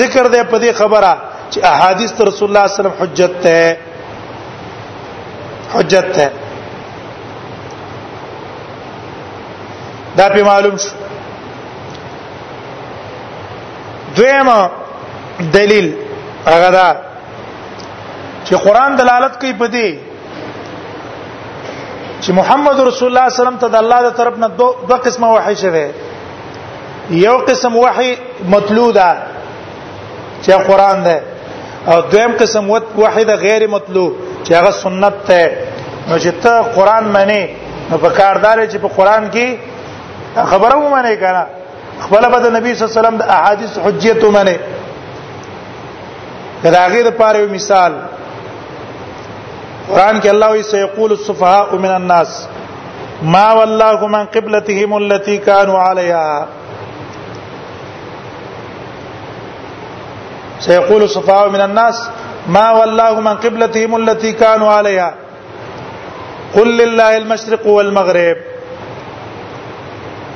ذکر 0.00 0.24
دی 0.28 0.42
پدې 0.52 0.72
خبره 0.84 1.12
چې 1.52 1.58
احادیث 1.72 2.10
رسول 2.28 2.46
الله 2.50 2.62
صلی 2.62 2.62
الله 2.62 2.62
علیه 2.62 2.78
وسلم 2.80 2.98
حجت 3.04 3.32
ته 3.44 3.60
حجت 5.74 6.06
ته 6.18 6.26
دا 10.18 10.26
په 10.28 10.40
معلوم 10.50 10.76
شو 10.84 10.90
دویمه 14.16 14.60
دلیل 15.56 15.86
هغه 16.46 16.68
دا 16.76 16.88
چې 18.46 18.54
قران 18.68 18.90
دلالت 19.02 19.34
کوي 19.40 19.52
په 19.60 19.66
دې 19.74 19.88
چې 22.24 22.32
محمد 22.38 22.76
رسول 22.80 23.08
الله 23.08 23.28
صلی 23.34 23.40
الله 23.40 23.40
علیه 23.40 23.40
وسلم 23.46 23.56
ته 23.64 23.68
د 23.74 23.76
الله 23.82 23.98
تر 24.08 24.14
طرف 24.22 24.34
نه 24.44 24.48
دوه 24.62 24.74
دو 24.92 24.96
قسمه 25.08 25.28
وحی 25.34 25.56
شوه 25.64 25.86
یو 27.26 27.36
قسم 27.50 27.72
وحی 27.76 28.10
مطلوع 28.54 28.90
ده 28.98 29.10
چې 30.42 30.50
قران 30.70 30.98
ده 31.02 31.16
او 31.88 32.00
دویم 32.00 32.32
قسم 32.32 32.70
وت 32.70 32.82
واحده 32.96 33.36
غیر 33.36 33.66
مطلوب 33.66 34.12
چې 34.44 34.52
هغه 34.54 34.70
سنت 34.70 35.12
ته 35.28 35.50
نو 36.08 36.18
چې 36.18 36.32
ته 36.46 36.52
قران 36.74 37.04
معنی 37.14 37.46
نو 37.90 37.98
په 37.98 38.08
کاردار 38.08 38.66
چې 38.66 38.76
په 38.84 38.88
قران 38.96 39.30
کې 39.34 39.46
خبره 40.52 40.74
مو 40.76 40.88
معنی 40.96 41.16
کړه 41.24 41.44
خپل 42.04 42.22
به 42.30 42.38
د 42.44 42.46
نبی 42.58 42.70
صلی 42.74 42.82
الله 42.84 42.94
علیه 42.94 43.00
وسلم 43.00 43.16
د 43.22 43.24
احادیث 43.36 43.70
حجیت 43.86 44.22
معنی 44.36 44.56
دا 46.62 46.68
هغه 46.70 47.02
د 47.08 47.10
پاره 47.22 47.40
مثال 47.56 47.92
قران 49.88 50.20
کې 50.22 50.28
الله 50.34 50.48
وی 50.52 50.62
سيقول 50.74 51.10
السفهاء 51.12 51.68
من 51.84 51.90
الناس 51.96 52.30
ما 53.22 53.52
والله 53.52 54.06
من 54.16 54.24
قبلتهم 54.36 54.90
التي 55.02 55.36
كانوا 55.38 55.78
عليها 55.88 56.30
سيقول 60.60 61.02
السفهاء 61.02 61.48
من 61.48 61.60
الناس 61.60 62.10
ما 62.48 62.70
والله 62.70 63.20
من 63.20 63.36
قبلتهم 63.44 63.96
التي 63.96 64.32
كانوا 64.32 64.70
عليها 64.72 65.14
قل 66.56 66.68
لله 66.80 67.16
المشرق 67.16 67.66
والمغرب 67.66 68.36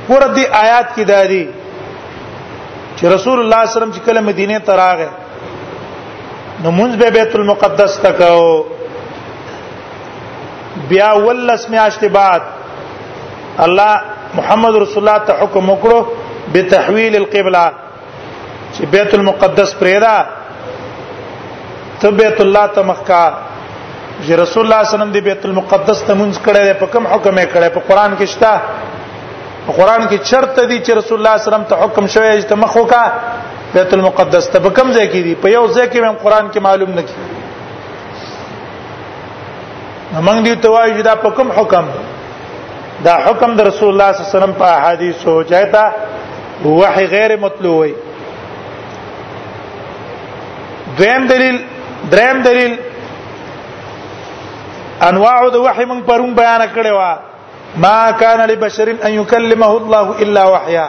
ګور 0.09 0.23
دې 0.37 0.55
آیات 0.63 0.89
کې 0.97 1.01
داري 1.13 1.45
چې 2.97 3.05
رسول 3.17 3.41
الله 3.41 3.61
صلی 3.61 3.61
الله 3.61 3.61
علیه 3.61 3.77
وسلم 3.77 3.93
چې 3.93 4.01
کله 4.07 4.21
مدینه 4.21 4.59
ته 4.59 4.73
راغی 4.73 5.09
نو 6.63 6.71
مونږ 6.71 6.97
به 7.05 7.09
بیت 7.19 7.35
المقدس 7.37 8.01
تکاو 8.09 8.51
بیا 10.89 11.11
ولس 11.29 11.67
میاشتې 11.67 12.05
بعد 12.19 12.41
الله 13.59 14.01
محمد 14.43 14.75
رسول 14.85 15.09
الله 15.09 15.25
ته 15.25 15.33
حکم 15.43 15.73
وکړو 15.75 16.05
بتحویل 16.57 17.17
القبله 17.23 17.67
چې 18.77 18.83
بیت 18.93 19.11
المقدس 19.15 19.75
پرېدا 19.81 20.15
ته 22.01 22.09
بیت 22.21 22.39
الله 22.45 22.65
تمخکا 22.79 23.25
چې 24.25 24.33
رسول 24.43 24.63
الله 24.63 24.63
صلی 24.63 24.63
الله 24.63 24.77
علیه 24.79 24.95
وسلم 24.95 25.13
دی 25.17 25.21
بیت 25.31 25.43
المقدس 25.49 25.99
ته 26.07 26.13
مونږ 26.21 26.33
کړه 26.47 26.61
په 26.83 26.87
کوم 26.93 27.05
حکم 27.13 27.35
یې 27.43 27.47
کړه 27.55 27.69
په 27.77 27.81
قران 27.89 28.11
کې 28.19 28.27
شته 28.35 28.53
قران 29.79 30.03
کې 30.09 30.17
شرط 30.31 30.55
دی 30.71 30.79
چې 30.85 30.93
رسول 31.01 31.17
الله 31.19 31.35
صلی 31.35 31.35
الله 31.35 31.35
علیه 31.35 31.45
وسلم 31.51 31.65
ته 31.71 31.75
حکم 31.85 32.05
شوی 32.15 32.31
چې 32.43 32.47
تمخ 32.55 32.73
وکا 32.77 33.05
بیت 33.75 33.91
المقدس 33.97 34.45
ته 34.55 34.59
په 34.65 34.71
کوم 34.79 34.89
ځای 34.97 35.07
کې 35.13 35.21
دی 35.27 35.35
په 35.45 35.49
یو 35.57 35.65
ځای 35.67 35.87
کې 35.93 35.99
هم 36.09 36.17
قران 36.25 36.45
کې 36.51 36.59
معلوم 36.69 36.91
نه 36.97 37.03
کی 37.09 37.15
موږ 40.27 40.43
دې 40.49 40.57
ته 40.65 40.69
وایو 40.77 41.03
دا 41.11 41.15
په 41.27 41.31
کوم 41.39 41.49
حکم 41.61 41.87
دا 43.07 43.15
حکم 43.29 43.51
د 43.59 43.61
رسول 43.71 43.89
الله 43.95 44.09
صلی 44.13 44.21
الله 44.23 44.23
علیه 44.31 44.39
وسلم 44.39 44.53
په 44.65 44.69
احادیثو 44.79 45.33
چایتا 45.55 45.85
وحی 46.65 47.07
غیر 47.13 47.31
مطلوب 47.45 47.77
وي 47.81 47.95
دویم 50.99 51.23
دلیل 51.31 51.57
دریم 52.13 52.39
دلیل 52.47 52.75
انواع 55.09 55.49
د 55.53 55.55
وحی 55.67 55.85
من 55.91 55.99
پرون 56.09 56.33
بیان 56.41 56.63
کړي 56.75 56.93
وا 56.99 57.11
ما 57.85 57.99
كان 58.21 58.41
لبشر 58.51 58.89
ان 59.07 59.13
يكلمه 59.21 59.73
الله 59.81 60.07
الا 60.27 60.43
وحيا 60.55 60.87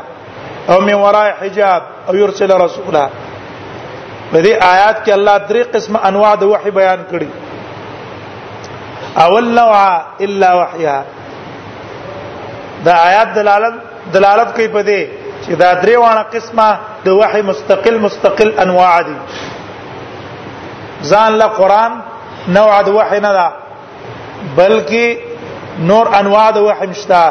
او 0.69 0.77
من 0.87 0.95
وراء 1.05 1.27
حجاب 1.41 1.81
او 2.09 2.13
يرسل 2.21 2.51
رسولا 2.65 3.05
په 3.15 3.19
دې 4.45 4.53
آیات 4.73 4.97
کې 5.05 5.11
الله 5.17 5.35
درې 5.49 5.63
قسم 5.75 5.93
انواع 6.11 6.33
د 6.43 6.45
وحی 6.53 6.71
بیان 6.77 6.99
کړي 7.11 7.29
اول 9.25 9.45
نوع 9.59 9.75
الا 10.25 10.49
وحيا 10.61 10.97
دا 12.85 12.93
آیات 13.09 13.27
دلالت 13.35 13.75
دلالت 14.13 14.49
کوي 14.55 14.67
په 14.77 14.81
دې 14.83 15.01
چې 15.45 15.51
دا 15.65 15.69
درې 15.83 15.95
وانه 16.03 16.23
قسمه 16.37 16.69
د 17.09 17.11
وحی 17.23 17.41
مستقل 17.51 17.95
مستقل 18.07 18.49
انواع 18.65 18.97
دي 19.11 19.15
ځان 21.11 21.31
له 21.41 21.47
قران 21.59 21.91
نوع 22.57 22.73
د 22.87 22.89
وحی 22.97 23.19
نه 23.25 23.31
ده 23.37 23.47
بلکې 24.59 25.05
نور 25.89 26.05
انواع 26.19 26.47
د 26.55 26.57
وحی 26.67 26.87
مشتا 26.91 27.23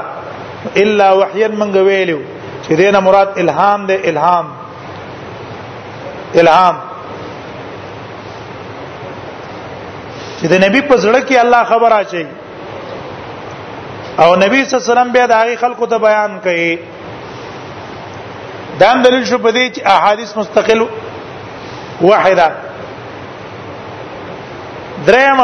الا 0.82 1.08
وحیا 1.20 1.48
منګ 1.60 1.76
ویلو 1.88 2.20
چې 2.64 2.72
دینه 2.80 2.98
مراد 3.06 3.30
الهام 3.42 3.80
ده 3.90 3.94
الهام 4.10 4.46
الهام 6.40 6.76
چې 10.38 10.44
د 10.52 10.54
نبی 10.64 10.80
په 10.88 10.94
زړه 11.04 11.20
کې 11.28 11.38
الله 11.44 11.62
خبر 11.72 11.90
اچي 12.00 12.24
او 14.22 14.28
نبی 14.44 14.58
صلی 14.64 14.74
الله 14.74 14.84
علیه 14.84 14.92
وسلم 14.92 15.12
به 15.14 15.24
د 15.30 15.34
هغه 15.40 15.54
خلکو 15.62 15.86
ته 15.92 15.96
بیان 16.08 16.38
کړي 16.44 16.78
دا 18.80 18.92
دلیل 19.06 19.24
شو 19.30 19.38
په 19.46 19.50
دې 19.56 19.64
چې 19.76 19.86
احادیث 19.96 20.30
مستقل 20.36 20.80
واحده 22.08 22.48
دریم 25.08 25.40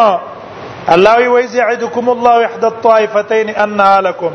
الله 0.95 1.17
وی 1.17 1.29
ويزعدكم 1.29 2.05
الله 2.09 2.35
احدى 2.49 2.67
الطائفتين 2.67 3.49
انها 3.51 4.01
لكم 4.01 4.31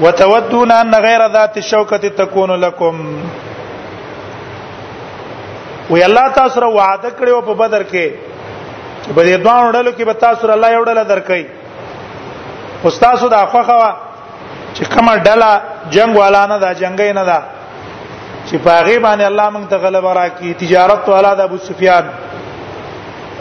وتودون 0.00 0.70
ان 0.72 0.94
غير 0.94 1.32
ذات 1.32 1.54
الشوكه 1.62 1.96
تكون 2.20 2.50
لكم 2.50 3.22
وی 5.90 6.02
الله 6.04 6.28
تاسو 6.28 6.60
را 6.60 6.68
وعده 6.70 7.10
کړو 7.18 7.40
په 7.48 7.52
بدر 7.62 7.82
کې 7.92 8.06
په 9.16 9.22
دې 9.26 9.34
دوه 9.44 9.70
ډلو 9.72 9.92
کې 9.98 10.02
به 10.08 10.12
تاسو 10.12 10.46
را 10.46 10.54
الله 10.54 10.70
یو 10.72 10.84
ډله 10.84 11.04
درکې 11.12 11.44
استادو 12.84 13.28
دا 13.28 13.46
خوخه 13.46 13.96
چې 14.74 14.82
کومه 14.96 15.16
ډله 15.18 15.50
جنگ 15.94 16.16
والا 16.16 16.46
نه 16.46 16.58
دا 16.58 16.72
جنگي 16.74 17.12
نه 17.12 17.24
دا 17.24 17.40
چې 18.48 18.56
پاغي 18.66 18.98
باندې 18.98 19.24
الله 19.30 19.50
موږ 19.50 19.64
ته 19.70 19.76
غلبه 19.76 20.12
راکړي 20.14 20.54
تجارت 20.62 21.08
والا 21.08 21.34
د 21.34 21.40
ابو 21.40 21.56
سفیان 21.58 22.04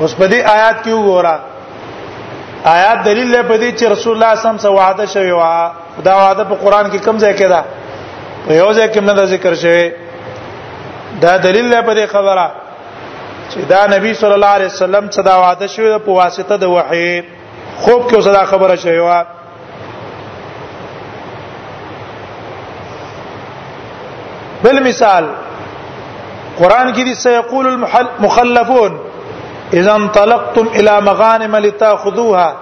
اوس 0.00 0.12
په 0.20 0.26
دې 0.32 0.36
آیات 0.56 0.76
کې 0.84 0.90
وګوره 0.94 1.34
آیات 2.76 2.98
دلیل 3.08 3.28
دی 3.36 3.42
په 3.50 3.56
دې 3.58 3.70
چې 3.78 3.84
رسول 3.94 4.12
الله 4.14 4.34
صم 4.42 4.58
سره 4.64 4.70
وعده 4.78 5.06
شوی 5.14 5.32
و 5.38 5.42
دا 6.08 6.14
وعده 6.20 6.44
په 6.50 6.54
قران 6.62 6.86
کې 6.92 6.96
کم 7.06 7.16
ځای 7.24 7.34
کې 7.40 7.46
ده 7.52 7.60
په 8.46 8.52
یو 8.60 8.70
ځای 8.76 8.86
کې 8.94 9.00
نه 9.08 9.24
ذکر 9.34 9.52
شوی 9.64 9.86
دا 11.24 11.32
دلیل 11.46 11.66
دی 11.72 11.80
په 11.88 11.92
دې 11.98 12.06
خبره 12.14 12.46
چې 13.50 13.58
دا 13.72 13.82
نبی 13.94 14.10
صلی 14.20 14.32
الله 14.38 14.46
علیه 14.56 14.66
وسلم 14.72 15.04
صدا 15.18 15.34
وعده 15.42 15.66
شوی 15.74 15.98
په 16.06 16.12
واسطه 16.20 16.56
د 16.62 16.64
وحی 16.74 17.12
خوب 17.82 18.00
کې 18.10 18.20
صدا 18.28 18.44
خبره 18.52 18.74
شوی 18.84 18.98
و 19.02 19.10
بل 24.64 24.80
مثال 24.88 25.26
قران 26.58 26.92
کې 26.92 27.02
دي 27.08 27.14
سيقول 27.22 27.66
المخلفون 27.68 28.98
اذا 29.74 29.94
انطلقتم 29.94 30.66
الى 30.66 31.00
مغانم 31.08 31.56
لتاخذوها 31.66 32.56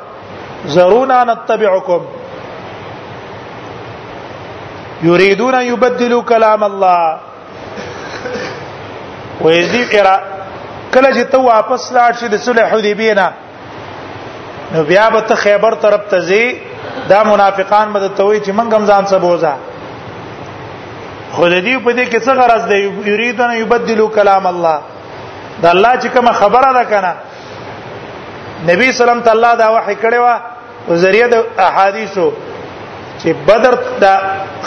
زرونا 0.76 1.18
نتبعكم 1.24 2.00
يريدون 5.02 5.54
ان 5.54 5.66
يبدلوا 5.66 6.22
كلام 6.22 6.64
الله 6.64 7.18
ويزيد 9.40 9.94
ارا 10.00 10.16
کله 10.94 11.12
چې 11.12 11.24
ته 11.32 11.38
واپس 11.38 11.92
لاړ 11.92 12.12
شې 12.20 12.24
د 12.36 12.44
صلح 12.46 12.72
حدیبیه 12.72 13.14
نه 13.14 13.28
نو 14.74 14.82
بیا 14.92 15.08
به 15.16 15.20
ته 15.32 15.42
خیبر 15.46 15.74
طرف 15.86 16.00
ته 16.14 16.20
ځې 16.30 16.54
دا 17.14 17.22
منافقان 17.30 17.92
به 17.96 18.06
ته 18.08 18.24
وایي 18.24 18.40
چې 18.40 18.50
منګم 18.50 18.84
ځان 18.92 19.04
سبوزه 19.14 19.52
خود 21.32 21.52
دې 21.52 21.78
په 21.84 21.90
دې 21.98 22.04
کې 22.10 22.18
څه 22.24 22.32
غرض 22.40 22.62
دی 22.72 22.80
یریدون 23.12 23.50
یبدلوا 23.62 24.10
کلام 24.16 24.46
الله 24.50 24.78
دا 25.62 25.70
الله 25.70 25.92
چې 26.02 26.08
کوم 26.14 26.32
خبره 26.42 26.70
ده 26.78 26.84
کنه 26.92 27.12
نبی 28.70 28.92
سلام 29.02 29.20
ته 29.26 29.30
الله 29.34 29.52
دا 29.62 29.68
وحی 29.74 29.94
کړی 30.02 30.18
و 30.26 30.40
او 30.88 30.96
ذریعہ 31.04 31.28
د 31.34 31.60
احادیثو 31.66 32.26
چې 33.22 33.28
بدر 33.46 33.74
دا 34.00 34.12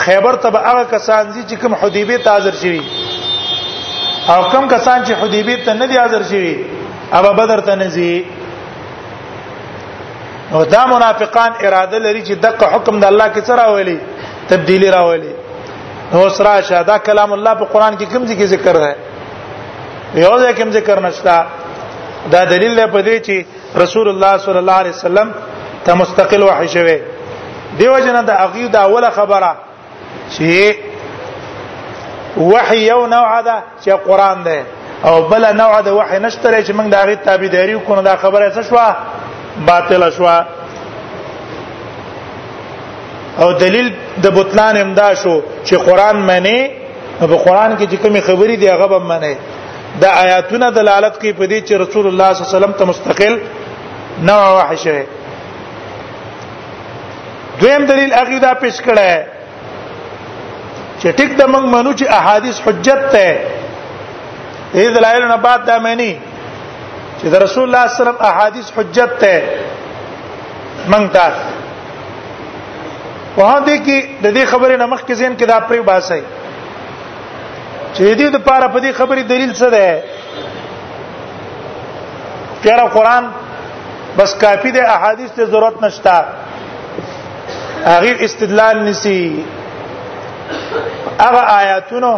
خیبر 0.04 0.36
ته 0.46 0.64
هغه 0.70 0.84
کسان 0.96 1.32
دي 1.34 1.42
چې 1.50 1.56
کوم 1.66 1.74
حدیبیه 1.84 2.18
ته 2.28 2.32
حاضر 2.32 2.52
شي 2.52 2.82
او 4.32 4.40
کوم 4.44 4.68
کسان 4.76 5.04
چې 5.06 5.12
حدیبیه 5.24 5.66
ته 5.66 5.74
نه 5.84 5.86
دي 5.88 5.98
حاضر 6.04 6.24
شي 6.24 6.66
او 7.14 7.34
بدر 7.42 7.60
ته 7.68 7.76
نه 7.76 7.88
زی 7.98 8.26
او 10.54 10.64
دا 10.66 10.86
منافقان 10.96 11.52
اراده 11.62 12.00
لري 12.00 12.26
چې 12.26 12.32
دغه 12.32 12.66
حکم 12.74 13.00
د 13.00 13.06
الله 13.12 13.32
کې 13.34 13.42
څه 13.48 13.52
راولي 13.64 13.98
تبدیلی 14.50 14.90
راولي 14.92 15.34
اوس 16.14 16.42
راشه 16.42 16.84
دا 16.84 16.98
کلام 17.08 17.32
الله 17.34 17.54
په 17.54 17.66
قران 17.66 17.98
کې 17.98 18.06
کوم 18.14 18.24
ځکه 18.26 18.46
ذکر 18.46 18.76
دی 18.84 18.92
یو 20.24 20.34
ځکه 20.44 20.54
کوم 20.60 20.70
ذکر 20.72 21.00
نشتا 21.02 21.44
دا 22.32 22.44
دلیل 22.46 22.74
دی 22.80 22.86
په 22.92 23.00
دې 23.02 23.18
چې 23.28 23.36
رسول 23.84 24.08
الله 24.14 24.38
صلی 24.46 24.58
الله 24.64 24.78
علیه 24.84 24.94
وسلم 24.98 25.28
ته 25.86 25.94
مستقل 25.94 26.42
وحی 26.44 26.68
شوی 26.68 26.98
دیو 27.80 28.00
جنا 28.06 28.22
د 28.22 28.32
اغیو 28.46 28.68
دا 28.70 28.82
اوله 28.86 29.10
خبره 29.20 29.52
چې 30.36 30.76
وحی 32.54 32.80
یو 32.92 33.02
نوع 33.08 33.42
ده 33.42 33.56
چې 33.84 33.90
قران 34.08 34.44
دی 34.48 34.60
او 35.08 35.16
بل 35.22 35.44
نوع 35.62 35.82
د 35.88 35.90
وحی 35.98 36.20
نشته 36.20 36.64
چې 36.68 36.72
موږ 36.78 36.88
دا 36.96 37.06
غي 37.08 37.16
تابعداري 37.16 37.74
وکړو 37.76 38.02
دا 38.10 38.16
خبره 38.16 38.52
څه 38.56 38.62
شوه 38.70 38.96
باطله 39.70 40.10
شوه 40.18 40.36
او 43.42 43.48
دلیل 43.64 43.88
د 44.24 44.28
بوتلان 44.38 44.76
امدا 44.86 45.10
شو 45.22 45.36
چې 45.68 45.76
قران 45.88 46.18
معنی 46.30 46.60
په 47.20 47.36
قران 47.46 47.72
کې 47.80 47.86
چې 47.92 47.98
کومي 48.04 48.22
خبرې 48.28 48.56
دی 48.62 48.68
هغه 48.70 48.88
به 48.94 49.00
معنی 49.12 49.34
د 50.02 50.06
آیاتونو 50.24 50.68
دلالت 50.80 51.16
کوي 51.22 51.34
په 51.40 51.46
دې 51.52 51.60
چې 51.68 51.74
رسول 51.84 52.06
الله 52.10 52.28
صلی 52.34 52.42
الله 52.44 52.50
علیه 52.52 52.58
وسلم 52.60 52.74
ته 52.80 52.84
مستقل 52.92 53.34
نه 54.28 54.38
وحشه 54.58 54.98
دویم 57.62 57.84
دلیل 57.92 58.14
هغه 58.20 58.40
دا 58.46 58.54
پیش 58.64 58.76
کړه 58.82 59.12
چې 61.02 61.08
ټیک 61.18 61.32
د 61.42 61.44
موږ 61.54 61.66
منو 61.76 61.92
چې 62.00 62.06
احادیث 62.20 62.58
حجت 62.66 63.02
ته 63.16 63.30
دې 64.76 64.88
دلایل 64.98 65.24
نه 65.34 65.38
بعد 65.48 65.66
دا 65.72 65.78
معنی 65.88 66.14
چې 67.20 67.26
د 67.34 67.44
رسول 67.46 67.64
الله 67.68 67.88
صلی 67.88 67.92
الله 67.92 67.92
علیه 67.92 67.98
وسلم 68.04 68.26
احادیث 68.32 68.66
حجت 68.78 69.20
ته 69.24 69.36
منګ 70.92 71.08
تاسو 71.18 71.53
په 73.36 73.50
دې 73.68 73.78
کې 73.86 73.98
د 74.24 74.26
دې 74.36 74.44
خبرې 74.52 74.76
نمخ 74.84 75.00
کې 75.08 75.14
ځین 75.20 75.34
کې 75.40 75.46
دا 75.52 75.58
پری 75.70 75.82
باسي 75.90 76.22
چې 77.96 78.04
دې 78.20 78.28
د 78.36 78.38
پاره 78.48 78.68
په 78.74 78.80
دې 78.84 78.92
خبرې 79.00 79.22
دلیل 79.32 79.52
څه 79.62 79.68
ده 79.76 79.88
پیارا 82.62 82.86
قران 82.96 83.24
بس 84.18 84.32
کافی 84.44 84.70
ده 84.76 84.82
احادیث 84.96 85.30
ته 85.38 85.44
ضرورت 85.54 85.78
نشتا 85.84 86.18
هغه 87.86 88.12
استدلال 88.30 88.76
نسی 88.86 89.22
هغه 91.20 91.42
آیاتونو 91.58 92.14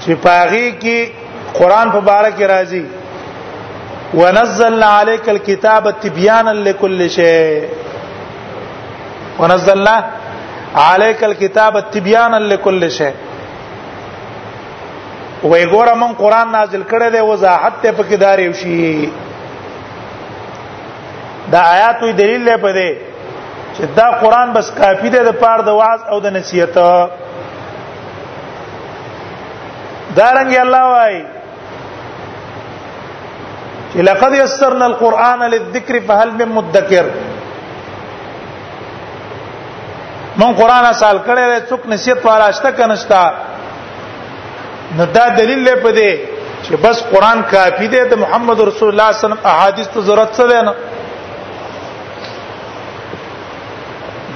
چې 0.00 0.10
پاغي 0.26 0.68
کې 0.82 0.98
قران 1.60 1.86
په 1.96 2.00
باره 2.10 2.30
کې 2.38 2.46
راځي 2.56 2.84
ونزلنا 4.14 4.86
عليك 5.00 5.28
الكتاب 5.28 5.90
تبيانا 6.00 6.50
لكل 6.66 7.08
شيء 7.18 7.58
ونزلنا 9.42 9.96
عليك 10.76 11.24
الكتاب 11.24 11.90
تبيانا 11.90 12.36
لكل 12.36 12.90
شيء 12.90 13.14
وای 15.42 15.66
ګوره 15.70 15.94
مون 16.00 16.12
قران 16.20 16.48
نازل 16.52 16.82
کړی 16.90 17.08
دی 17.14 17.20
وضاحت 17.30 17.72
ته 17.82 17.90
پکې 17.98 18.14
داریو 18.24 18.52
شي 18.52 19.08
دا 21.54 21.60
آیات 21.74 21.98
وی 22.02 22.12
دلیل 22.20 22.42
لري 22.46 22.56
په 22.66 22.70
دې 22.78 22.90
چې 23.76 23.84
دا 23.96 24.06
قران 24.20 24.48
بس 24.52 24.66
کافی 24.78 25.08
دی 25.08 25.18
د 25.30 25.32
پاره 25.42 25.62
د 25.68 25.70
واعظ 25.80 26.00
او 26.10 26.16
د 26.26 26.28
نصیحت 26.38 26.74
دارنګ 30.16 30.50
الله 30.64 30.84
وای 30.92 31.16
چې 33.92 33.98
لقد 34.08 34.32
يسرنا 34.42 34.84
القران 34.86 35.40
للذكر 35.50 35.96
فهل 36.08 36.30
من 36.38 36.48
مدكر 36.56 37.06
مون 40.40 40.52
قران 40.60 40.84
اصل 40.94 41.16
کړي 41.26 41.44
وي 41.50 41.58
څوک 41.68 41.82
نصیحت 41.94 42.20
واراشته 42.26 42.70
کنهشتا 42.76 43.20
نو 44.96 45.04
دا 45.16 45.24
دلیل 45.38 45.60
لې 45.68 45.76
پدې 45.84 46.10
چې 46.64 46.74
بس 46.84 46.96
قران 47.12 47.38
کافی 47.50 47.86
دی 47.94 48.02
د 48.12 48.14
محمد 48.24 48.58
رسول 48.68 48.88
الله 48.92 49.10
صلی 49.12 49.14
الله 49.14 49.14
علیه 49.14 49.24
وسلم 49.24 49.46
احادیث 49.52 49.86
ته 49.94 50.00
ضرورت 50.00 50.36
څه 50.36 50.44
دی 50.50 50.60
نه 50.62 50.74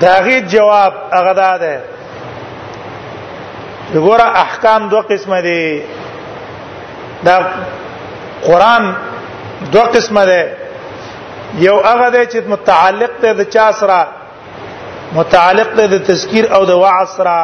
داغه 0.00 0.38
جواب 0.54 0.92
هغه 1.16 1.32
دا 1.40 1.52
ده 1.58 1.80
وګوره 3.94 4.26
احکام 4.44 4.88
دوه 4.92 5.02
قسمه 5.12 5.40
دي 5.40 5.82
دا 7.28 7.36
قران 8.46 8.94
دوه 9.72 9.84
قسمه 9.96 10.24
ده 10.26 10.56
یو 11.54 11.80
هغه 11.80 12.10
دی 12.10 12.26
چې 12.26 12.44
متعلق 12.54 13.10
ته 13.24 13.32
د 13.42 13.50
چا 13.56 13.66
سره 13.82 14.00
متعلق 15.14 15.72
ده 15.76 15.86
د 15.86 15.98
تذکیر 16.06 16.44
او 16.54 16.62
د 16.70 16.72
وعظ 16.82 17.20
را 17.26 17.42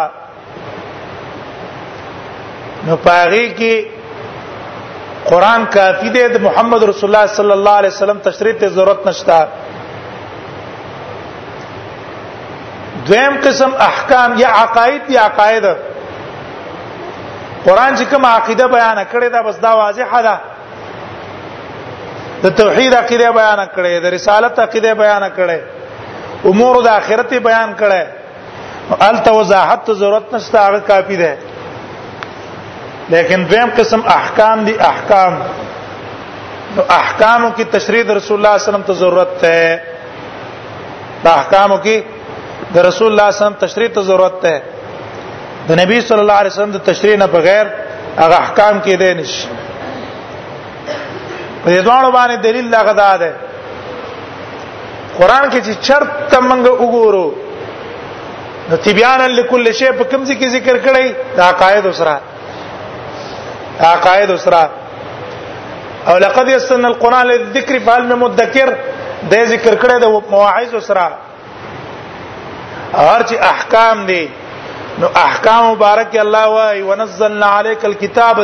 نو 2.87 2.97
پاغي 3.05 3.47
کې 3.59 3.75
قران 5.31 5.65
کافی 5.75 6.09
دی 6.15 6.23
د 6.29 6.39
محمد 6.47 6.83
رسول 6.91 7.11
الله 7.15 7.27
صلی 7.39 7.53
الله 7.59 7.77
علیه 7.81 7.91
وسلم 7.95 8.19
تشریح 8.29 8.53
ته 8.63 8.69
ضرورت 8.79 9.07
نشته 9.07 9.49
دویم 13.07 13.35
قسم 13.45 13.71
احکام 13.91 14.35
یا 14.37 14.49
عقاید 14.63 15.11
یا 15.15 15.25
عقاید 15.27 15.65
قران 17.65 17.97
چې 17.97 18.03
کوم 18.11 18.25
عقیده 18.27 18.67
بیان 18.69 18.99
کړی 19.13 19.27
دا 19.33 19.43
بس 19.43 19.59
دا 19.61 19.77
واضحه 19.77 20.23
ده 20.23 20.37
د 22.43 22.49
توحید 22.63 22.95
عقیده 22.95 23.31
بیان 23.33 23.65
کړی 23.67 24.03
د 24.05 24.15
رسالت 24.17 24.59
عقیده 24.59 24.95
بیان 25.03 25.29
کړی 25.39 25.59
امور 26.51 26.77
د 26.85 26.89
اخرت 27.01 27.33
بیان 27.49 27.71
کړه 27.81 28.03
ال 29.09 29.17
توضاحت 29.29 29.85
ضرورت 30.03 30.27
نشته 30.35 30.59
هغه 30.69 30.79
کافی 30.91 31.17
ده 31.23 31.33
لیکن 33.15 33.41
دویم 33.51 33.71
قسم 33.79 34.01
احکام 34.21 34.59
دي 34.67 34.75
احکام 34.93 35.35
نو 36.77 36.83
احکامو 37.01 37.49
کی 37.57 37.65
تشریح 37.77 38.05
رسول 38.19 38.37
الله 38.39 38.55
صلی 38.59 38.59
الله 38.59 38.59
علیه 38.59 38.69
وسلم 38.71 38.85
ته 38.91 38.95
ضرورت 39.03 39.33
ده 39.43 39.61
د 41.25 41.27
احکامو 41.39 41.77
کی 41.87 41.97
د 42.75 42.77
رسول 42.89 43.09
الله 43.13 43.29
صلی 43.31 43.47
الله 43.47 43.47
علیه 43.47 43.47
وسلم 43.47 43.59
تشریح 43.67 43.89
ته 43.97 44.01
ضرورت 44.11 44.37
ده 44.45 44.55
د 45.69 45.81
نبی 45.83 45.99
صلی 46.09 46.21
الله 46.25 46.39
علیه 46.43 46.53
وسلم 46.57 46.73
د 46.77 46.85
تشریح 46.91 47.17
نه 47.23 47.27
بغیر 47.37 47.67
هغه 48.23 48.37
احکام 48.45 48.77
کې 48.85 48.95
ده 49.05 49.09
نشي 49.19 49.43
په 51.65 51.69
دې 51.73 51.81
ډول 51.89 52.05
باندې 52.17 52.37
دلیل 52.47 52.67
لغدا 52.77 53.11
ده 53.25 53.31
قران 55.19 55.45
کې 55.51 55.61
چې 55.67 55.73
چرته 55.87 56.39
موږ 56.45 56.67
وګورو 56.83 57.27
نو 58.69 58.75
تبیانا 58.85 59.27
لكل 59.39 59.67
شی 59.81 59.91
په 59.99 60.05
کوم 60.05 60.25
ځای 60.25 60.37
کې 60.37 60.47
ذکر 60.59 60.77
کړی 60.87 61.07
دا 61.37 61.47
قائد 61.63 61.85
اسرا 61.87 62.17
دا 63.83 63.93
قائد 64.07 64.29
اسرا 64.37 64.65
او 66.11 66.15
لقد 66.27 66.47
يسن 66.55 66.83
القران 66.93 67.25
للذكر 67.33 67.77
فهل 67.89 68.03
من 68.13 68.19
مدكر 68.23 68.69
دا 69.31 69.45
ذکر 69.45 69.75
کړی 69.85 69.97
د 70.05 70.07
مواعظ 70.37 70.73
اسرا 70.81 71.09
هر 72.95 73.23
چې 73.23 73.35
احکام 73.53 73.97
دي 74.11 74.25
نو 74.99 75.07
احکام 75.27 75.63
مبارک 75.71 76.11
الله 76.27 76.47
وايي 76.57 76.81
ونزلنا 76.89 77.47
عليك 77.61 77.83
الكتاب 77.93 78.37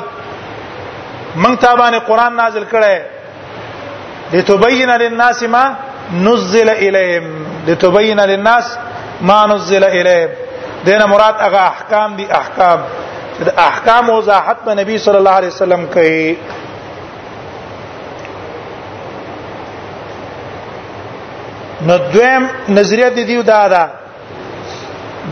من 1.45 1.53
تابانه 1.67 1.99
قران 2.13 2.33
نازل 2.37 2.65
کړی 2.73 2.97
لتبين 4.33 4.91
للناس 5.03 5.41
ما 5.43 5.65
نزل 6.13 6.69
الیهم 6.69 7.25
لتبین 7.67 8.19
للناس 8.21 8.77
ما 9.21 9.47
نزل 9.47 9.85
الیهم 9.85 10.29
دینه 10.85 11.07
مراد 11.07 11.35
هغه 11.41 11.59
احکام 11.61 12.17
دي 12.17 12.27
احکام 12.31 12.79
د 13.47 13.49
احکام 13.59 14.11
وضاحت 14.11 14.57
په 14.65 14.75
نبی 14.75 14.99
صلی 14.99 15.17
الله 15.17 15.31
علیه 15.39 15.49
وسلم 15.51 15.87
کوي 15.87 16.37
نو 21.87 21.99
دویم 22.13 22.47
نظریه 22.69 23.09
دی 23.11 23.25
دیو 23.25 23.43
دا 23.43 23.69
دا 23.69 23.85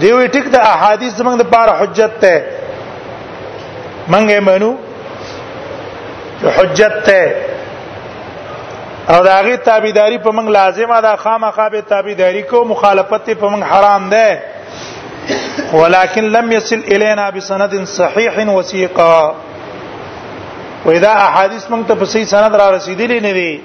دیو 0.01 0.27
ټیک 0.27 0.47
د 0.53 0.57
احادیث 0.57 1.13
زمنګ 1.17 1.37
د 1.39 1.45
پاره 1.53 1.73
حجت 1.81 2.13
ته 2.21 2.45
منګه 4.09 4.41
منو 4.41 4.73
حجت 6.57 6.95
ته 7.07 7.21
او 9.09 9.23
دا 9.25 9.41
غي 9.41 9.57
تابعداري 9.57 10.19
په 10.19 10.31
موږ 10.33 10.47
لازمه 10.59 11.01
ده 11.01 11.17
خامخا 11.17 11.69
به 11.69 11.81
تابعداري 11.81 12.43
کو 12.43 12.65
مخالفت 12.65 13.31
په 13.31 13.49
موږ 13.53 13.63
حرام 13.63 14.09
ده 14.11 14.39
ولكن 15.73 16.25
لم 16.25 16.53
يصل 16.53 16.81
الينا 16.95 17.31
بسند 17.31 17.85
صحيح 17.85 18.49
وثيقا 18.49 19.35
واذا 20.85 21.13
احاديث 21.13 21.65
موږ 21.71 21.83
ته 21.89 21.95
په 21.95 22.05
صحیح 22.05 22.25
سند 22.25 22.55
را 22.57 22.79
رسیدلې 22.79 23.23
نه 23.27 23.33
دي 23.39 23.61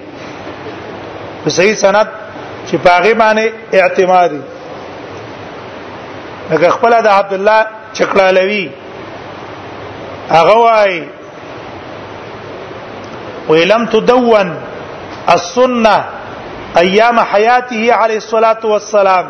په 1.43 1.49
صحیح 1.49 1.75
سند 1.75 2.07
چې 2.71 2.75
پاغه 2.75 3.13
باندې 3.13 3.49
اعتمادي 3.75 4.41
لکه 6.51 6.69
خپل 6.69 7.01
د 7.01 7.07
عبد 7.07 7.33
الله 7.33 7.65
چکړالوي 7.97 8.67
هغه 10.31 10.55
وايي 10.57 11.03
ولم 13.49 13.85
تدون 13.85 14.70
السنه 15.29 16.05
ايام 16.77 17.19
حياته 17.19 17.93
عليه 17.93 18.17
الصلاه 18.17 18.65
والسلام 18.65 19.25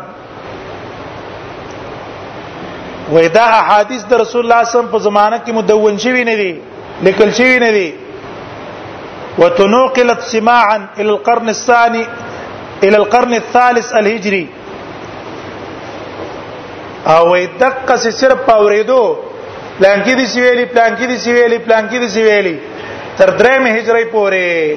ودا 3.12 3.44
احادیث 3.60 4.02
د 4.10 4.14
رسول 4.24 4.40
الله 4.44 4.64
صم 4.72 4.86
په 4.92 4.98
زمانہ 4.98 5.36
کې 5.44 5.52
مدون 5.54 5.98
شوی 5.98 6.24
نه 6.24 6.34
دي 6.36 6.52
لیکل 7.08 7.30
شوی 7.36 7.58
نه 7.58 7.70
دي 7.70 7.92
وتنقلت 9.38 10.20
سماعا 10.22 10.76
الى 10.98 11.08
القرن 11.10 11.48
الثاني 11.48 12.06
الى 12.84 12.96
القرن 12.96 13.34
الثالث 13.34 13.92
الهجري 13.94 14.46
او 17.06 17.36
دقه 17.60 17.96
سي 17.96 18.10
صرف 18.10 18.48
اوریدو 18.50 19.02
پلان 19.78 20.02
کې 20.04 20.14
دي 20.16 20.26
سویلی 20.26 20.64
پلان 20.64 20.96
کې 20.96 21.06
دي 21.06 21.16
سویلی 21.18 21.58
پلان 21.58 21.88
کې 21.88 21.98
دي 21.98 22.08
سویلی 22.08 22.58
تر 23.16 23.30
درې 23.38 23.58
مه 23.60 23.70
هجری 23.78 24.04
پورې 24.04 24.76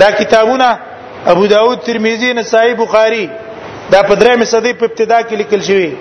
دا 0.00 0.10
کتابونه 0.10 0.78
ابو 1.30 1.46
داود 1.46 1.78
ترمذی 1.86 2.32
نسائی 2.34 2.74
بخاری 2.74 3.26
دا 3.92 4.02
په 4.02 4.14
درېم 4.22 4.44
صدی 4.50 4.72
په 4.80 4.84
ابتدا 4.88 5.18
کې 5.22 5.34
لیکل 5.40 5.62
شوی 5.62 5.96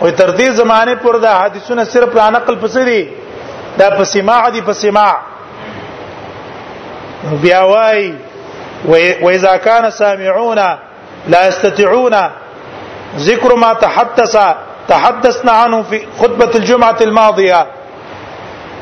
او 0.00 0.10
تر 0.20 0.30
دې 0.38 0.50
زمانه 0.60 0.94
پر 1.02 1.16
دا 1.24 1.32
حدیثونه 1.42 1.84
صرف 1.94 2.16
را 2.20 2.28
نقل 2.36 2.56
پسې 2.62 2.80
دي 2.88 3.08
دا 3.82 3.88
په 3.96 4.04
سماع 4.12 4.40
دي 4.56 4.60
په 4.68 4.72
سماع 4.82 5.12
بیا 7.44 7.60
وای 7.62 8.14
واذا 9.22 9.56
كان 9.56 9.90
سامعون 9.98 10.58
لا 11.34 11.46
يستطيعون 11.48 12.16
ذكر 13.28 13.54
ما 13.64 13.72
تحدث 13.84 14.36
تحدثنا 14.88 15.52
عنه 15.58 15.82
في 15.92 16.00
خطبه 16.22 16.50
الجمعه 16.54 16.96
الماضيه 17.10 17.66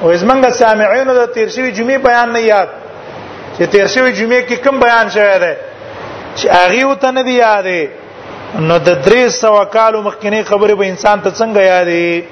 وإذ 0.03 0.27
منګه 0.27 0.49
سامعين 0.63 1.07
د 1.21 1.27
تیر 1.35 1.49
شوی 1.59 1.71
جمعې 1.75 2.07
بیان 2.09 2.33
نه 2.33 2.41
یاد 2.47 2.69
چې 3.57 3.65
تیر 3.73 3.87
شوی 3.95 4.13
جمعې 4.19 4.41
کې 4.49 4.57
کوم 4.65 4.77
بیان 4.85 5.07
شوی 5.15 5.37
دی 5.43 5.53
چې 6.39 6.47
هغه 6.59 6.85
وته 6.91 7.11
نه 7.17 7.23
دی 7.29 7.35
یادې 7.45 7.81
نو 8.69 8.79
د 8.87 9.03
درې 9.05 9.23
سو 9.41 9.53
کالو 9.75 10.03
مخکینی 10.07 10.43
خبره 10.51 10.75
به 10.79 10.87
انسان 10.93 11.21
ته 11.27 11.31
څنګه 11.31 11.63
یادې 11.75 12.23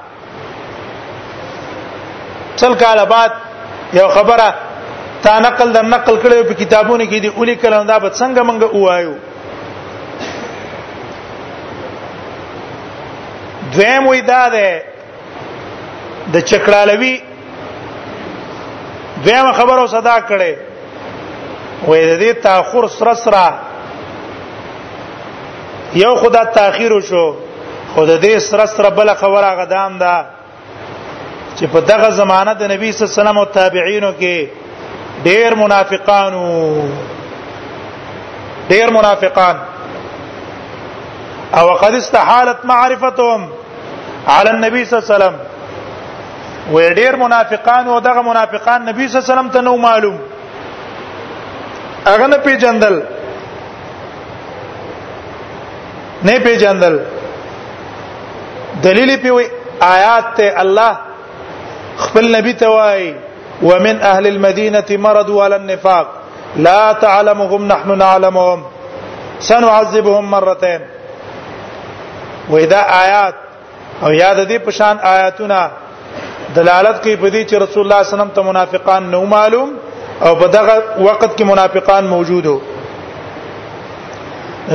تل 2.63 2.75
کاله 2.83 3.05
بعد 3.13 3.31
یو 3.99 4.07
خبره 4.17 4.49
تا 5.23 5.39
نقل 5.45 5.71
در 5.77 5.85
نقل 5.95 6.15
کړو 6.21 6.47
په 6.51 6.59
کتابونو 6.59 7.05
کې 7.05 7.19
دی 7.21 7.27
اولی 7.33 7.55
کلام 7.63 7.87
دا 7.87 7.97
به 7.99 8.09
څنګه 8.09 8.43
منګه 8.49 8.75
وایو 8.75 9.13
دویم 13.73 14.03
وې 14.07 14.21
دا 14.29 14.43
ده 14.57 14.95
د 16.33 16.39
چکړالوي 16.51 17.13
دغه 19.27 19.51
خبرو 19.59 19.85
صدا 19.93 20.17
کړي 20.29 20.53
وې 21.87 21.99
د 22.09 22.11
دې 22.21 22.31
تاخور 22.47 22.85
سره 22.97 23.13
سره 23.23 23.45
یو 26.03 26.13
خدا 26.21 26.43
تاخير 26.59 26.93
شو 27.09 27.25
خود 27.93 28.09
دې 28.21 28.37
سره 28.49 28.65
سره 28.75 28.89
بل 28.99 29.09
خبره 29.23 29.55
غدام 29.61 29.97
ده 30.03 30.15
چې 31.57 31.65
په 31.73 31.79
دغه 31.91 32.09
زمانه 32.21 32.53
د 32.53 32.63
نبی 32.73 32.91
صلی 32.91 33.01
الله 33.01 33.13
علیه 33.13 33.21
وسلم 33.21 33.37
او 33.39 33.45
تابعینو 33.59 34.11
کې 34.21 34.35
ډېر 35.27 35.49
منافقانو 35.63 36.43
ډېر 38.69 38.87
منافقان 38.97 39.55
او 41.57 41.73
قد 41.83 41.93
استحالت 42.01 42.65
معرفتهم 42.65 43.49
على 44.27 44.49
النبي 44.49 44.85
صلى 44.85 44.95
الله 44.99 45.05
عليه 45.05 45.15
وسلم 45.25 45.39
وې 46.73 46.85
ډېر 46.99 47.13
منافقان 47.23 47.83
او 47.89 47.99
دغه 48.07 48.21
منافقان 48.29 48.79
نبی 48.89 49.07
صلی 49.07 49.17
الله 49.17 49.23
علیه 49.25 49.33
وسلم 49.33 49.49
ته 49.51 49.61
نو 49.61 49.77
معلوم 49.83 50.17
هغه 52.07 52.27
نه 52.27 52.37
پیژندل 52.47 52.99
نه 56.23 56.37
پیژندل 56.47 56.95
دلیل 58.83 59.15
پیوي 59.23 59.45
آیات 59.93 60.25
ته 60.41 60.53
الله 60.65 60.97
خپل 62.03 62.35
نبی 62.35 62.53
ته 62.53 62.67
وای 62.67 63.15
ومن 63.61 64.01
اهل 64.01 64.27
المدينه 64.27 64.85
مرضوا 64.89 65.43
على 65.43 65.55
النفاق 65.55 66.07
لا 66.55 66.93
تعلمهم 67.01 67.65
نحن 67.71 67.97
نعلمهم 67.97 68.63
سنعذبهم 69.39 70.25
مرتين 70.31 70.79
وإذا 72.49 72.77
آيات 73.01 73.35
او 74.03 74.11
یاد 74.13 74.47
دې 74.49 74.59
پشان 74.65 74.99
آیاتونه 74.99 75.71
دلالت 76.57 76.97
کوي 77.03 77.15
په 77.23 77.27
دې 77.35 77.41
چې 77.49 77.55
رسول 77.65 77.81
الله 77.83 77.99
صلی 78.03 78.13
الله 78.13 78.13
علیه 78.21 78.29
وسلم 78.33 78.33
ته 78.37 78.41
منافقان 78.49 79.01
نو 79.13 79.21
معلوم 79.35 79.69
او 80.25 80.31
په 80.41 80.47
دغه 80.57 80.75
وخت 81.07 81.31
کې 81.37 81.43
منافقان 81.51 82.03
موجودو 82.13 82.55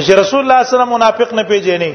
چې 0.05 0.13
رسول 0.23 0.41
الله 0.45 0.59
صلی 0.59 0.59
الله 0.59 0.59
علیه 0.71 0.75
وسلم 0.77 0.93
منافق 0.97 1.29
نه 1.39 1.43
پیژني 1.51 1.93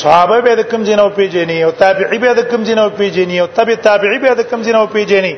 صحابه 0.00 0.36
به 0.46 0.52
د 0.58 0.60
کوم 0.70 0.82
جنو 0.88 1.08
پیژني 1.18 1.58
او 1.64 1.70
تابعی 1.82 2.18
به 2.24 2.32
د 2.38 2.40
کوم 2.50 2.60
جنو 2.68 2.86
پیژني 2.98 3.36
او 3.42 3.46
تبع 3.56 3.74
تابعی 3.86 4.18
به 4.24 4.32
د 4.40 4.42
کوم 4.50 4.60
جنو 4.66 4.86
پیژني 4.94 5.34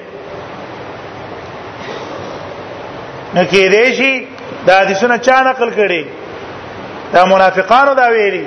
نو 3.35 3.43
کې 3.45 3.63
دې 3.75 3.87
شي 3.99 4.13
دا 4.67 4.73
حدیثونه 4.83 5.17
چا 5.27 5.37
نقل 5.51 5.69
کړي 5.79 6.03
دا 7.13 7.21
منافقانو 7.33 7.93
دا 8.01 8.07
ویلي 8.15 8.45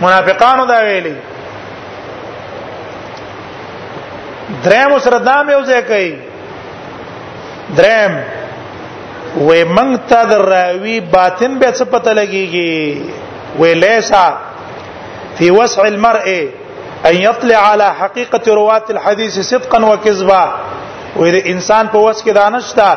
منافقانو 0.00 0.64
دا 0.72 0.78
ویلي 0.86 1.14
دریم 4.64 4.98
سره 5.04 5.18
دام 5.28 5.46
یو 5.54 5.60
ځای 5.70 5.82
کوي 5.90 6.08
دریم 7.78 8.12
وې 9.48 9.60
منګ 9.76 9.92
ته 10.12 10.20
د 10.30 10.40
راوی 10.52 10.96
باطن 11.16 11.52
به 11.62 11.68
څه 11.78 11.84
پته 11.94 12.12
لګيږي 12.18 12.72
وې 13.60 13.72
لیسا 13.82 14.24
فی 15.38 15.50
وسع 15.58 15.82
المرء 15.92 16.24
ان 17.08 17.14
يطلع 17.26 17.58
على 17.70 17.88
حقيقه 18.00 18.54
رواه 18.60 18.86
الحديث 18.94 19.38
صدقا 19.50 19.78
وكذبا 19.90 20.42
وې 21.18 21.38
انسان 21.54 21.84
په 21.94 21.98
وس 22.06 22.18
کې 22.24 22.32
دانشتا 22.40 22.90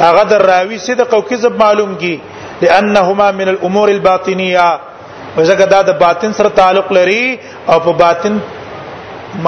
هغه 0.00 0.22
د 0.32 0.44
راوی 0.52 0.78
صدق 0.88 1.14
او 1.14 1.20
کذب 1.30 1.56
معلوم 1.64 1.94
کی 2.04 2.14
لانهما 2.62 3.30
من 3.30 3.48
الامور 3.54 3.88
الباطنيه 3.96 4.68
وزګه 5.36 5.68
دا 5.76 5.80
د 5.90 5.98
باطن 6.04 6.32
سره 6.40 6.48
تعلق 6.60 6.92
لري 6.98 7.24
او 7.70 7.80
په 7.80 7.92
باطن 8.04 8.40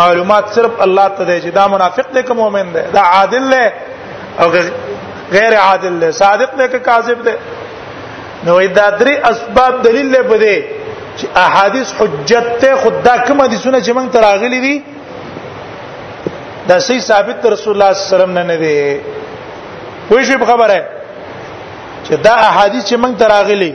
معلومات 0.00 0.44
صرف 0.56 0.72
الله 0.84 1.06
ته 1.16 1.22
دی 1.24 1.40
چې 1.40 1.50
دا 1.58 1.64
منافق 1.74 2.06
دی 2.14 2.22
که 2.28 2.34
مؤمن 2.40 2.66
دی 2.74 2.82
دا 2.96 3.00
عادل 3.14 3.44
دی 3.52 3.64
او 4.40 4.46
غیر 5.36 5.52
عادل 5.66 5.94
دی 6.00 6.08
صادق 6.22 6.50
دی 6.58 6.68
که 6.72 6.78
کاذب 6.88 7.18
دی 7.26 7.34
نو 8.44 8.52
دا 8.78 8.88
درې 9.00 9.14
اسباب 9.30 9.74
دلیل 9.84 10.08
دی 10.16 10.22
په 10.30 10.36
دې 10.44 10.56
چې 11.20 11.26
احادیث 11.44 11.88
حجت 12.00 12.46
ته 12.60 12.76
خدا 12.82 13.14
کوم 13.26 13.40
حدیثونه 13.42 13.78
چې 13.82 13.90
موږ 13.96 14.06
تراغلي 14.16 14.60
دي 14.66 14.82
دا 16.68 16.78
صحیح 16.86 17.00
ثابت 17.00 17.46
رسول 17.46 17.72
الله 17.74 17.92
صلی 17.92 18.00
الله 18.00 18.04
علیه 18.04 18.14
وسلم 18.14 18.32
نه 18.38 18.56
دی 18.56 19.00
وای 20.10 20.24
شي 20.24 20.38
خبره 20.52 20.78
چې 22.06 22.12
دا 22.26 22.34
احادیث 22.48 22.82
چې 22.84 22.96
موږ 23.02 23.12
تراغلي 23.22 23.74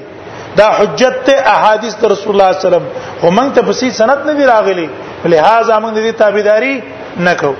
دا 0.57 0.67
حجت 0.77 1.15
ته 1.25 1.35
احادیث 1.55 1.93
رسول 2.03 2.31
الله 2.41 2.51
صلی 2.51 2.53
الله 2.53 2.53
علیه 2.53 2.67
وسلم 2.67 2.87
هم 3.23 3.39
موږ 3.39 3.49
ته 3.55 3.61
په 3.67 3.71
سند 3.99 4.19
نه 4.31 4.33
دی 4.37 4.43
راغلي 4.53 4.89
لہذا 5.29 5.77
موږ 5.79 5.93
دې 5.93 6.11
تابعداري 6.17 6.81
نکو 7.25 7.53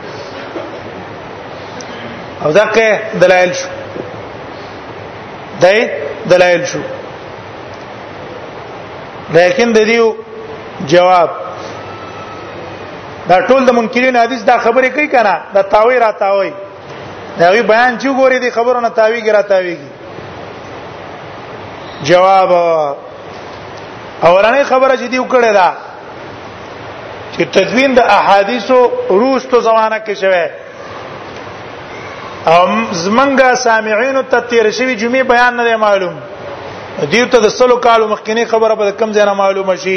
او 2.45 2.51
دغه 2.51 2.99
دلایل 3.22 3.53
شو 3.59 3.68
دای 5.61 5.78
دلایل 6.32 6.64
شو 6.72 6.80
لیکن 9.34 9.68
د 9.74 9.78
دې 9.89 9.99
جواب 10.91 11.30
دا 13.30 13.38
ټول 13.47 13.61
د 13.66 13.72
منکرین 13.74 14.16
حدیث 14.18 14.41
دا 14.45 14.57
خبره 14.57 14.88
کوي 14.89 15.07
کنه 15.07 15.41
دا 15.53 15.61
تاوی 15.61 15.99
را 15.99 16.11
تاوی 16.11 16.51
دا 17.39 17.51
وی 17.51 17.61
بیان 17.61 17.97
چې 17.99 18.07
ګوري 18.20 18.39
دي 18.39 18.51
خبرونه 18.51 18.89
تاوی 18.89 19.22
ګرا 19.22 19.41
تاویږي 19.41 19.89
جواب 22.03 22.49
اورانه 24.24 24.64
خبره 24.64 24.95
چې 24.95 25.07
دی 25.09 25.20
وکړه 25.20 25.53
دا 25.53 25.74
چې 27.38 27.43
تدوین 27.51 27.95
د 27.97 28.01
احادیثو 28.17 28.75
روستو 29.21 29.59
زمانہ 29.67 29.97
کې 30.07 30.13
شوه 30.21 30.43
ام 32.57 32.71
زمنګا 33.03 33.51
سامعين 33.63 34.17
ته 34.34 34.39
تیر 34.51 34.67
شوی 34.79 34.95
جمعې 34.95 35.23
بیان 35.31 35.55
نه 35.61 35.77
معلوم 35.86 36.15
دیو 37.15 37.25
ته 37.36 37.39
د 37.47 37.55
سلو 37.55 37.79
کالو 37.88 38.07
مخکینی 38.13 38.45
خبره 38.53 38.75
په 38.81 38.91
کم 39.01 39.13
ځای 39.17 39.25
نه 39.31 39.36
معلومه 39.41 39.75
شي 39.86 39.95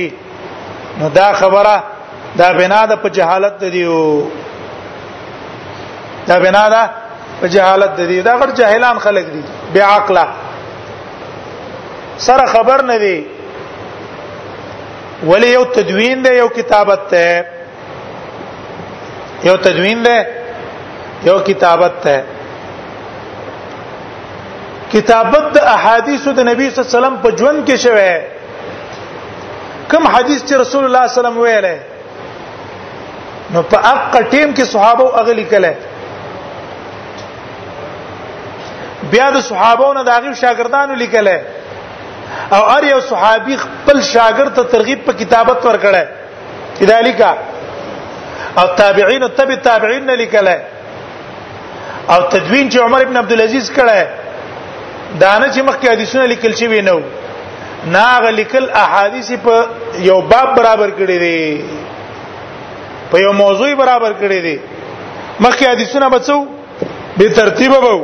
نو 1.02 1.08
دا 1.18 1.28
خبره 1.42 1.76
دا 2.42 2.48
بنا 2.60 2.80
ده 2.92 2.96
په 3.04 3.08
جهالت 3.18 3.62
دیو 3.76 4.00
دا 6.32 6.36
بنا 6.46 6.64
ده 6.76 6.82
په 7.40 7.48
جهالت 7.48 8.00
دی 8.00 8.22
دا 8.22 8.38
غړ 8.40 8.50
جاهلان 8.62 8.98
خلک 9.06 9.24
دي 9.36 9.42
بیا 9.78 9.86
عقله 9.98 10.26
سره 12.28 12.44
خبر 12.58 12.78
نه 12.92 12.96
دي 13.04 13.16
ولی 15.24 15.48
یو 15.52 15.64
تدوین 15.74 16.16
دی 16.24 16.30
یو 16.36 16.48
کتابت 16.56 17.02
دی 17.10 17.26
یو 19.48 19.56
تدوین 19.62 19.98
دی 20.06 20.16
یو 21.28 21.38
کتابت 21.48 21.94
دی 22.04 22.16
کتابت 24.92 25.44
د 25.54 25.56
احادیث 25.76 26.22
د 26.36 26.38
نبی 26.50 26.64
صلی 26.68 26.78
الله 26.78 26.90
علیه 26.90 26.96
وسلم 26.98 27.16
په 27.24 27.28
ژوند 27.38 27.58
کې 27.68 27.76
شوه 27.84 28.10
کوم 29.90 30.04
حدیث 30.14 30.40
چې 30.48 30.54
رسول 30.64 30.82
الله 30.84 31.02
صلی 31.06 31.06
الله 31.06 31.06
علیه 31.06 31.18
وسلم 31.20 31.38
ویلې 31.44 31.76
نو 33.54 33.60
په 33.72 33.76
اق 33.92 34.14
ټیم 34.34 34.48
کې 34.56 34.62
صحابه 34.74 35.02
او 35.06 35.12
اغلی 35.22 35.44
کله 35.54 35.72
بیا 39.10 39.26
د 39.36 39.38
صحابو 39.48 39.88
نه 39.92 40.02
د 40.04 40.08
هغه 40.16 40.30
شاګردانو 40.34 40.94
لیکله 41.02 41.36
او 42.56 42.62
ار 42.76 42.82
یو 42.92 43.00
صحابي 43.10 43.54
خپل 43.64 43.96
شاګرد 44.14 44.54
ته 44.58 44.62
ترغیب 44.74 45.00
په 45.06 45.12
کتابت 45.22 45.58
ورکړای 45.66 46.04
کذالک 46.78 47.20
او 48.60 48.66
تابعین 48.80 49.22
او 49.24 49.28
تبع 49.38 49.54
تابعین 49.68 50.10
لیکلای 50.22 50.58
او 52.12 52.20
تدوین 52.32 52.70
چې 52.70 52.78
عمر 52.86 53.00
ابن 53.04 53.16
عبد 53.22 53.32
العزيز 53.34 53.70
کړای 53.76 54.02
دانه 55.20 55.46
چې 55.52 55.60
مخکې 55.68 55.88
حدیثونه 55.92 56.24
لیکل 56.32 56.52
شوی 56.60 56.80
نو 56.88 56.98
ناغه 57.96 58.30
لیکل 58.40 58.64
احادیث 58.84 59.30
په 59.32 59.66
یو 60.10 60.20
باب 60.34 60.54
برابر 60.58 60.90
کړی 60.98 61.18
دی 61.24 61.64
په 63.10 63.18
یو 63.24 63.32
موضوع 63.44 63.72
برابر 63.82 64.12
کړی 64.20 64.42
دی 64.46 64.56
مخکې 65.40 65.66
حدیثونه 65.66 66.08
بچو 66.10 66.46
به 67.16 67.28
ترتیب 67.40 67.72
وو 67.86 67.96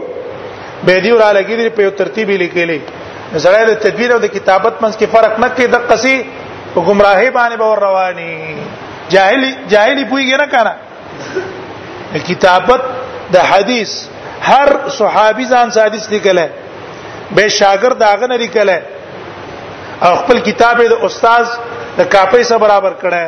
به 0.86 1.00
دی 1.00 1.12
ورا 1.12 1.42
لګیدل 1.42 1.68
په 1.78 1.82
یو 1.88 1.94
ترتیب 2.02 2.30
لیکلي 2.44 2.80
زړه 3.44 3.60
د 3.70 3.80
تدوین 3.84 4.10
او 4.14 4.20
د 4.24 4.34
کتابت 4.36 4.74
منځ 4.82 4.94
کې 5.00 5.06
فرق 5.14 5.34
نه 5.44 5.48
کوي 5.56 5.66
د 5.74 5.84
قصي 5.90 6.16
په 6.74 6.80
گمراهي 6.88 7.30
باندې 7.36 7.56
به 7.62 7.68
رواني 7.84 8.34
جاهلی 9.12 9.50
جاهلی 9.74 10.04
پويږي 10.10 10.36
نه 10.42 10.46
کنه 10.52 10.72
کتابت 12.28 12.80
د 13.36 13.46
حدیث 13.50 13.92
هر 14.48 14.68
صحابي 14.98 15.44
ځان 15.52 15.68
حدیث 15.84 16.08
لیکل 16.16 16.38
به 17.36 17.48
شاګرد 17.58 18.02
هغه 18.12 18.26
نه 18.26 18.36
لیکل 18.44 18.70
او 20.06 20.16
خپل 20.20 20.38
کتاب 20.48 20.76
د 20.92 21.04
استاد 21.08 21.46
د 21.98 22.08
کاپي 22.14 22.42
سره 22.44 22.58
برابر 22.58 22.92
کړه 23.02 23.24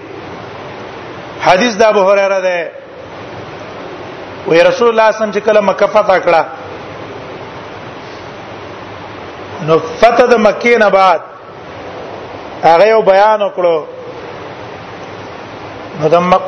حدیث 1.46 1.74
د 1.76 1.84
ابو 1.92 2.02
هريره 2.10 2.40
ده 2.48 2.58
وی 4.50 4.58
رسول 4.70 4.88
الله 4.90 5.08
صم 5.12 5.32
چې 5.32 5.40
کله 5.48 5.60
مکه 5.70 5.86
فتح 5.96 6.16
کړه 6.26 6.42
نو 9.70 9.76
فتح 10.02 10.26
د 10.34 10.36
مکې 10.48 10.76
نه 10.84 10.90
بعد 10.98 11.22
هغه 12.68 12.86
یو 12.92 13.02
بیان 13.12 13.40
وکړو 13.46 13.78
نو 16.00 16.06
د 16.16 16.18
مک 16.32 16.42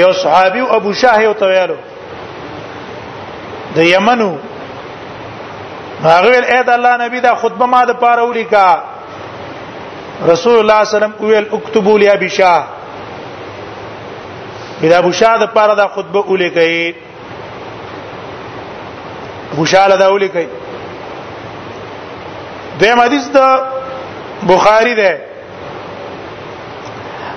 یو 0.00 0.10
صحابي 0.24 0.62
ابو 0.80 0.90
شاه 1.04 1.18
یو 1.22 1.32
تویلو 1.42 1.76
د 3.76 3.78
یمنو 3.92 4.32
هغه 6.04 6.30
ویل 6.30 6.44
اې 6.44 6.64
د 6.64 6.70
الله 6.76 6.94
نبی 7.06 7.18
دا 7.26 7.32
خطبه 7.34 7.66
ما 7.66 7.80
د 7.84 7.90
پاره 8.04 8.22
ولیکا 8.28 8.68
رسول 10.26 10.58
الله 10.58 10.78
صلی 10.78 10.78
الله 10.78 10.78
علیه 10.86 10.96
وسلم 11.06 11.12
ویل 11.26 11.46
اكتبوا 11.52 11.96
لي 11.98 12.06
ابي 12.18 12.28
شاه 12.38 12.62
اذا 14.82 15.00
بشا 15.00 15.36
د 15.36 15.46
پاره 15.54 15.74
دا 15.80 15.86
خطبه 15.94 16.22
اولې 16.24 16.48
کوي 16.58 16.94
بشاله 19.58 19.96
دا 19.96 20.06
اولې 20.10 20.28
کوي 20.32 20.48
دیم 22.80 23.00
حدیث 23.00 23.28
دا 23.34 23.48
بخاری 24.48 24.94
ده 24.94 25.18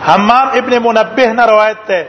حمام 0.07 0.47
ابن 0.59 0.79
منبه 0.85 1.27
نه 1.33 1.45
روایت 1.45 1.77
ده 1.87 2.07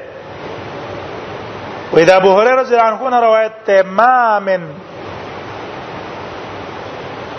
واذا 1.92 2.16
ابو 2.16 2.38
هريره 2.40 2.54
رضي 2.60 2.74
الله 2.74 2.86
عنه 3.06 3.20
روایت 3.20 3.52
ده 3.66 3.82
ما 3.82 4.38
من 4.38 4.62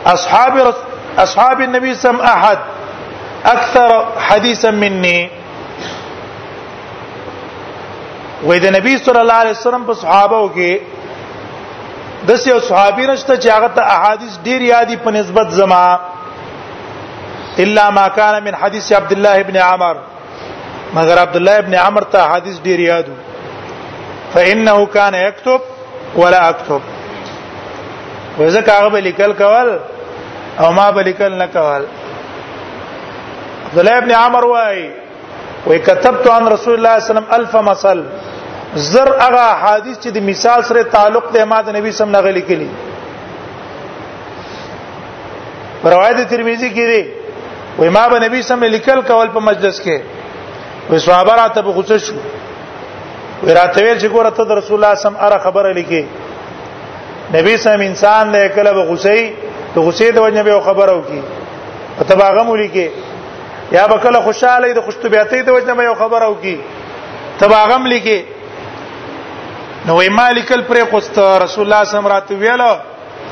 اصحاب 0.05 0.73
اصحاب 1.17 1.61
النبي 1.61 1.93
صلى 1.93 1.97
الله 1.97 2.19
عليه 2.19 2.19
وسلم 2.19 2.21
احد 2.37 2.57
اكثر 3.45 4.05
حديثا 4.29 4.71
مني 4.71 5.29
وې 8.45 8.57
د 8.63 8.67
نبی 8.75 8.93
صلی 9.05 9.19
الله 9.19 9.39
علیه 9.43 9.55
وسلم 9.57 9.83
په 9.87 9.93
صحابه 10.03 10.41
کې 10.55 10.71
د 12.29 12.39
سیو 12.43 12.59
صحابي 12.69 13.05
نشته 13.11 13.33
چې 13.43 13.49
هغه 13.55 13.69
ته 13.77 13.81
احادیث 13.95 14.33
ډیر 14.49 14.61
یادي 14.67 14.97
په 15.05 15.11
نسبت 15.15 15.49
زما 15.59 15.85
الا 17.65 17.89
ما 17.97 18.07
كان 18.07 18.35
من 18.47 18.55
حديث 18.63 18.91
عبد 18.99 19.11
الله 19.15 19.39
ابن 19.45 19.57
عمر 19.69 19.95
مگر 20.99 21.17
عبد 21.23 21.35
الله 21.39 21.57
ابن 21.63 21.73
عمر 21.85 22.01
ته 22.15 22.27
حدیث 22.35 22.59
ډیر 22.67 22.79
یادو 22.85 23.13
فانه 24.35 24.77
كان 24.85 25.15
يكتب 25.21 25.61
ولا 26.25 26.43
اكتب 26.51 26.81
وځکه 28.39 28.69
هغه 28.69 28.87
به 28.87 28.99
لیکل 29.07 29.33
کول 29.41 29.73
او 30.59 30.71
ما 30.77 30.85
به 30.99 31.03
لیکل 31.09 31.37
نه 31.41 31.47
کول 31.57 31.85
عبد 33.65 33.79
الله 33.83 33.97
ابن 34.05 34.11
عمر 34.21 34.45
وای 34.53 34.87
وکتبت 35.67 36.27
عن 36.31 36.47
رسول 36.47 36.73
الله 36.73 36.73
صلی 36.73 36.77
الله 36.77 36.97
علیه 36.97 37.05
وسلم 37.07 37.29
الف 37.31 37.55
مصل 37.69 38.03
زر 38.75 39.09
هغه 39.23 39.45
حدیث 39.61 39.97
چې 40.03 40.09
د 40.15 40.17
مثال 40.29 40.63
سره 40.69 40.83
تعلق 40.95 41.25
له 41.35 41.41
امام 41.41 41.69
نبی 41.77 41.91
سم 41.99 42.09
نه 42.15 42.21
غلي 42.25 42.41
کلی 42.49 42.69
روایت 45.93 46.29
ترمذی 46.29 46.69
کې 46.75 46.85
دی 46.91 47.01
و 47.79 47.83
امام 47.89 48.15
نبی 48.23 48.41
سم 48.49 48.63
لیکل 48.75 49.01
کول 49.07 49.27
په 49.35 49.39
مجلس 49.49 49.81
کې 49.87 49.97
و 50.89 50.97
صحابه 51.07 51.35
را 51.41 51.47
ته 51.57 51.61
غوسه 51.79 51.97
شو 52.07 52.13
و 53.43 53.49
راته 53.59 53.79
ویل 53.83 53.99
چې 53.99 54.11
ګوره 54.13 54.29
ته 54.37 54.43
د 54.43 54.51
رسول 54.61 54.75
الله 54.83 54.95
سم 55.07 55.15
اره 55.27 55.37
خبره 55.47 55.73
لیکي 55.81 56.03
نبی 57.35 57.57
سم 57.65 57.81
انسان 57.89 58.31
دی 58.37 58.45
کله 58.59 58.73
به 58.79 58.85
غوسه 58.93 59.17
د 59.75 59.77
غوسه 59.79 60.11
د 60.15 60.23
وجه 60.23 60.47
به 60.47 60.61
خبره 60.71 60.93
وکي 60.93 61.21
په 61.97 62.03
تباغه 62.13 62.43
ملي 62.47 62.69
کې 62.77 62.91
یا 63.75 63.83
به 63.91 63.97
کله 64.07 64.21
خوشاله 64.29 64.73
د 64.79 64.81
خوشطبيعتۍ 64.87 65.41
د 65.43 65.49
وجه 65.49 65.73
به 65.81 65.95
خبره 66.05 66.27
وکي 66.33 66.57
تباغم 67.43 67.87
لیکي 67.93 68.23
نو 69.87 69.95
وی 69.97 70.07
مالکل 70.09 70.61
پر 70.67 70.77
خوست 70.91 71.17
رسول 71.43 71.63
الله 71.65 71.83
سم 71.91 72.07
رات 72.11 72.31
ویل 72.31 72.61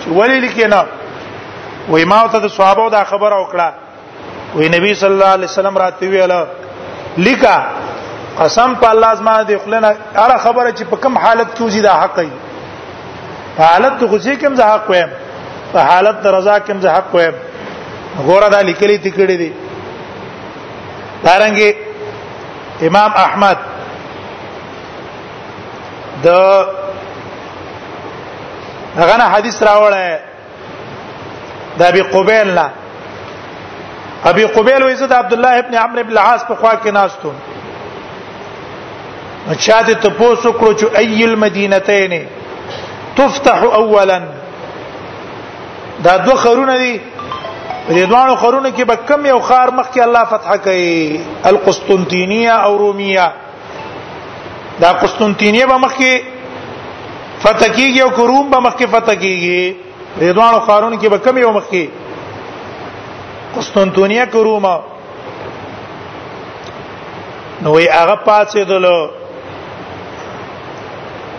چې 0.03 0.07
ولی 0.17 0.39
لیکنه 0.43 0.83
وی 1.89 2.03
ما 2.11 2.19
ته 2.35 2.39
د 2.45 2.53
صحابه 2.57 2.85
دا 2.93 3.01
خبره 3.09 3.39
وکړه 3.45 3.71
وی 4.59 4.69
نبی 4.75 4.93
صلی 5.01 5.13
الله 5.17 5.25
علیه 5.39 5.45
وسلم 5.51 5.77
رات 5.83 6.01
ویل 6.13 6.33
لیکا 7.25 7.57
قسم 8.39 8.75
په 8.85 8.89
الله 8.93 9.11
زما 9.23 9.35
د 9.51 9.57
خلنه 9.65 9.91
اړه 10.15 10.37
خبره 10.45 10.71
چې 10.71 10.83
په 10.93 11.07
کوم 11.07 11.17
حالت 11.25 11.51
کې 11.57 11.61
وزي 11.65 11.81
دا 11.89 11.93
حق 12.05 12.15
دی 12.19 12.31
په 13.59 13.63
حالت 13.73 13.99
د 14.01 14.07
غصې 14.13 14.39
کې 14.39 14.45
هم 14.49 14.55
زه 14.63 14.71
حق 14.73 14.89
وایم 14.95 15.09
په 15.75 15.79
حالت 15.91 16.21
د 16.29 16.35
رضا 16.39 16.57
کې 16.59 16.71
هم 16.71 16.81
زه 16.81 16.89
حق 16.97 17.15
وایم 17.17 17.45
غوړه 18.27 18.49
دا 18.57 18.61
لیکلي 18.71 18.97
تکړې 18.97 19.45
دي 19.45 21.29
دارنګي 21.29 22.85
امام 22.87 23.11
احمد 23.27 23.71
د 26.23 26.27
هغه 28.99 29.15
نه 29.21 29.25
حدیث 29.35 29.57
راوړل 29.63 30.19
د 31.79 31.81
ابي 31.91 32.01
قبيل 32.13 32.47
نه 32.59 32.67
ابي 34.25 34.45
قبيل 34.45 34.81
وې 34.87 34.93
زد 34.93 35.13
عبد 35.13 35.33
الله 35.33 35.57
ابن 35.59 35.73
عمرو 35.75 36.03
بن 36.03 36.11
العاص 36.11 36.43
په 36.45 36.55
خوا 36.55 36.73
کې 36.83 36.87
ناشته 36.87 37.31
چاته 39.65 39.93
ته 39.93 40.09
پوسو 40.09 40.51
کړو 40.59 40.71
چې 40.79 40.97
اي 40.97 41.23
المدينتين 41.25 42.13
تفتح 43.15 43.59
اولا 43.81 44.21
دا 46.03 46.17
دوه 46.17 46.35
خرونه 46.35 46.77
دي 46.77 47.01
دې 47.89 48.09
دوه 48.11 48.35
خرونه 48.35 48.69
کې 48.71 48.81
به 48.83 48.95
کم 49.09 49.25
یو 49.25 49.39
خار 49.39 49.67
مخکې 49.69 49.99
الله 50.03 50.23
فتح 50.25 50.55
کوي 50.55 51.19
القسطنطينيه 51.51 52.51
او 52.51 52.77
روميه 52.77 53.29
دا 54.79 54.93
قسطنطینیه 54.93 55.65
به 55.65 55.73
مخکې 55.77 56.13
فتح 57.39 57.67
کیږي 57.67 58.01
او 58.01 58.27
روم 58.27 58.49
به 58.49 58.57
مخکې 58.59 58.85
فتح 58.87 59.11
کیږي 59.15 59.73
ردوان 60.21 60.53
قارون 60.67 60.99
کې 60.99 61.05
به 61.09 61.17
کم 61.17 61.37
یو 61.37 61.51
مخکې 61.61 61.87
قسطنطینیه 63.57 64.25
کې 64.25 64.35
روم 64.35 64.65
نو 67.61 67.79
یې 67.81 67.89
هغه 67.91 68.15
پاتې 68.27 68.57
دلو 68.69 69.07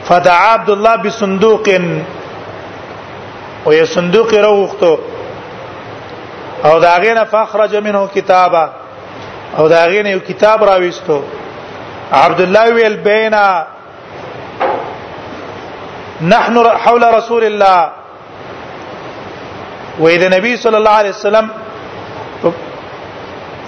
فدعا 0.05 0.53
عبد 0.55 0.71
الله 0.71 0.97
بصندوق 0.97 1.69
او 3.67 3.73
یې 3.73 3.85
صندوق 3.85 4.35
راوخته 4.35 4.99
او 6.65 6.79
دا 6.81 6.99
غینه 7.01 7.25
فخرج 7.25 7.77
منه 7.77 8.09
کتابه 8.15 8.69
او 9.59 9.69
دا 9.69 9.85
غینه 9.87 10.09
یو 10.11 10.19
کتاب 10.21 10.65
راويستو 10.65 11.21
عبد 12.13 12.41
الله 12.41 12.75
ويل 12.75 12.97
بينا 12.97 13.67
نحن 16.23 16.67
حول 16.69 17.15
رسول 17.15 17.45
الله 17.45 17.91
واذا 19.99 20.29
د 20.29 20.35
نبی 20.35 20.57
صلی 20.57 20.77
الله 20.77 20.91
علیه 21.01 21.13
وسلم 21.17 21.49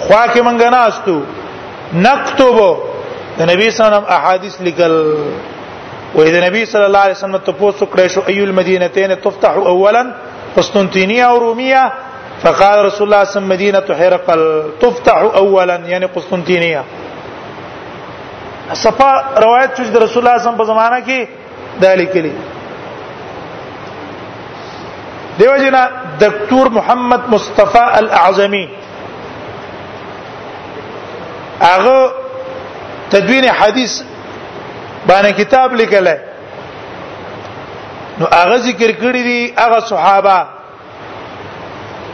خوا 0.01 0.27
کې 0.35 0.41
مونږ 0.41 0.63
نه 0.63 1.23
نكتب 1.95 2.77
د 3.39 3.43
نبی 3.43 3.71
صلی 3.71 3.87
الله 3.87 4.03
علیه 4.05 4.05
وسلم 4.05 4.05
احادیث 4.17 4.61
لیکل 4.61 4.93
وې 6.17 6.31
د 6.35 6.45
نبی 6.47 6.65
صلی 6.65 6.85
الله 6.85 6.99
علیه 7.07 7.15
وسلم 7.17 7.37
ته 7.37 7.53
پوسو 7.53 7.87
کړې 7.87 8.07
شو 8.09 8.21
ايو 8.29 8.45
المدینتین 8.45 9.17
تفتح 9.21 9.51
اولا 9.51 10.07
قسطنطينيه 10.57 11.25
او 11.25 11.39
رومیه 11.39 11.93
فقال 12.43 12.85
رسول 12.85 12.85
الله 12.85 12.91
صلى 12.99 13.05
الله 13.05 13.21
عليه 13.25 13.31
وسلم 13.31 13.49
مدينه 13.49 13.87
حرقل 14.05 14.63
تفتح 14.81 15.17
اولا 15.35 15.75
يعني 15.77 16.07
قسطنطينيه 16.07 16.85
صفه 18.75 19.13
روایت 19.43 19.75
چې 19.77 19.83
د 19.83 19.97
رسول 20.03 20.19
الله 20.19 20.19
صلی 20.19 20.19
الله 20.19 20.31
علیه 20.33 20.45
وسلم 20.47 20.61
په 20.61 20.65
زمانہ 20.71 20.99
کې 21.07 21.19
دا 21.83 21.93
لیکلي 22.01 22.33
دیو 25.39 25.55
جنا 25.57 25.83
دکتور 26.21 26.67
محمد 26.77 27.23
مصطفی 27.35 27.85
الاعظمی 27.99 28.67
هغه 31.63 31.99
تدوین 33.11 33.45
حدیث 33.61 33.93
باندې 35.07 35.31
کتاب 35.43 35.69
لیکل 35.83 36.07
نو 38.19 38.27
هغه 38.27 38.57
ذکر 38.71 38.91
کړی 38.93 39.23
دی 39.29 39.55
هغه 39.59 39.81
صحابه 39.93 40.39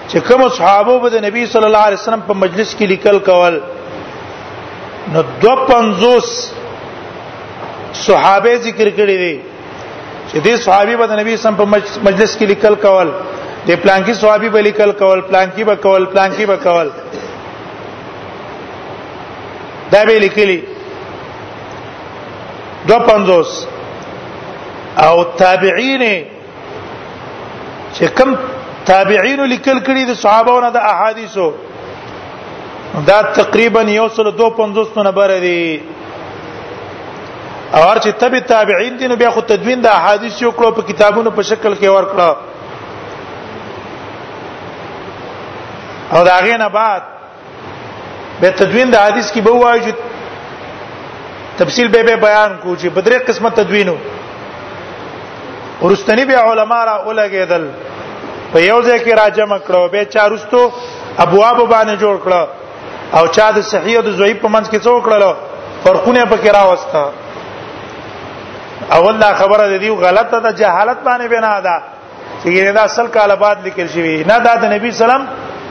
چې 0.09 0.19
کوم 0.29 0.43
صحابه 0.49 0.95
به 0.99 1.09
د 1.15 1.17
نبی 1.25 1.43
صلی 1.55 1.65
الله 1.71 1.79
علیه 1.89 1.99
وسلم 2.03 2.21
په 2.29 2.35
مجلس 2.45 2.71
کې 2.75 2.83
لیکل 2.95 3.17
کول 3.31 3.57
نو 5.13 5.23
دو 5.43 5.53
پنځوس 5.69 6.27
صحابه 8.07 8.53
ذکر 8.67 8.89
کړی 8.97 9.17
دي 9.23 9.35
چې 10.29 10.39
دې 10.39 10.55
صحابي 10.65 10.95
به 11.01 11.07
د 11.11 11.13
نبی 11.21 11.33
سم 11.43 11.55
په 11.61 11.65
مجلس 12.05 12.33
کې 12.39 12.45
لیکل 12.53 12.75
کول 12.87 13.09
د 13.67 13.69
پلانکی 13.83 14.15
صحابي 14.21 14.49
به 14.55 14.61
لیکل 14.69 14.91
کول 15.03 15.19
پلانکی 15.33 15.63
به 15.71 15.77
کول 15.87 16.03
پلانکی 16.15 16.45
به 16.53 16.57
کول 16.63 16.89
دا 19.93 20.01
به 20.11 20.17
لیکلي 20.27 20.61
دو 22.89 22.95
پنځوس 22.95 23.65
او 25.05 25.15
تابعین 25.43 26.05
چې 27.95 28.05
کوم 28.19 28.31
تابعین 28.91 29.41
لیکل 29.41 29.81
کړي 29.81 30.09
د 30.09 30.15
صحابهونو 30.25 30.69
د 30.79 30.81
احادیثو 30.91 31.49
دا 33.03 33.21
تقریبا 33.35 33.83
یو 33.89 34.09
سل 34.17 34.25
دو 34.39 34.49
پنځوس 34.57 34.89
نمبر 34.97 35.31
دی 35.43 35.79
او 37.75 37.83
هر 37.83 37.99
چې 38.05 38.09
تبع 38.19 38.39
تابعین 38.49 38.97
دي 38.99 39.07
نو 39.11 39.17
بیا 39.23 39.31
خو 39.37 39.41
تدوین 39.51 39.83
د 39.85 39.91
احادیث 39.93 40.43
یو 40.43 40.51
کړو 40.53 40.71
په 40.75 40.83
کتابونو 40.91 41.31
په 41.39 41.43
شکل 41.49 41.75
کې 41.81 41.97
ورکړه 41.97 42.31
او 46.13 46.25
دا 46.31 46.37
غینه 46.47 46.69
بعد 46.77 47.03
به 48.41 48.51
تدوین 48.63 48.91
د 48.93 48.97
حدیث 49.07 49.33
کې 49.33 49.41
به 49.41 49.51
وایي 49.51 49.95
تفصیل 51.65 51.89
به 51.95 52.03
به 52.11 52.17
بیان 52.29 52.57
کو 52.63 52.77
چې 52.77 52.87
بدره 52.99 53.19
قسمه 53.29 53.51
تدوینو 53.61 53.97
ورستنی 55.83 56.25
به 56.35 56.39
علما 56.53 56.85
را 56.87 56.99
ولګیدل 57.07 57.63
په 58.53 58.63
یو 58.63 58.83
ځای 58.83 59.01
کې 59.01 59.19
راجم 59.23 59.57
کړو 59.59 59.91
به 59.97 60.05
چارستو 60.17 60.69
ابواب 61.19 61.57
باندې 61.71 62.01
جوړ 62.01 62.17
کړو 62.29 62.45
او 63.19 63.25
چا 63.35 63.47
د 63.57 63.59
صحیح 63.73 63.95
او 63.97 64.03
د 64.09 64.11
ضعیف 64.21 64.37
په 64.45 64.49
منځ 64.55 64.67
کې 64.71 64.79
څو 64.87 64.93
کړلو 65.07 65.31
فرقونه 65.85 66.23
پکې 66.31 66.51
راوسته 66.59 67.01
اول 68.97 69.15
دا 69.25 69.31
خبره 69.41 69.65
دی 69.83 69.89
غلطه 70.05 70.39
ده 70.45 70.51
جهالت 70.61 70.99
باندې 71.09 71.27
بنا 71.35 71.55
ده 71.67 71.77
چې 72.45 72.73
دا 72.79 72.83
اصل 72.91 73.07
کال 73.17 73.31
بعد 73.45 73.59
لیکل 73.67 73.87
شوی 73.95 74.17
نه 74.31 74.37
دا 74.47 74.53
د 74.63 74.65
نبی 74.75 74.89
سلام 75.03 75.23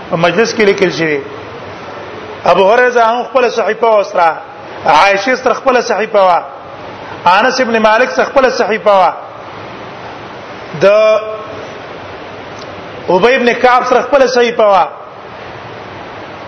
په 0.10 0.16
مجلس 0.26 0.50
کې 0.56 0.62
لیکل 0.72 0.92
شوی 1.00 1.20
ابو 2.54 2.64
هريره 2.72 3.02
هم 3.12 3.20
خپل 3.28 3.44
صحیفه 3.60 3.90
وسره 4.00 4.30
عائشه 4.96 5.34
سره 5.44 5.54
خپل 5.62 5.76
صحیفه 5.92 6.20
وا 6.30 6.40
انس 7.38 7.58
ابن 7.68 7.76
مالک 7.90 8.10
سره 8.16 8.26
خپل 8.34 8.44
صحیفه 8.64 8.92
وا 9.04 9.14
د 10.82 10.84
ابي 13.10 13.36
ابن 13.38 13.48
كعب 13.62 13.82
سره 13.94 14.00
خپل 14.10 14.22
صحیفه 14.40 14.64
وا 14.76 14.86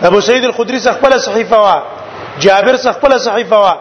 ابو 0.01 0.19
سعید 0.21 0.45
الخدری 0.45 0.79
څخه 0.79 0.91
خپل 0.93 1.17
صحیفه 1.19 1.57
وا 1.61 1.83
جابر 2.39 2.77
څخه 2.77 2.91
خپل 2.93 3.17
صحیفه 3.25 3.55
وا 3.63 3.75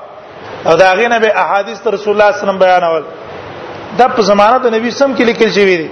او 0.64 0.76
دا 0.76 0.94
غینه 0.94 1.18
به 1.18 1.32
احادیث 1.42 1.80
تر 1.80 1.90
رسول 1.94 2.14
الله 2.20 2.32
صلی 2.32 2.40
الله 2.40 2.40
علیه 2.40 2.48
وسلم 2.48 2.58
بیانول 2.78 3.02
دا 3.98 4.06
په 4.08 4.22
زمانه 4.22 4.58
د 4.64 4.66
نبی 4.74 4.90
سم 4.90 5.14
کې 5.16 5.20
لیکل 5.30 5.50
شوی 5.54 5.76
دی 5.76 5.88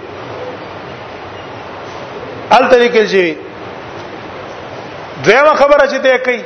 ال 2.51 2.71
طریقې 2.75 3.05
شوی 3.13 3.37
دغه 5.25 5.55
خبره 5.63 5.85
چې 5.89 5.97
ته 6.03 6.09
کوي 6.27 6.43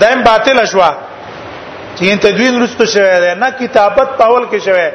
دایم 0.00 0.20
باطل 0.22 0.64
شوا 0.66 0.90
چې 1.96 2.04
تدوین 2.26 2.62
رسته 2.62 2.84
شوی 2.86 3.16
دی 3.24 3.32
نه 3.40 3.48
کتابت 3.60 4.08
پاول 4.18 4.44
کې 4.52 4.58
شوی 4.66 4.88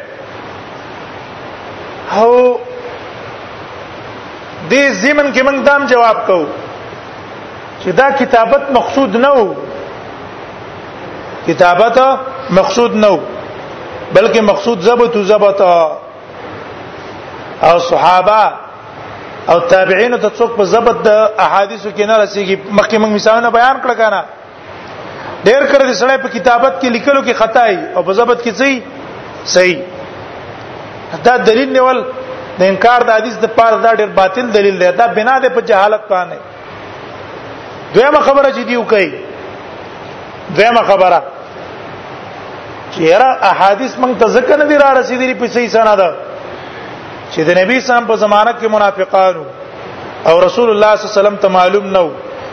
او 2.20 2.32
دې 4.70 4.84
زمن 5.02 5.26
کې 5.34 5.42
موږ 5.48 5.58
دام 5.68 5.82
جواب 5.94 6.18
کوو 6.28 6.46
چې 7.82 7.90
دا 8.02 8.08
کتابت 8.20 8.64
مقصود 8.78 9.12
نه 9.26 9.32
وو 9.40 9.48
کتابت 11.48 11.98
مقصود 12.60 12.92
نه 13.04 13.10
وو 13.16 13.26
بلکې 14.14 14.40
مقصود 14.52 14.78
ضبط 14.90 15.14
او 15.22 15.26
ضبط 15.32 15.60
او 15.68 17.78
صحابه 17.90 18.44
او 19.54 19.58
تابعین 19.74 20.14
ته 20.18 20.30
څوک 20.38 20.58
په 20.60 20.64
ضبط 20.74 20.98
د 21.10 21.12
احادیثو 21.46 21.90
کې 21.98 22.06
نه 22.12 22.16
رسیږي 22.24 22.58
مخکې 22.72 22.98
موږ 22.98 23.10
مثالونه 23.18 23.50
بیان 23.58 23.76
کړل 23.84 23.98
کنه 24.02 24.22
ډېر 25.46 25.62
کړه 25.72 25.86
د 25.88 25.94
سړی 26.02 26.18
په 26.26 26.30
کتابت 26.38 26.74
کې 26.82 26.88
لیکلو 26.98 27.22
کې 27.24 27.34
خطا 27.42 27.64
ای 27.72 27.78
او 27.96 28.02
په 28.04 28.12
ضبط 28.22 28.40
کې 28.46 28.52
صحیح 28.62 28.80
صحیح 29.58 29.78
دا 31.26 31.34
دلیل 31.48 31.70
نیول 31.74 32.00
د 32.60 32.62
انکار 32.72 33.00
د 33.08 33.10
حدیث 33.18 33.36
د 33.44 33.48
پاره 33.58 33.78
دا 33.86 33.92
ډېر 34.00 34.10
باطل 34.20 34.46
دلیل 34.58 34.76
دی 34.82 34.90
دا 35.00 35.06
بنا 35.18 35.36
د 35.44 35.56
په 35.56 35.62
جهالت 35.70 36.04
باندې 36.14 36.38
دویمه 37.96 38.22
خبره 38.28 38.50
چې 38.56 38.64
دیو 38.70 38.82
کوي 38.92 39.10
دویمه 40.58 40.84
خبره 40.92 41.20
چیرې 42.96 43.30
احادیث 43.52 43.94
موږ 44.02 44.14
ته 44.22 44.28
ځکه 44.36 44.54
نه 44.62 44.66
دی 44.72 44.76
را 44.84 44.90
رسیدلې 45.00 45.36
په 45.44 45.48
صحیح 45.58 45.70
سند 45.76 46.02
چې 47.32 47.40
د 47.48 47.58
نبی 47.60 47.80
سم 47.88 48.06
په 48.12 48.16
زمانہ 48.24 48.52
کې 48.60 48.68
منافقانو 48.76 49.44
او 50.30 50.36
رسول 50.46 50.70
الله 50.74 50.96
صلی 50.96 51.04
الله 51.06 51.14
علیه 51.14 51.22
وسلم 51.22 51.36
ته 51.46 51.48
معلوم 51.58 51.86
نو 51.98 52.06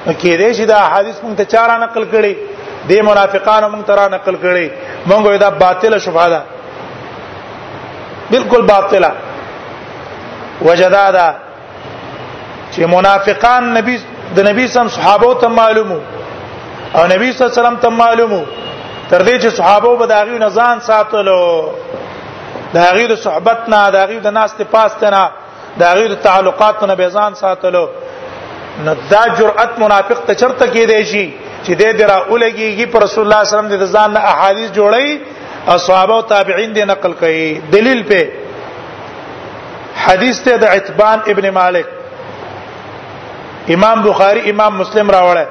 کې 0.07 0.33
دې 0.41 0.51
چې 0.57 0.65
دا 0.73 0.77
احادیث 0.89 1.17
موږ 1.25 1.35
ته 1.41 1.45
چاره 1.53 1.75
نقل 1.85 2.05
کړي 2.13 2.35
د 2.91 3.05
منافقانو 3.09 3.67
موږ 3.75 3.83
ته 3.87 3.95
را 4.01 4.07
نقل 4.17 4.35
کړي 4.43 4.67
موږ 5.11 5.37
دا 5.45 5.51
باطله 5.65 5.99
شبهه 5.99 6.29
ده 6.35 6.43
بالکل 8.33 8.63
باطله 8.73 9.11
وجدادا 10.69 11.29
چې 12.75 12.83
منافقان 12.97 13.63
نبی 13.77 13.97
د 14.37 14.39
نبی 14.49 14.67
سم 14.75 14.89
صحابه 14.99 15.31
ته 15.43 15.49
معلومو 15.59 15.99
او 16.99 17.03
نبی 17.07 17.33
صلی 17.33 17.41
الله 17.41 17.53
علیه 17.53 17.61
وسلم 17.61 17.77
ته 17.85 17.89
معلومو 18.03 18.41
تر 19.11 19.23
دې 19.23 19.43
چې 19.43 19.49
صحابه 19.59 19.91
به 20.03 20.07
داغي 20.15 20.39
نه 20.39 20.49
ځان 20.59 20.81
ساتلو 20.87 21.69
داغي 22.75 23.07
د 23.13 23.21
صحبت 23.27 23.69
نه 23.75 23.91
داغي 23.97 24.19
د 24.27 24.37
ناس 24.39 24.53
ته 24.61 24.65
پاس 24.75 24.97
نه 25.05 25.23
داغي 25.85 26.09
د 26.13 26.23
تعلقات 26.29 26.83
نه 26.91 26.95
به 27.03 27.09
ځان 27.21 27.35
ساتلو 27.43 27.87
نو 28.85 28.93
دا 29.11 29.23
جرأت 29.39 29.79
منافق 29.85 30.21
ته 30.29 30.35
چرته 30.43 30.67
کې 30.75 30.89
دی 30.93 31.03
شي 31.11 31.25
چې 31.65 31.71
دې 31.71 31.97
درا 32.01 32.19
اولګيږي 32.29 32.87
پر 32.93 33.03
رسول 33.07 33.25
الله 33.25 33.45
صلی 33.45 33.59
الله 33.59 33.65
علیه 33.65 33.79
وسلم 33.79 33.85
د 33.85 33.93
ځان 33.97 34.11
نه 34.11 34.21
احادیث 34.33 34.71
جوړي 34.71 35.19
او 35.71 35.77
صحابه 35.89 36.15
او 36.17 36.23
تابعین 36.35 36.73
دې 36.75 36.85
نقل 36.93 37.13
کړي 37.23 37.73
دلیل 37.75 38.01
په 38.13 38.42
حدیث 40.01 40.41
ته 40.45 40.53
د 40.63 40.65
عتبان 40.75 41.19
ابن 41.33 41.45
مالک 41.59 41.87
امام 43.75 43.99
بخاری 44.03 44.41
امام 44.51 44.73
مسلم 44.79 45.07
راوړل 45.17 45.49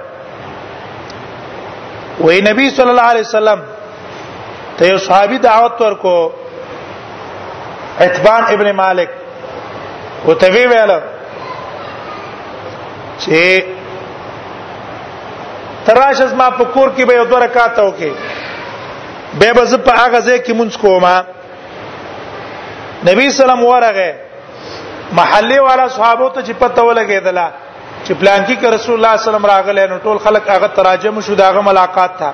وې 2.21 2.47
نبی 2.49 2.65
صلی 2.77 2.89
الله 2.93 3.01
علیه 3.13 3.21
وسلم 3.27 3.59
ته 4.79 4.83
یو 4.91 4.97
صحابي 5.07 5.37
دعوت 5.47 5.73
ورکو 5.81 6.15
عتبان 8.05 8.41
ابن 8.55 8.67
مالک 8.81 9.09
او 10.25 10.31
ته 10.43 10.49
وی 10.53 10.65
ویل 10.73 10.91
چې 13.19 13.63
تراش 15.85 16.19
از 16.21 16.33
ما 16.39 16.47
په 16.51 16.63
کور 16.73 16.89
کې 16.97 17.03
به 17.11 17.15
یو 17.19 17.25
دوه 17.29 17.39
رکعات 17.45 17.79
وکي 17.79 18.11
به 19.39 19.47
به 19.59 19.63
زه 19.65 19.77
په 19.77 19.93
هغه 19.95 20.21
ځای 20.21 20.43
کې 20.43 20.51
مونږ 20.51 20.73
کومه 20.81 21.15
نبی 23.07 23.23
سلام 23.37 23.61
ورغه 23.65 24.09
محله 25.19 25.59
والا 25.67 25.85
صحابو 25.95 26.27
ته 26.35 26.39
چې 26.47 26.53
پته 26.63 26.81
ولګېدل 26.87 27.39
چې 28.03 28.13
پلان 28.19 28.41
کې 28.47 28.67
رسول 28.73 28.95
الله 28.97 29.13
صلی 29.13 29.13
الله 29.13 29.13
علیه 29.19 29.27
وسلم 29.29 29.45
راغله 29.53 29.83
نو 29.93 29.97
ټول 30.07 30.17
خلک 30.27 30.43
هغه 30.53 30.67
تراجم 30.79 31.15
شو 31.27 31.33
داغه 31.41 31.61
ملاقات 31.69 32.11
تا 32.21 32.31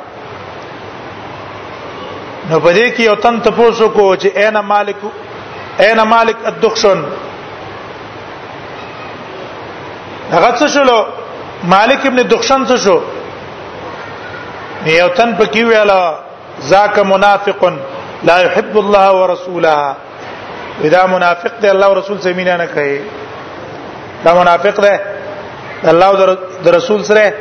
نو 2.50 2.56
پدې 2.66 2.88
کې 2.96 3.00
یو 3.10 3.16
تن 3.26 3.36
تاسو 3.48 3.86
کو 3.98 4.06
چې 4.16 4.30
انا 4.50 4.62
مالک 4.74 4.96
انا 5.90 6.04
مالک 6.16 6.38
الدخشن 6.54 7.00
هغه 10.32 10.56
څه 10.60 10.68
شلو 10.78 11.00
مالک 11.76 12.00
ابن 12.12 12.20
دخشن 12.34 12.62
څه 12.72 12.78
شو 12.88 13.00
یو 14.98 15.08
تن 15.22 15.30
پکې 15.40 15.64
ویلا 15.70 16.02
ذاک 16.74 16.96
منافق 17.14 17.62
لا 18.30 18.38
يحب 18.42 18.74
الله 18.82 19.06
ورسوله 19.16 19.76
دا 20.84 21.06
منافق 21.08 21.52
دی 21.62 21.68
الله 21.70 21.94
رسول 21.94 22.18
سره 22.22 22.34
مینا 22.34 22.56
نه 22.58 22.68
کوي 22.68 23.02
دا 24.26 24.34
منافق 24.40 24.76
دی 24.86 24.92
الله 25.92 26.12
د 26.64 26.68
رسول 26.68 27.02
سره 27.04 27.34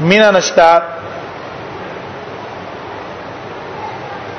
مینا 0.00 0.30
نشتا 0.30 0.82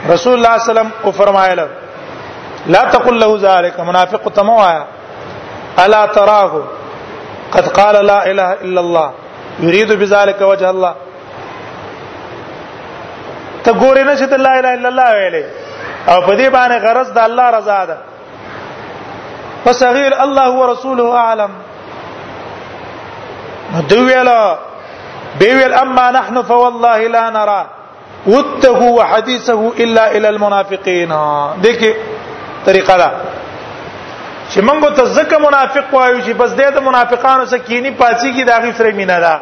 رسول 0.09 0.33
الله 0.33 0.57
سلام 0.57 0.87
کو 1.03 1.11
فرمایله 1.11 1.67
لا 2.67 2.81
تقل 2.93 3.17
له 3.19 3.37
ذلك 3.37 3.79
منافق 3.79 4.29
تموا 4.35 4.81
الا 5.77 6.05
تراه 6.07 6.51
قد 7.53 7.67
قال 7.67 8.05
لا 8.05 8.21
اله 8.31 8.51
الا 8.65 8.81
الله 8.81 9.09
يريد 9.59 9.91
بذلك 9.91 10.41
وجه 10.41 10.69
الله 10.69 10.95
ته 13.63 13.71
ګورې 13.73 13.99
نه 13.99 14.15
چې 14.15 14.23
لا 14.33 14.59
اله 14.59 14.73
الا 14.73 14.89
الله 14.89 15.09
ویلې 15.11 15.45
او 16.09 16.21
په 16.21 16.35
دې 16.37 16.49
باندې 16.55 16.81
غرض 16.85 17.13
د 17.13 17.17
الله 17.19 17.49
رضا 17.51 17.85
ده 17.85 17.97
فصغير 19.65 20.11
الله 20.23 20.49
ورسوله 20.61 21.07
اعلم 21.25 21.51
دویلا 23.91 24.41
بیویل 25.39 25.73
اما 25.83 26.05
نحن 26.19 26.41
فوالله 26.51 26.99
لا 27.15 27.23
نرى 27.37 27.61
وته 28.27 28.81
وحديثه 28.99 29.61
الا 29.83 30.03
الى 30.15 30.27
المنافقين 30.27 31.11
دیکي 31.63 31.91
طریقه 32.65 32.97
دا 33.01 33.09
چې 34.51 34.59
موږ 34.61 34.93
ته 34.97 35.05
ځکه 35.17 35.37
منافق 35.47 35.93
وایو 35.93 36.19
چې 36.25 36.31
بس 36.37 36.51
د 36.59 36.79
منافقانو 36.89 37.45
سره 37.53 37.59
کینی 37.67 37.89
پاتې 38.01 38.27
کی 38.35 38.43
دا 38.43 38.59
غي 38.61 38.71
سره 38.77 38.91
مینا 38.95 39.19
ده 39.25 39.41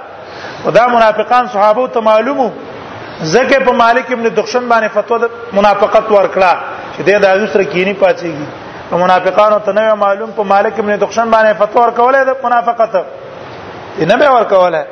دا 0.73 0.87
منافقان 0.87 1.47
صحابه 1.53 1.87
ته 1.87 1.99
معلومو 2.09 2.49
ځکه 3.33 3.57
په 3.65 3.71
مالک 3.83 4.11
ابن 4.15 4.23
دخشن 4.35 4.69
باندې 4.71 4.87
فتوا 4.93 5.17
د 5.17 5.29
منافقت 5.53 6.05
ورکړه 6.15 6.51
چې 6.97 7.01
د 7.01 7.09
هغه 7.09 7.47
سره 7.53 7.63
کینی 7.63 7.93
پاتېږي 8.01 8.47
منافقانو 8.97 9.59
ته 9.65 9.71
نه 9.71 9.93
معلوم 9.93 10.31
په 10.31 10.43
مالک 10.43 10.79
ابن 10.79 10.97
دخشن 10.99 11.31
باندې 11.31 11.53
فتوا 11.59 11.85
ورکولې 11.85 12.25
د 12.25 12.35
منافقت 12.43 12.95
نه 13.99 14.15
به 14.17 14.29
ورکولې 14.29 14.87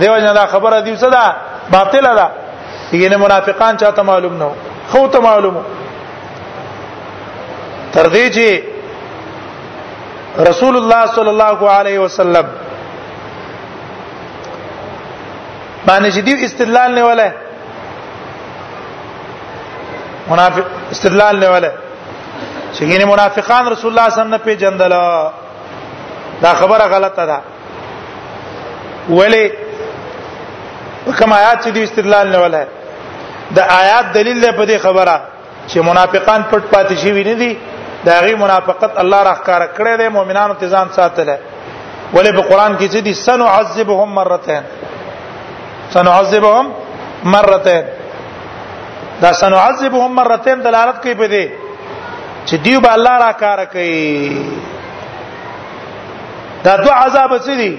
دیو 0.00 0.18
جنا 0.18 0.32
دا 0.32 0.46
خبره 0.46 0.80
دی 0.80 0.96
صدا 0.96 1.34
باطله 1.70 2.14
ده 2.14 2.28
یعنی 2.92 3.16
منافقان 3.16 3.76
چاته 3.76 4.02
معلوم 4.02 4.38
نه 4.38 4.50
خو 4.90 5.08
ته 5.08 5.18
معلومه 5.20 5.60
تر 7.92 8.04
دې 8.10 8.32
چې 8.36 8.60
رسول 10.48 10.74
الله 10.76 11.06
صلی 11.06 11.28
الله 11.28 11.70
علیه 11.70 11.98
وسلم 12.00 12.44
باندې 15.88 16.10
چې 16.14 16.18
دی 16.26 16.44
استدلال 16.44 16.94
نه 16.94 17.04
ولا 17.06 17.30
منافق 20.30 20.64
استدلال 20.92 21.38
نه 21.38 21.48
ولا 21.50 21.70
چې 22.76 22.82
ګینه 22.90 23.04
منافقان 23.14 23.62
رسول 23.72 23.90
الله 23.90 24.08
صلی 24.08 24.12
الله 24.12 24.12
علیه 24.12 24.22
وسلم 24.22 24.46
پیجندل 24.48 24.92
دا 26.44 26.50
خبره 26.60 26.84
غلطه 26.94 27.24
ده 27.30 27.38
ولی 29.18 29.44
کما 31.18 31.34
آیات 31.42 31.60
چې 31.66 31.70
دی 31.70 31.82
استدلال 31.84 32.26
نه 32.30 32.38
ولای 32.38 32.66
د 33.56 33.58
آیات 33.58 34.04
دلیل 34.18 34.52
په 34.58 34.64
دې 34.70 34.76
خبره 34.84 35.16
چې 35.68 35.76
منافقان 35.78 36.40
پټ 36.52 36.62
پاتې 36.74 36.94
شي 37.00 37.10
ویني 37.12 37.34
دي 37.34 37.58
دا 38.04 38.20
غي 38.20 38.34
منافقت 38.34 38.98
الله 38.98 39.22
راخکار 39.22 39.60
کړی 39.76 39.96
دی 39.98 40.08
مؤمنانو 40.08 40.54
تزان 40.54 40.88
ساتل 40.94 41.28
ولی 42.14 42.32
په 42.32 42.42
قران 42.50 42.78
کې 42.78 42.86
چې 42.92 42.96
دی 43.06 43.14
سنعذبهم 43.14 44.08
مرتين 44.14 44.62
سنعذبهم 45.94 46.66
مرتين 47.24 47.84
دا 49.22 49.32
سنعذبهم 49.32 50.12
مرتين 50.14 50.62
دلالت 50.62 51.00
کوي 51.02 51.14
په 51.14 51.26
دې 51.28 51.65
چې 52.50 52.56
دیو 52.64 52.78
به 52.80 52.90
الله 52.96 53.14
را 53.24 53.30
کار 53.42 53.60
کوي 53.70 54.02
دا 56.64 56.72
دو 56.76 56.90
عذاب 57.06 57.30
څه 57.38 57.52
دي 57.62 57.72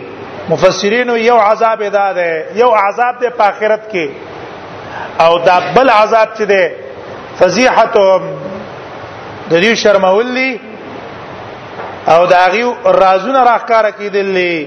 مفسرین 0.49 1.10
یو 1.30 1.38
عذاب 1.44 1.80
ادا 1.85 2.10
ده 2.18 2.30
یو 2.61 2.69
عذاب 2.81 3.15
ده 3.22 3.30
په 3.38 3.44
آخرت 3.45 3.84
کې 3.94 4.06
او 5.26 5.31
دا 5.48 5.57
بل 5.76 5.88
عذاب 5.89 6.30
څه 6.38 6.41
ده 6.52 6.64
فضیحتهم 7.39 8.22
د 9.49 9.61
دې 9.61 9.73
شرمول 9.84 10.27
دي 10.35 10.52
او 12.14 12.22
دا 12.34 12.41
غي 12.56 12.64
رازونه 12.99 13.41
راخکار 13.52 13.85
کیدلې 13.91 14.57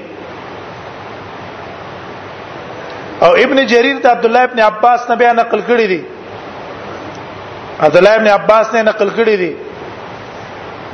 او 3.25 3.31
ابن 3.47 3.59
جرير 3.67 3.97
ته 4.05 4.09
عبد 4.11 4.25
الله 4.27 4.43
ابن 4.51 4.59
عباس 4.73 5.01
نه 5.11 5.15
بیا 5.23 5.31
نقل 5.33 5.61
کړی 5.73 5.87
دي 5.95 6.03
عبد 7.81 7.97
الله 7.97 8.11
ابن 8.21 8.27
عباس 8.39 8.67
نه 8.75 8.81
نقل 8.95 9.11
کړی 9.19 9.37
دي 9.45 9.53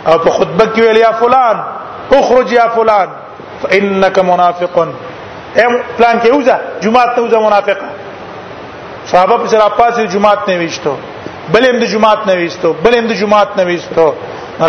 او 0.06 0.18
په 0.18 0.30
خطبه 0.30 0.66
کې 0.74 0.78
ویل 0.80 0.96
یا 0.96 1.12
فلان 1.12 1.56
اخرج 2.14 2.52
يا 2.52 2.66
فلان 2.68 3.08
فانك 3.62 4.18
منافق 4.18 4.78
ام 4.78 5.72
فلان 5.98 6.20
کې 6.20 6.28
وځه 6.32 6.56
جمعه 6.82 7.14
ته 7.16 7.22
وځه 7.28 7.42
منافق 7.48 7.78
صحابه 9.06 9.36
په 9.38 9.46
سره 9.46 10.06
جمعه 10.06 10.34
ته 10.46 10.58
ویشتو 10.58 10.96
بل 11.54 11.62
هم 11.68 11.76
د 11.82 11.86
جمعات 11.92 12.20
نه 12.30 12.34
وېستو 12.40 12.70
بل 12.86 12.92
هم 12.98 13.06
د 13.10 13.18
جمعات 13.20 13.50
نه 13.60 13.64
وېستو 13.68 14.06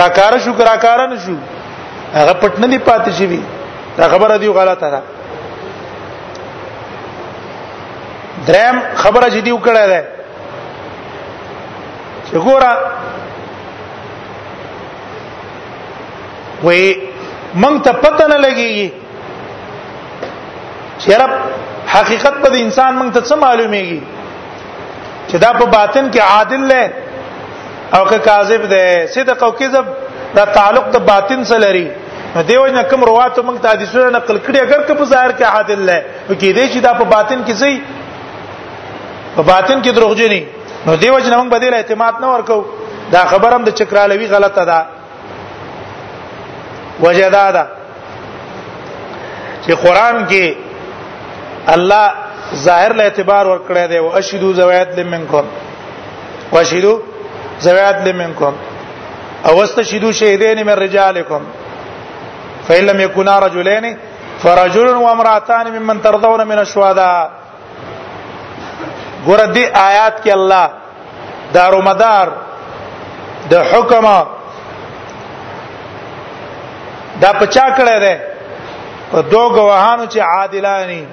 راکاره 0.01 0.37
شو 0.45 0.51
راکاره 0.71 1.05
نه 1.13 1.17
شو 1.25 1.35
هغه 2.17 2.33
پټ 2.43 2.53
نه 2.63 2.67
دی 2.73 2.79
پاتې 2.87 3.11
شي 3.17 3.25
دا 3.97 4.05
خبره 4.13 4.37
دی 4.43 4.49
غلطه 4.57 4.89
ده 4.93 5.01
درم 8.49 8.77
خبره 9.03 9.27
چې 9.33 9.39
دی 9.47 9.51
وکړه 9.57 9.85
ده 9.91 10.01
چې 12.27 12.35
ګوره 12.45 12.73
وې 16.65 16.87
مونږ 17.61 17.75
ته 17.89 17.99
پته 18.05 18.25
نه 18.31 18.37
لګيږي 18.45 18.89
چې 21.01 21.11
رب 21.23 21.33
حقیقت 21.95 22.35
په 22.43 22.49
انسان 22.65 22.93
مونږ 23.01 23.11
ته 23.13 23.21
څه 23.21 23.35
معلومیږي 23.45 23.99
چې 25.31 25.37
دا 25.45 25.51
په 25.59 25.65
باطن 25.77 26.05
کې 26.13 26.19
عادل 26.33 26.61
نه 26.71 26.93
او 27.95 28.03
که 28.11 28.17
کاذب 28.27 28.63
ده 28.73 29.07
صدق 29.15 29.43
او 29.43 29.51
کذب 29.59 29.85
دا 30.35 30.43
تعلق 30.55 30.85
د 30.95 30.97
باطن 31.11 31.39
سره 31.51 31.59
لري 31.65 31.87
دیو 32.49 32.65
نه 32.75 32.83
کوم 32.91 33.01
روایت 33.11 33.39
موږ 33.39 33.57
ته 33.63 33.69
حدیثونه 33.73 34.09
نقل 34.17 34.37
کړي 34.45 34.59
اگر 34.61 34.81
که 34.87 34.93
په 34.99 35.05
ظاهر 35.13 35.31
کې 35.31 35.41
عادل 35.55 35.79
نه 35.89 35.97
نو 36.29 36.35
کې 36.41 36.55
دې 36.57 36.73
چې 36.73 36.79
دا 36.87 36.93
په 37.01 37.05
باطن 37.15 37.43
کې 37.47 37.51
زی 37.51 37.81
په 39.35 39.41
باطن 39.51 39.77
کې 39.81 39.89
دروغجنی 39.97 40.41
نو 40.85 40.95
دیو 41.01 41.17
نه 41.17 41.37
موږ 41.43 41.49
بدله 41.55 41.75
اعتماد 41.77 42.13
نه 42.23 42.27
ورکو 42.27 42.65
دا 43.13 43.21
خبره 43.31 43.53
هم 43.55 43.63
د 43.67 43.77
چکرالوي 43.81 44.27
غلطه 44.33 44.63
ده 44.71 44.79
وجدادا 47.03 47.63
چې 49.65 49.71
قران 49.83 50.17
کې 50.29 50.53
الله 51.75 52.11
ظاهر 52.55 52.93
له 52.95 53.03
اعتبار 53.03 53.45
ورکړی 53.47 53.87
دی 53.87 53.97
او 53.97 54.15
اشهدو 54.19 54.53
زوایات 54.53 54.89
لمنکم 54.99 55.45
واشهدو 56.51 56.93
زوایات 57.59 57.97
لمنکم 58.07 58.53
او 59.45 59.61
استشهدو 59.63 60.11
شهیدین 60.13 60.63
من 60.63 60.73
رجالکم 60.75 61.41
فإن 62.67 62.83
لم 62.85 62.99
يكونا 62.99 63.39
رجلين 63.39 63.97
فرجل 64.39 64.87
وامرأتان 64.95 65.79
ممن 65.79 66.01
ترضون 66.01 66.47
من 66.47 66.59
الشهداء 66.59 67.29
ګور 69.27 69.39
دې 69.53 69.65
آیات 69.77 70.23
کې 70.23 70.29
الله 70.33 70.69
دارومدار 71.53 72.27
د 72.31 72.37
دا 73.49 73.61
حکم 73.71 74.05
دا 77.21 77.31
پچا 77.33 77.65
کړه 77.77 77.95
ده 78.05 78.19
په 79.11 79.21
دوه 79.21 79.53
غواهانو 79.55 80.05
چې 80.05 80.17
عادلانی 80.21 81.05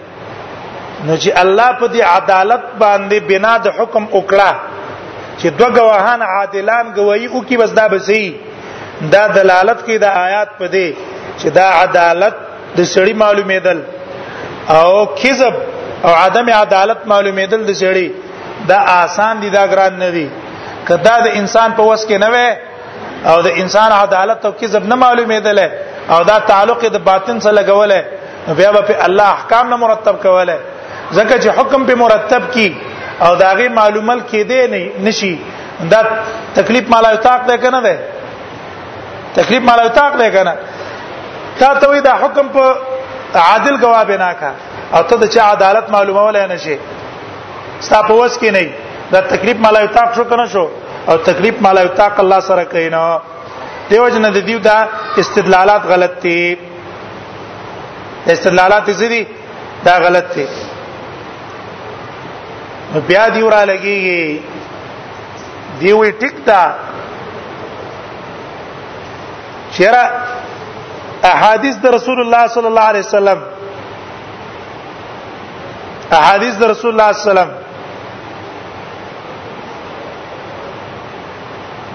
نو 1.07 1.15
چې 1.23 1.31
الله 1.43 1.69
په 1.81 1.87
دې 1.95 2.03
عدالت 2.17 2.63
باندې 2.83 3.19
بنا 3.31 3.55
د 3.65 3.69
حکم 3.79 4.05
وکړه 4.19 4.51
چې 5.41 5.49
دوه 5.59 5.69
گواهان 5.79 6.23
عادلان 6.37 6.87
گواہی 6.99 7.27
وکي 7.37 7.57
بس 7.63 7.71
دا 7.81 7.87
بسي 7.93 8.23
دا 9.13 9.27
دلالت 9.35 9.79
کوي 9.85 9.99
د 10.05 10.17
آیات 10.27 10.49
په 10.61 10.67
دې 10.69 10.87
چې 11.41 11.49
دا 11.59 11.67
عدالت 11.83 12.35
د 12.79 12.89
سړی 12.95 13.15
معلومېدل 13.23 13.79
او 14.77 14.89
کذب 15.23 15.55
او 16.07 16.13
عدم 16.27 16.49
عدالت 16.61 17.01
معلومېدل 17.13 17.61
د 17.71 17.79
سړی 17.83 18.07
دا 18.71 18.79
آسان 19.03 19.41
دي 19.43 19.51
دا 19.51 19.65
ګران 19.75 19.93
نه 20.05 20.11
دي 20.17 20.27
کدا 20.89 21.15
د 21.27 21.29
انسان 21.43 21.73
په 21.79 21.83
وس 21.91 22.07
کې 22.07 22.19
نه 22.19 22.31
وي 22.31 22.49
او 23.31 23.37
د 23.47 23.61
انسان 23.61 23.93
عدالت 24.01 24.45
او 24.47 24.53
کذب 24.63 24.85
نه 24.95 24.97
معلومېدل 24.97 25.71
او 26.17 26.19
دا 26.31 26.39
تعلق 26.51 26.85
د 26.97 27.07
باطن 27.11 27.41
سره 27.47 27.53
لګول 27.61 27.93
بیا 28.59 28.71
به 28.73 29.01
الله 29.07 29.29
احکام 29.39 29.71
نه 29.71 29.77
مرتب 29.85 30.17
کوله 30.23 30.59
ځکه 31.17 31.35
چې 31.43 31.49
حکم 31.59 31.81
به 31.89 31.95
مرتب 32.05 32.43
کی 32.55 32.67
او 33.25 33.31
داغه 33.45 33.69
معلومل 33.81 34.21
کېده 34.31 34.61
نه 34.73 34.83
نشي 35.09 35.33
دا 35.93 36.01
تکلیف 36.55 36.85
مالا 36.95 37.11
یتاق 37.15 37.43
ده 37.51 37.57
کنه 37.65 37.81
ده 37.87 37.95
تکلیف 39.39 39.63
مالا 39.69 39.83
یتاق 39.87 40.13
ده 40.23 40.31
کنه 40.37 40.55
تا 41.61 41.75
ته 41.81 41.87
وی 41.91 42.01
دا 42.09 42.13
حکم 42.23 42.47
په 42.57 42.65
عادل 43.51 43.77
گواه 43.85 44.05
بنا 44.13 44.33
کا 44.41 44.51
او 44.95 45.03
ته 45.03 45.17
د 45.23 45.25
چا 45.35 45.43
عدالت 45.53 45.87
معلومول 45.97 46.37
نه 46.47 46.57
شي 46.65 46.77
ستا 47.81 48.03
په 48.09 48.13
وس 48.21 48.39
کې 48.39 48.51
نه 48.57 48.71
دا 49.13 49.21
تکلیف 49.33 49.57
مالا 49.67 49.81
یتاق 49.83 50.15
شو 50.15 50.25
کنه 50.31 50.47
شو 50.53 50.65
او 51.09 51.17
تکلیف 51.29 51.55
مالا 51.67 51.83
یتاق 51.89 52.21
الله 52.25 52.41
سره 52.51 52.65
کینا 52.73 53.03
دیو 53.91 54.09
جن 54.15 54.31
د 54.33 54.43
دیو 54.49 54.59
دا 54.73 54.79
استدلالات 55.23 55.83
غلط 55.93 56.15
دي 56.23 56.57
استدلالات 58.33 58.91
زیدي 58.91 59.23
دا 59.85 59.95
غلط 60.07 60.27
دي 60.35 60.47
نو 62.93 63.01
بیا 63.09 63.25
دی 63.35 63.43
ورا 63.47 63.63
لګیږي 63.71 64.23
دی 65.81 65.93
وی 66.01 66.11
ټیک 66.21 66.37
تا 66.47 66.61
چیرې 69.75 70.03
احادیث 71.33 71.77
د 71.83 71.87
رسول 71.97 72.19
الله 72.25 72.43
صلی 72.55 72.69
الله 72.71 72.87
علیه 72.93 73.05
وسلم 73.07 73.39
احادیث 76.19 76.55
د 76.61 76.73
رسول 76.73 76.91
الله 76.93 77.13
صلی 77.13 77.31
الله 77.31 77.43
علیه 77.43 77.53
وسلم 77.53 77.55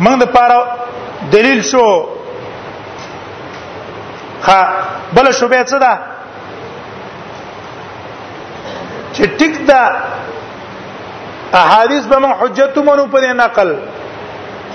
موږ 0.05 0.15
د 0.21 0.25
پاره 0.35 0.57
دلیل 1.31 1.61
شو 1.71 1.85
ها 4.47 4.59
بل 5.13 5.31
شوبه 5.39 5.63
څه 5.69 5.77
ده 5.83 5.93
چې 9.13 9.23
ټیک 9.39 9.55
ده 9.71 9.81
احادیث 11.53 12.03
به 12.05 12.17
موږ 12.17 12.35
حجت 12.41 12.77
مونږ 12.85 13.11
په 13.13 13.33
نقل 13.33 13.69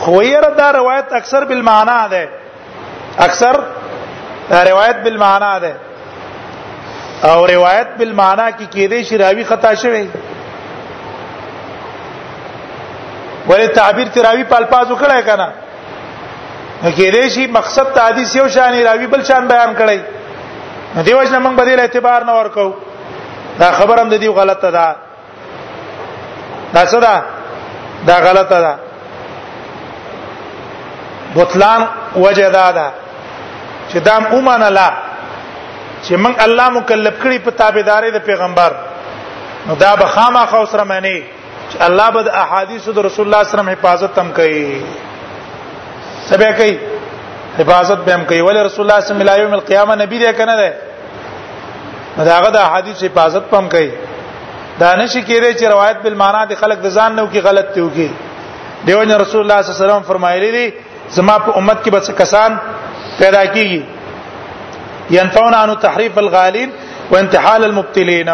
خویر 0.00 0.44
دا 0.58 0.70
روایت 0.78 1.06
اکثر 1.20 1.44
بالمعنا 1.50 1.98
ده 2.10 2.28
اکثر 3.26 3.56
دا 4.50 4.62
روایت 4.70 4.98
بالمعنا 5.06 5.58
ده 5.64 5.76
او 7.28 7.46
روایت 7.46 7.88
بالمعنا 7.98 8.50
کې 8.50 8.66
کېدې 8.74 9.02
شي 9.08 9.16
راوي 9.22 9.44
خطا 9.48 9.72
شوی 9.84 10.06
ولې 13.48 13.68
تعبیر 13.80 14.08
تراوی 14.18 14.44
په 14.52 14.56
الفاظو 14.56 14.96
کړه 14.98 15.22
کنه 15.30 15.48
کېدې 16.96 17.28
شي 17.36 17.46
مقصد 17.58 17.92
ته 17.98 18.02
حدیث 18.12 18.36
یو 18.36 18.46
شان 18.60 18.78
راوي 18.90 19.06
بل 19.16 19.24
شان 19.32 19.48
بیان 19.56 19.74
کړي 19.82 19.98
دیوژن 21.04 21.36
موږ 21.44 21.58
بدیل 21.60 21.80
اعتبار 21.80 22.24
نه 22.32 22.38
ورکو 22.40 22.70
دا 23.58 23.72
خبرم 23.80 24.08
د 24.08 24.18
دې 24.22 24.26
غلطه 24.40 24.70
ده 24.78 24.86
دا 26.74 26.82
څه 26.90 26.98
ده 27.04 27.14
دا 28.08 28.14
غلطه 28.24 28.60
ده 28.64 28.74
بطلان 31.36 31.80
وجه 32.16 32.48
دا 32.48 32.70
ده 32.78 32.88
چې 33.90 33.96
دا 34.08 34.16
اومانه 34.34 34.68
لا 34.78 34.88
چې 36.04 36.12
موږ 36.22 36.34
الله 36.46 36.68
مکلف 36.76 37.14
کړی 37.22 37.38
په 37.44 37.50
تابعداري 37.50 38.10
د 38.10 38.18
پیغمبر 38.24 38.70
نو 39.66 39.74
دا 39.74 39.94
به 39.96 40.06
خامخا 40.16 40.64
سره 40.72 40.84
معنی 40.84 41.22
چې 41.72 41.76
الله 41.80 42.10
به 42.10 42.22
د 42.22 42.28
احادیث 42.42 42.88
د 42.88 42.98
رسول 42.98 43.24
الله 43.26 43.42
سره 43.54 43.62
حفاظت 43.72 44.14
تم 44.20 44.32
کوي 44.40 44.82
سبا 46.30 46.52
کوي 46.52 46.78
حفاظت 47.58 47.98
به 48.06 48.14
هم 48.14 48.24
کوي 48.24 48.40
ول 48.40 48.56
رسول 48.56 48.86
الله 48.86 49.00
صلی 49.00 49.20
الله 49.20 49.32
علیه 49.32 49.44
و 49.44 49.48
سلم 49.48 49.58
القیامه 49.58 49.94
نبی 50.04 50.18
دی 50.18 50.32
کنه 50.32 50.56
ده 50.56 50.74
دا 52.24 52.34
هغه 52.38 52.50
د 52.50 52.56
احادیث 52.56 53.02
حفاظت 53.02 53.40
پم 53.50 53.68
کوي 53.68 53.90
دا 54.82 54.90
نشي 55.00 55.20
کېږي 55.28 55.52
چې 55.60 55.64
روایت 55.74 55.98
بل 56.04 56.14
معنا 56.22 56.42
د 56.50 56.60
خلق 56.60 56.78
د 56.84 56.88
ځان 56.96 57.12
نو 57.18 57.24
کې 57.32 57.40
غلط 57.48 57.68
دی 57.74 57.80
وکي 57.86 58.08
دیو 58.86 58.98
نه 59.10 59.14
رسول 59.22 59.40
الله 59.42 59.58
صلی 59.62 59.70
الله 59.70 59.76
علیه 59.76 59.86
وسلم 59.86 60.04
فرمایلی 60.10 60.50
دي 60.56 60.66
زما 61.16 61.36
په 61.46 61.50
امت 61.60 61.78
کې 61.84 61.90
بس 61.90 62.10
کسان 62.20 62.50
پیدا 63.20 63.42
کیږي 63.44 63.82
ينفون 65.16 65.54
عن 65.60 65.74
تحریف 65.84 66.18
الغالین 66.22 66.70
وانتحال 67.10 67.64
المبتلین 67.68 68.30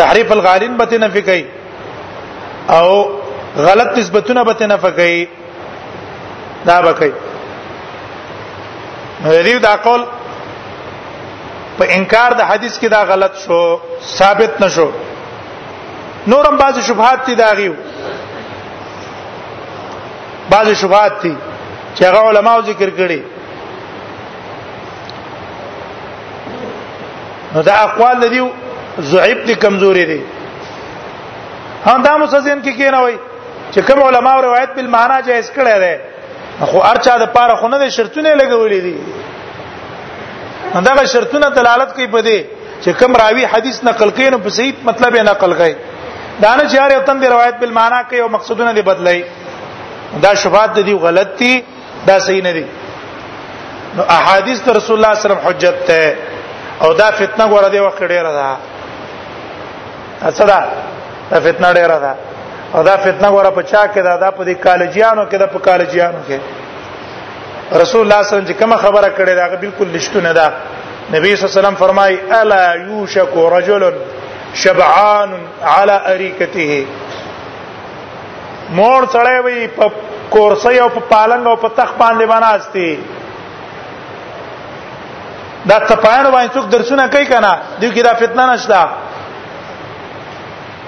تحریف 0.00 0.32
الغالین 0.36 0.76
به 0.80 0.98
نه 1.04 1.08
فکای 1.14 1.44
او 2.76 2.88
غلط 3.68 3.96
نسبتونه 3.98 4.44
به 4.50 4.66
نه 4.72 4.76
فکای 4.84 5.24
دا 6.70 6.78
به 6.86 6.92
کوي 6.92 7.12
نو 9.24 9.58
دا 9.66 9.74
قول 9.88 10.02
په 11.78 11.84
انکار 11.98 12.30
د 12.38 12.40
حدیث 12.50 12.74
کې 12.80 12.88
دا 12.96 13.02
غلط 13.10 13.34
شو 13.44 13.58
ثابت 14.18 14.52
نشو 14.62 14.88
نورم 16.32 16.56
بعض 16.62 16.76
شبهات 16.88 17.20
دي 17.26 17.34
دا 17.40 17.48
غيو 17.58 17.74
بعض 20.52 20.68
شبهات 20.82 21.14
دي 21.24 21.32
چې 21.96 22.02
هغه 22.08 22.20
علماو 22.30 22.60
ذکر 22.70 22.90
کړي 22.98 23.20
نو 27.54 27.62
دا 27.70 27.74
اقوال 27.86 28.28
دي 28.34 28.42
ضعیف 29.14 29.38
دي 29.46 29.54
کمزوري 29.66 30.04
دي 30.12 30.20
هم 31.88 31.98
دا 32.08 32.16
مسزین 32.24 32.62
کې 32.62 32.76
کی 32.76 32.90
نه 32.90 33.00
وای 33.06 33.16
چې 33.72 33.78
کوم 33.90 34.02
علماو 34.10 34.42
روایت 34.48 34.70
بل 34.76 34.86
معنا 34.98 35.20
جایز 35.32 35.50
کړي 35.50 35.76
ده 35.86 36.00
خو 36.72 36.82
ارچا 36.92 37.18
د 37.22 37.32
پاره 37.34 37.54
خو 37.62 37.68
نه 37.74 37.90
شرطونه 37.98 38.30
لګولې 38.38 38.80
دي 38.86 38.96
نو 40.74 40.80
دا 40.86 41.04
شرطونه 41.12 41.48
دلالت 41.60 41.90
کوي 41.96 42.06
په 42.14 42.20
دې 42.28 42.38
چې 42.82 42.90
کوم 43.00 43.12
راوی 43.22 43.44
حدیث 43.52 43.82
نقل 43.88 44.10
کین 44.18 44.38
په 44.46 44.50
صحیح 44.56 44.72
مطلب 44.88 45.14
یې 45.16 45.22
نقل 45.30 45.52
کړي 45.58 45.74
دا 46.44 46.50
نه 46.60 46.64
چاره 46.72 46.94
اتم 47.00 47.20
دی 47.24 47.28
روایت 47.34 47.56
بل 47.60 47.70
معنا 47.78 48.00
کوي 48.10 48.20
او 48.24 48.28
مقصدونه 48.36 48.72
دې 48.74 48.84
بدلای 48.84 49.24
دا 50.24 50.34
شبهات 50.42 50.78
دي 50.90 50.94
غلط 51.06 51.28
دي 51.44 51.52
دا 52.10 52.18
صحیح 52.26 52.42
نه 52.48 52.52
دي 52.58 52.64
نو 53.96 54.02
احادیث 54.18 54.60
در 54.68 54.72
رسول 54.80 54.96
الله 54.98 55.14
صلی 55.14 55.30
الله 55.30 55.42
علیه 55.42 55.46
وسلم 55.46 55.46
حجت 55.48 55.86
ته 55.86 56.16
او 56.86 56.92
دا 57.02 57.10
فتنه 57.18 57.44
غوړه 57.50 57.70
دی 57.74 57.80
وخت 57.80 58.02
ډیره 58.02 58.32
ده 58.40 58.56
اڅدا 60.30 60.60
دا 61.30 61.40
فتنه 61.48 61.72
ډیره 61.80 61.98
ده 62.04 62.14
او 62.74 62.82
دا 62.90 62.96
فتنه 62.96 63.28
غوړه 63.28 63.52
په 63.58 63.62
چا 63.70 63.82
کې 63.86 64.00
ده 64.00 64.16
دا 64.16 64.30
په 64.30 64.42
دې 64.44 64.56
کالجیانو 64.68 65.24
کې 65.30 65.36
ده 65.42 65.46
په 65.56 65.66
کالجیانو 65.68 66.18
کې 66.28 66.38
رسول 67.72 68.00
الله 68.02 68.22
صلی 68.22 68.36
الله 68.36 68.44
علیه 68.50 68.54
وسلم 68.54 68.70
کوم 68.70 68.76
خبره 69.00 69.08
کړې 69.14 69.34
دا 69.34 69.56
بالکل 69.60 69.86
لشتونه 69.96 70.32
ده 70.32 70.44
نبی 71.14 71.36
صلی 71.36 71.44
الله 71.44 71.52
علیه 71.52 71.58
وسلم 71.58 71.74
فرمای 71.74 72.18
الا 72.32 72.76
یوشک 72.76 73.34
رجل 73.52 73.90
شبعان 74.54 75.34
علی 75.78 75.92
اریکته 76.12 76.84
مور 78.70 79.06
سره 79.12 79.40
وی 79.44 79.66
په 79.68 79.92
کورسی 80.30 80.78
او 80.78 80.88
په 80.88 81.02
پالنګ 81.10 81.46
او 81.46 81.56
په 81.56 81.68
تخ 81.76 81.90
باندې 81.98 82.24
بناستی 82.26 82.98
دا 85.68 85.78
تپاین 85.78 86.30
باندې 86.32 86.54
څوک 86.54 86.68
درسونه 86.70 87.08
کوي 87.08 87.26
کنه 87.26 87.58
دیو 87.80 87.90
کې 87.92 88.02
دا 88.02 88.14
فتنه 88.14 88.52
نشته 88.54 88.88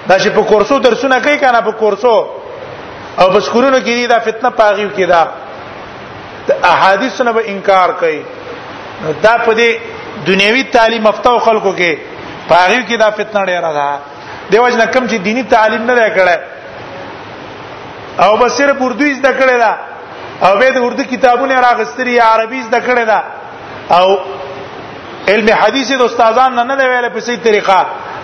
دا 0.07 0.17
چې 0.19 0.29
په 0.29 0.43
کورسو 0.43 0.79
درسونه 0.79 1.19
کوي 1.19 1.37
کنه 1.37 1.61
په 1.61 1.71
کورسو 1.71 2.27
او 3.17 3.27
په 3.31 3.39
سکولونو 3.39 3.77
کې 3.79 4.09
دا 4.09 4.19
فتنه 4.19 4.49
پاغیو 4.49 4.89
کې 4.95 5.07
ده 5.09 5.27
د 6.47 6.49
احادیث 6.73 7.15
نه 7.25 7.31
به 7.37 7.41
انکار 7.51 7.89
کوي 8.01 8.21
دا 9.25 9.35
په 9.45 9.51
دې 9.59 9.69
دنیوي 10.29 10.63
تعلیم 10.75 11.05
افتو 11.07 11.37
خلکو 11.47 11.71
کې 11.79 11.91
پاغي 12.49 12.79
کې 12.87 12.97
دا 13.03 13.09
فتنه 13.19 13.41
ډیره 13.51 13.71
ده 13.79 13.89
دیو 14.51 14.69
جن 14.69 14.81
کم 14.93 15.05
چې 15.11 15.17
دینی 15.27 15.43
تعلیم 15.55 15.83
نه 15.91 15.93
لري 15.99 16.35
او 18.23 18.31
بس 18.37 18.51
صرف 18.57 18.81
اردو 18.85 19.05
زده 19.13 19.31
کړي 19.41 19.57
دا 19.63 19.73
او 20.47 20.57
به 20.59 20.71
د 20.77 20.83
اردو 20.85 21.03
کتابونه 21.11 21.59
راغستري 21.67 22.19
عربي 22.19 22.61
زده 22.63 22.79
کړي 22.87 23.07
دا 23.07 23.23
او 23.97 24.15
علم 25.27 25.53
حدیث 25.61 25.91
د 25.91 26.01
استادان 26.03 26.55
نه 26.55 26.63
نه 26.75 26.89
ویل 26.89 27.09
په 27.15 27.19
سي 27.19 27.37
طریقه 27.47 27.77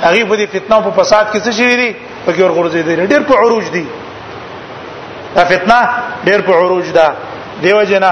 هغه 0.03 0.25
په 0.25 0.37
دې 0.37 0.47
فتنه 0.57 0.81
په 0.87 0.97
فساد 1.03 1.25
کې 1.33 1.39
څه 1.45 1.51
شي 1.51 1.75
دي 1.75 1.95
په 2.25 2.31
کې 2.33 2.39
ورغورځي 2.43 2.81
دي 2.81 3.07
ډېر 3.13 3.19
په 3.19 3.35
عروج 3.41 3.65
دي 3.75 3.85
دا 5.35 5.43
فتنه 5.53 5.79
ډېر 6.25 6.41
په 6.47 6.53
عروج 6.59 6.91
ده 6.99 7.07
دیو 7.63 7.81
جنا 7.89 8.11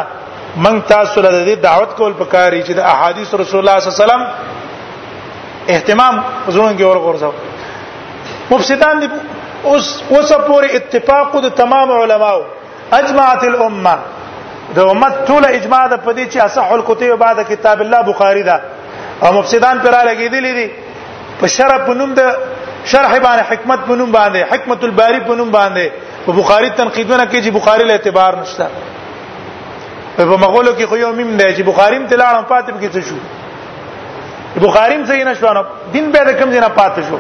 من 0.66 0.80
تاسو 0.90 1.22
له 1.22 1.32
دې 1.48 1.56
دعوت 1.66 1.92
کول 1.98 2.14
پکاري 2.20 2.62
چې 2.64 2.74
د 2.76 2.86
احادیث 2.94 3.34
رسول 3.42 3.60
الله 3.62 3.80
صلی 3.80 3.90
الله 3.90 3.96
علیه 3.96 4.04
وسلم 4.04 4.24
اهتمام 5.76 6.22
زړونو 6.54 6.74
کې 6.80 6.86
ورغورځو 6.92 7.32
مفسدان 8.52 9.00
دي 9.02 9.10
اوس 9.66 9.90
اوس 10.10 10.32
پورې 10.48 10.68
اتفاق 10.80 11.36
د 11.48 11.56
تمام 11.62 11.92
علماو 11.98 12.42
اجمعت 13.00 13.44
الامه 13.50 13.94
د 14.80 14.90
امت 14.94 15.22
ټول 15.28 15.46
اجماع 15.46 15.88
د 15.88 16.00
پدې 16.06 16.26
چې 16.34 16.40
اصح 16.46 16.72
الکتب 16.78 17.16
بعد 17.26 17.44
کتاب 17.52 17.82
الله 17.88 18.02
بخاری 18.14 18.44
دا 18.50 18.58
او 19.24 19.32
مفسدان 19.42 19.80
پر 19.86 20.02
لګیدلی 20.12 20.54
دي 20.62 20.68
په 21.40 21.48
شرح 21.60 21.78
پنوم 21.86 22.14
د 22.22 22.34
شرح 22.40 23.14
باندې 23.14 23.52
حکمت 23.52 23.80
پنوم 23.92 24.12
باندې 24.12 24.54
حکمت 24.54 24.84
الباری 24.90 25.20
پنوم 25.30 25.52
باندې 25.62 26.12
په 26.26 26.32
بخاری 26.42 26.70
تنقیدونه 26.82 27.24
کې 27.26 27.44
چې 27.46 27.52
بخاری 27.62 27.84
له 27.92 27.96
اعتبار 27.98 28.36
نشته 28.44 28.68
په 30.18 30.24
مغولو 30.38 30.72
کې 30.76 30.86
خو 30.90 30.96
یو 30.98 31.12
میم 31.20 31.30
دی 31.40 31.50
چې 31.58 31.62
بخاریم 31.70 32.04
تلاړم 32.12 32.46
فاطم 32.52 32.76
کې 32.80 32.90
څه 32.96 33.02
شو 33.08 33.16
بخاریم 34.66 35.02
صحیح 35.12 35.24
نشو 35.28 35.54
نه 35.58 35.62
دین 35.94 36.06
به 36.12 36.24
د 36.28 36.32
کوم 36.40 36.52
ځای 36.54 36.60
نه 36.66 36.70
پاتې 36.80 37.02
شو 37.10 37.20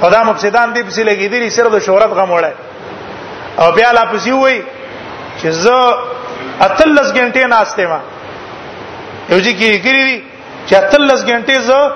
په 0.00 0.10
دا 0.14 0.20
مفسدان 0.28 0.74
دې 0.74 0.82
پسې 0.86 1.02
لګېدلې 1.08 1.48
صرف 1.48 1.72
د 1.72 1.78
شهرت 1.78 2.12
غم 2.18 2.30
وړه 2.38 2.52
او 3.62 3.68
بیا 3.78 3.90
لا 3.98 4.04
پسې 4.12 4.30
وای 4.42 4.62
چې 5.40 5.48
زه 5.48 5.80
اتلس 6.68 7.08
غنټې 7.12 7.44
ناشته 7.54 7.86
ما 7.92 8.00
یو 9.30 9.40
چې 9.40 9.52
کې 9.58 9.84
کړی 9.84 10.04
دي 10.08 10.22
چې 10.66 10.74
اتلس 10.82 11.20
غنټې 11.24 11.60
زه 11.60 11.92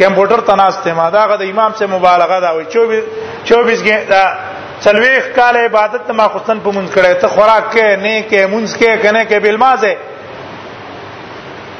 کمپیوټر 0.00 0.40
ته 0.48 0.54
ناشته 0.62 0.92
ما 1.00 1.10
دا 1.10 1.22
غد 1.30 1.42
امام 1.50 1.72
سے 1.78 1.84
مبالغه 1.94 2.40
دا 2.44 2.50
وای 2.56 2.64
24 2.74 3.46
24 3.54 3.86
غنټه 3.86 4.45
څلويخ 4.84 5.24
کال 5.36 5.56
عبادت 5.56 6.10
ما 6.10 6.26
خصن 6.32 6.58
په 6.64 6.70
مونږ 6.76 6.88
کړه 6.96 7.14
ته 7.20 7.28
خوراک 7.34 7.64
کې 7.72 7.86
نه 7.96 8.22
کې 8.30 8.46
مونږ 8.46 8.66
کې 8.76 8.98
کنه 9.02 9.22
کې 9.30 9.38
بالمازه 9.44 9.92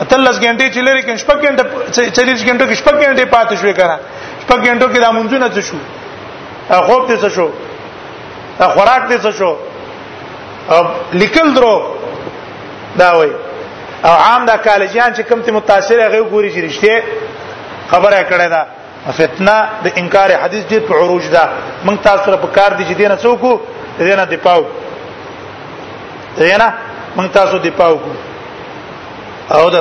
اتلس 0.03 0.37
غنټې 0.45 0.67
چې 0.75 0.81
لري 0.89 1.03
کې 1.07 1.13
شپږ 1.23 1.39
غنټې 1.45 1.65
چلیش 2.17 2.41
غنټو 2.49 2.67
کې 2.69 2.75
شپږ 2.83 2.97
غنټې 3.03 3.27
پاتې 3.37 3.55
شوې 3.61 3.75
کړه 3.81 3.97
شپږ 4.43 4.59
غنټو 4.67 4.89
کې 4.93 4.99
دا 5.05 5.11
مونږ 5.13 5.35
نه 5.35 5.49
څه 5.49 5.61
شو 5.69 5.79
خوب 6.87 7.03
دې 7.09 7.17
څه 7.23 7.29
شو 7.37 7.49
خوراک 8.75 9.03
دې 9.11 9.19
څه 9.25 9.31
شو 9.39 9.53
لیکل 11.23 11.55
درو 11.57 11.75
دا 12.99 13.11
وای 13.17 13.31
او 14.07 14.13
عام 14.27 14.43
دا 14.51 14.57
کالجیان 14.67 15.15
چې 15.17 15.23
کمتي 15.29 15.51
متاثر 15.59 15.99
هغه 16.01 16.31
ګوري 16.33 16.51
چې 16.55 16.61
رښتې 16.69 17.01
خبره 17.91 18.21
کړه 18.33 18.49
دا 18.55 18.63
فتنه 19.15 19.55
د 19.85 19.87
انکار 20.01 20.31
حدیث 20.43 20.65
دی 20.71 20.79
په 20.89 20.93
عروج 20.95 21.25
ده 21.35 21.45
موږ 21.87 21.97
تاسو 22.07 22.23
سره 22.27 22.37
په 22.45 22.49
کار 22.59 22.71
دي 22.79 22.85
چې 22.87 22.95
دینه 22.95 23.17
څوک 23.17 23.61
دینه 23.99 24.25
دی 24.31 24.37
پاو 24.47 24.63
دینه 26.39 26.67
موږ 27.17 27.27
تاسو 27.39 27.59
دی 27.59 27.71
پاو 27.77 27.97
او 29.51 29.71
د 29.75 29.77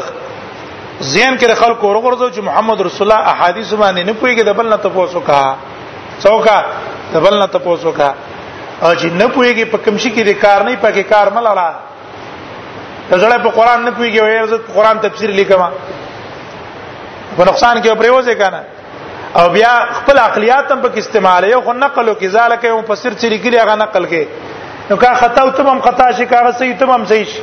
زین 1.00 1.38
کې 1.38 1.54
خلکو 1.54 1.88
ورغورځو 1.88 2.30
چې 2.36 2.42
محمد 2.50 2.82
رسول 2.82 3.04
الله 3.12 3.28
احادیث 3.34 3.74
باندې 3.74 4.02
نه 4.10 4.14
پويږي 4.22 4.44
د 4.46 4.54
بل 4.58 4.70
نه 4.70 4.78
تاسو 4.78 5.20
کا 5.30 5.56
څوکا 6.22 6.58
د 7.14 7.18
بل 7.26 7.40
نه 7.40 7.46
تاسو 7.58 7.92
کا 7.92 8.14
او 8.84 8.94
چې 8.96 9.06
نه 9.22 9.28
پويږي 9.28 9.66
په 9.74 9.78
کوم 9.78 9.98
شي 9.98 10.10
کې 10.16 10.22
د 10.30 10.32
کار 10.44 10.64
نه 10.64 10.78
پکې 10.86 11.02
کار 11.14 11.28
ملاړه 11.38 11.70
زړه 13.12 13.38
په 13.46 13.50
قران 13.58 13.84
نه 13.86 13.92
پويږي 13.98 14.20
وایي 14.22 14.48
زه 14.48 14.58
قران 14.76 15.00
تفسیر 15.00 15.30
لیکم 15.40 15.68
په 17.38 17.44
نقصان 17.50 17.82
کې 17.84 17.90
پرې 17.90 18.10
وځي 18.14 18.36
کنه 18.42 18.62
او 19.36 19.50
بیا 19.50 19.74
خپل 19.92 20.18
عقلیات 20.20 20.72
هم 20.72 20.80
پکې 20.82 20.98
استعمال 21.00 21.44
یو 21.44 21.62
خو 21.62 21.74
نقل 21.74 22.08
او 22.10 22.16
کې 22.16 22.28
ذالک 22.36 22.64
یو 22.66 22.82
په 22.90 22.96
سر 23.02 23.12
چې 23.20 23.26
لري 23.34 23.58
هغه 23.62 23.76
نقل 23.82 24.06
کې 24.06 24.26
نو 24.90 24.96
کا 25.02 25.14
خطا 25.22 25.42
او 25.46 25.50
تم 25.58 25.68
هم 25.72 25.80
خطا 25.88 26.12
شي 26.20 26.26
کا 26.34 26.44
صحیح 26.60 26.76
تم 26.80 26.90
هم 26.92 27.06
صحیح 27.10 27.26
شي 27.32 27.42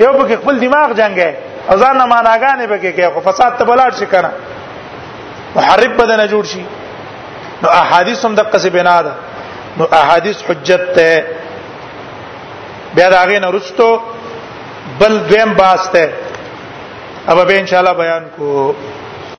یو 0.00 0.12
پکې 0.12 0.36
خپل 0.42 0.60
دماغ 0.64 0.92
جنگه 0.92 1.36
او 1.70 1.76
ځان 1.76 1.96
نه 2.00 2.06
معناګانې 2.06 2.66
پکې 2.68 2.96
کې 2.96 3.12
خو 3.14 3.20
فساد 3.28 3.58
ته 3.58 3.64
بلاړ 3.64 3.98
شي 3.98 4.06
کنه 4.06 4.30
محرب 5.56 5.92
بدنه 6.02 6.26
جوړ 6.28 6.46
شي 6.46 6.64
نو 7.64 7.68
احادیث 7.80 8.24
هم 8.28 8.34
د 8.38 8.48
قصې 8.52 8.66
بنا 8.66 9.02
ده 9.02 9.12
نو 9.80 9.86
احادیث 10.00 10.42
حجت 10.50 10.86
ته 10.94 11.26
بیا 12.94 13.10
دا 13.16 13.24
غي 13.32 13.38
نه 13.44 13.50
رستو 13.58 13.90
بل 15.00 15.18
دویم 15.32 15.52
باسته 15.54 16.12
اب 17.28 17.46
به 17.46 17.58
ان 17.64 17.70
شاء 17.72 17.78
الله 17.84 17.92
بیان 18.00 18.22
کو 18.38 18.54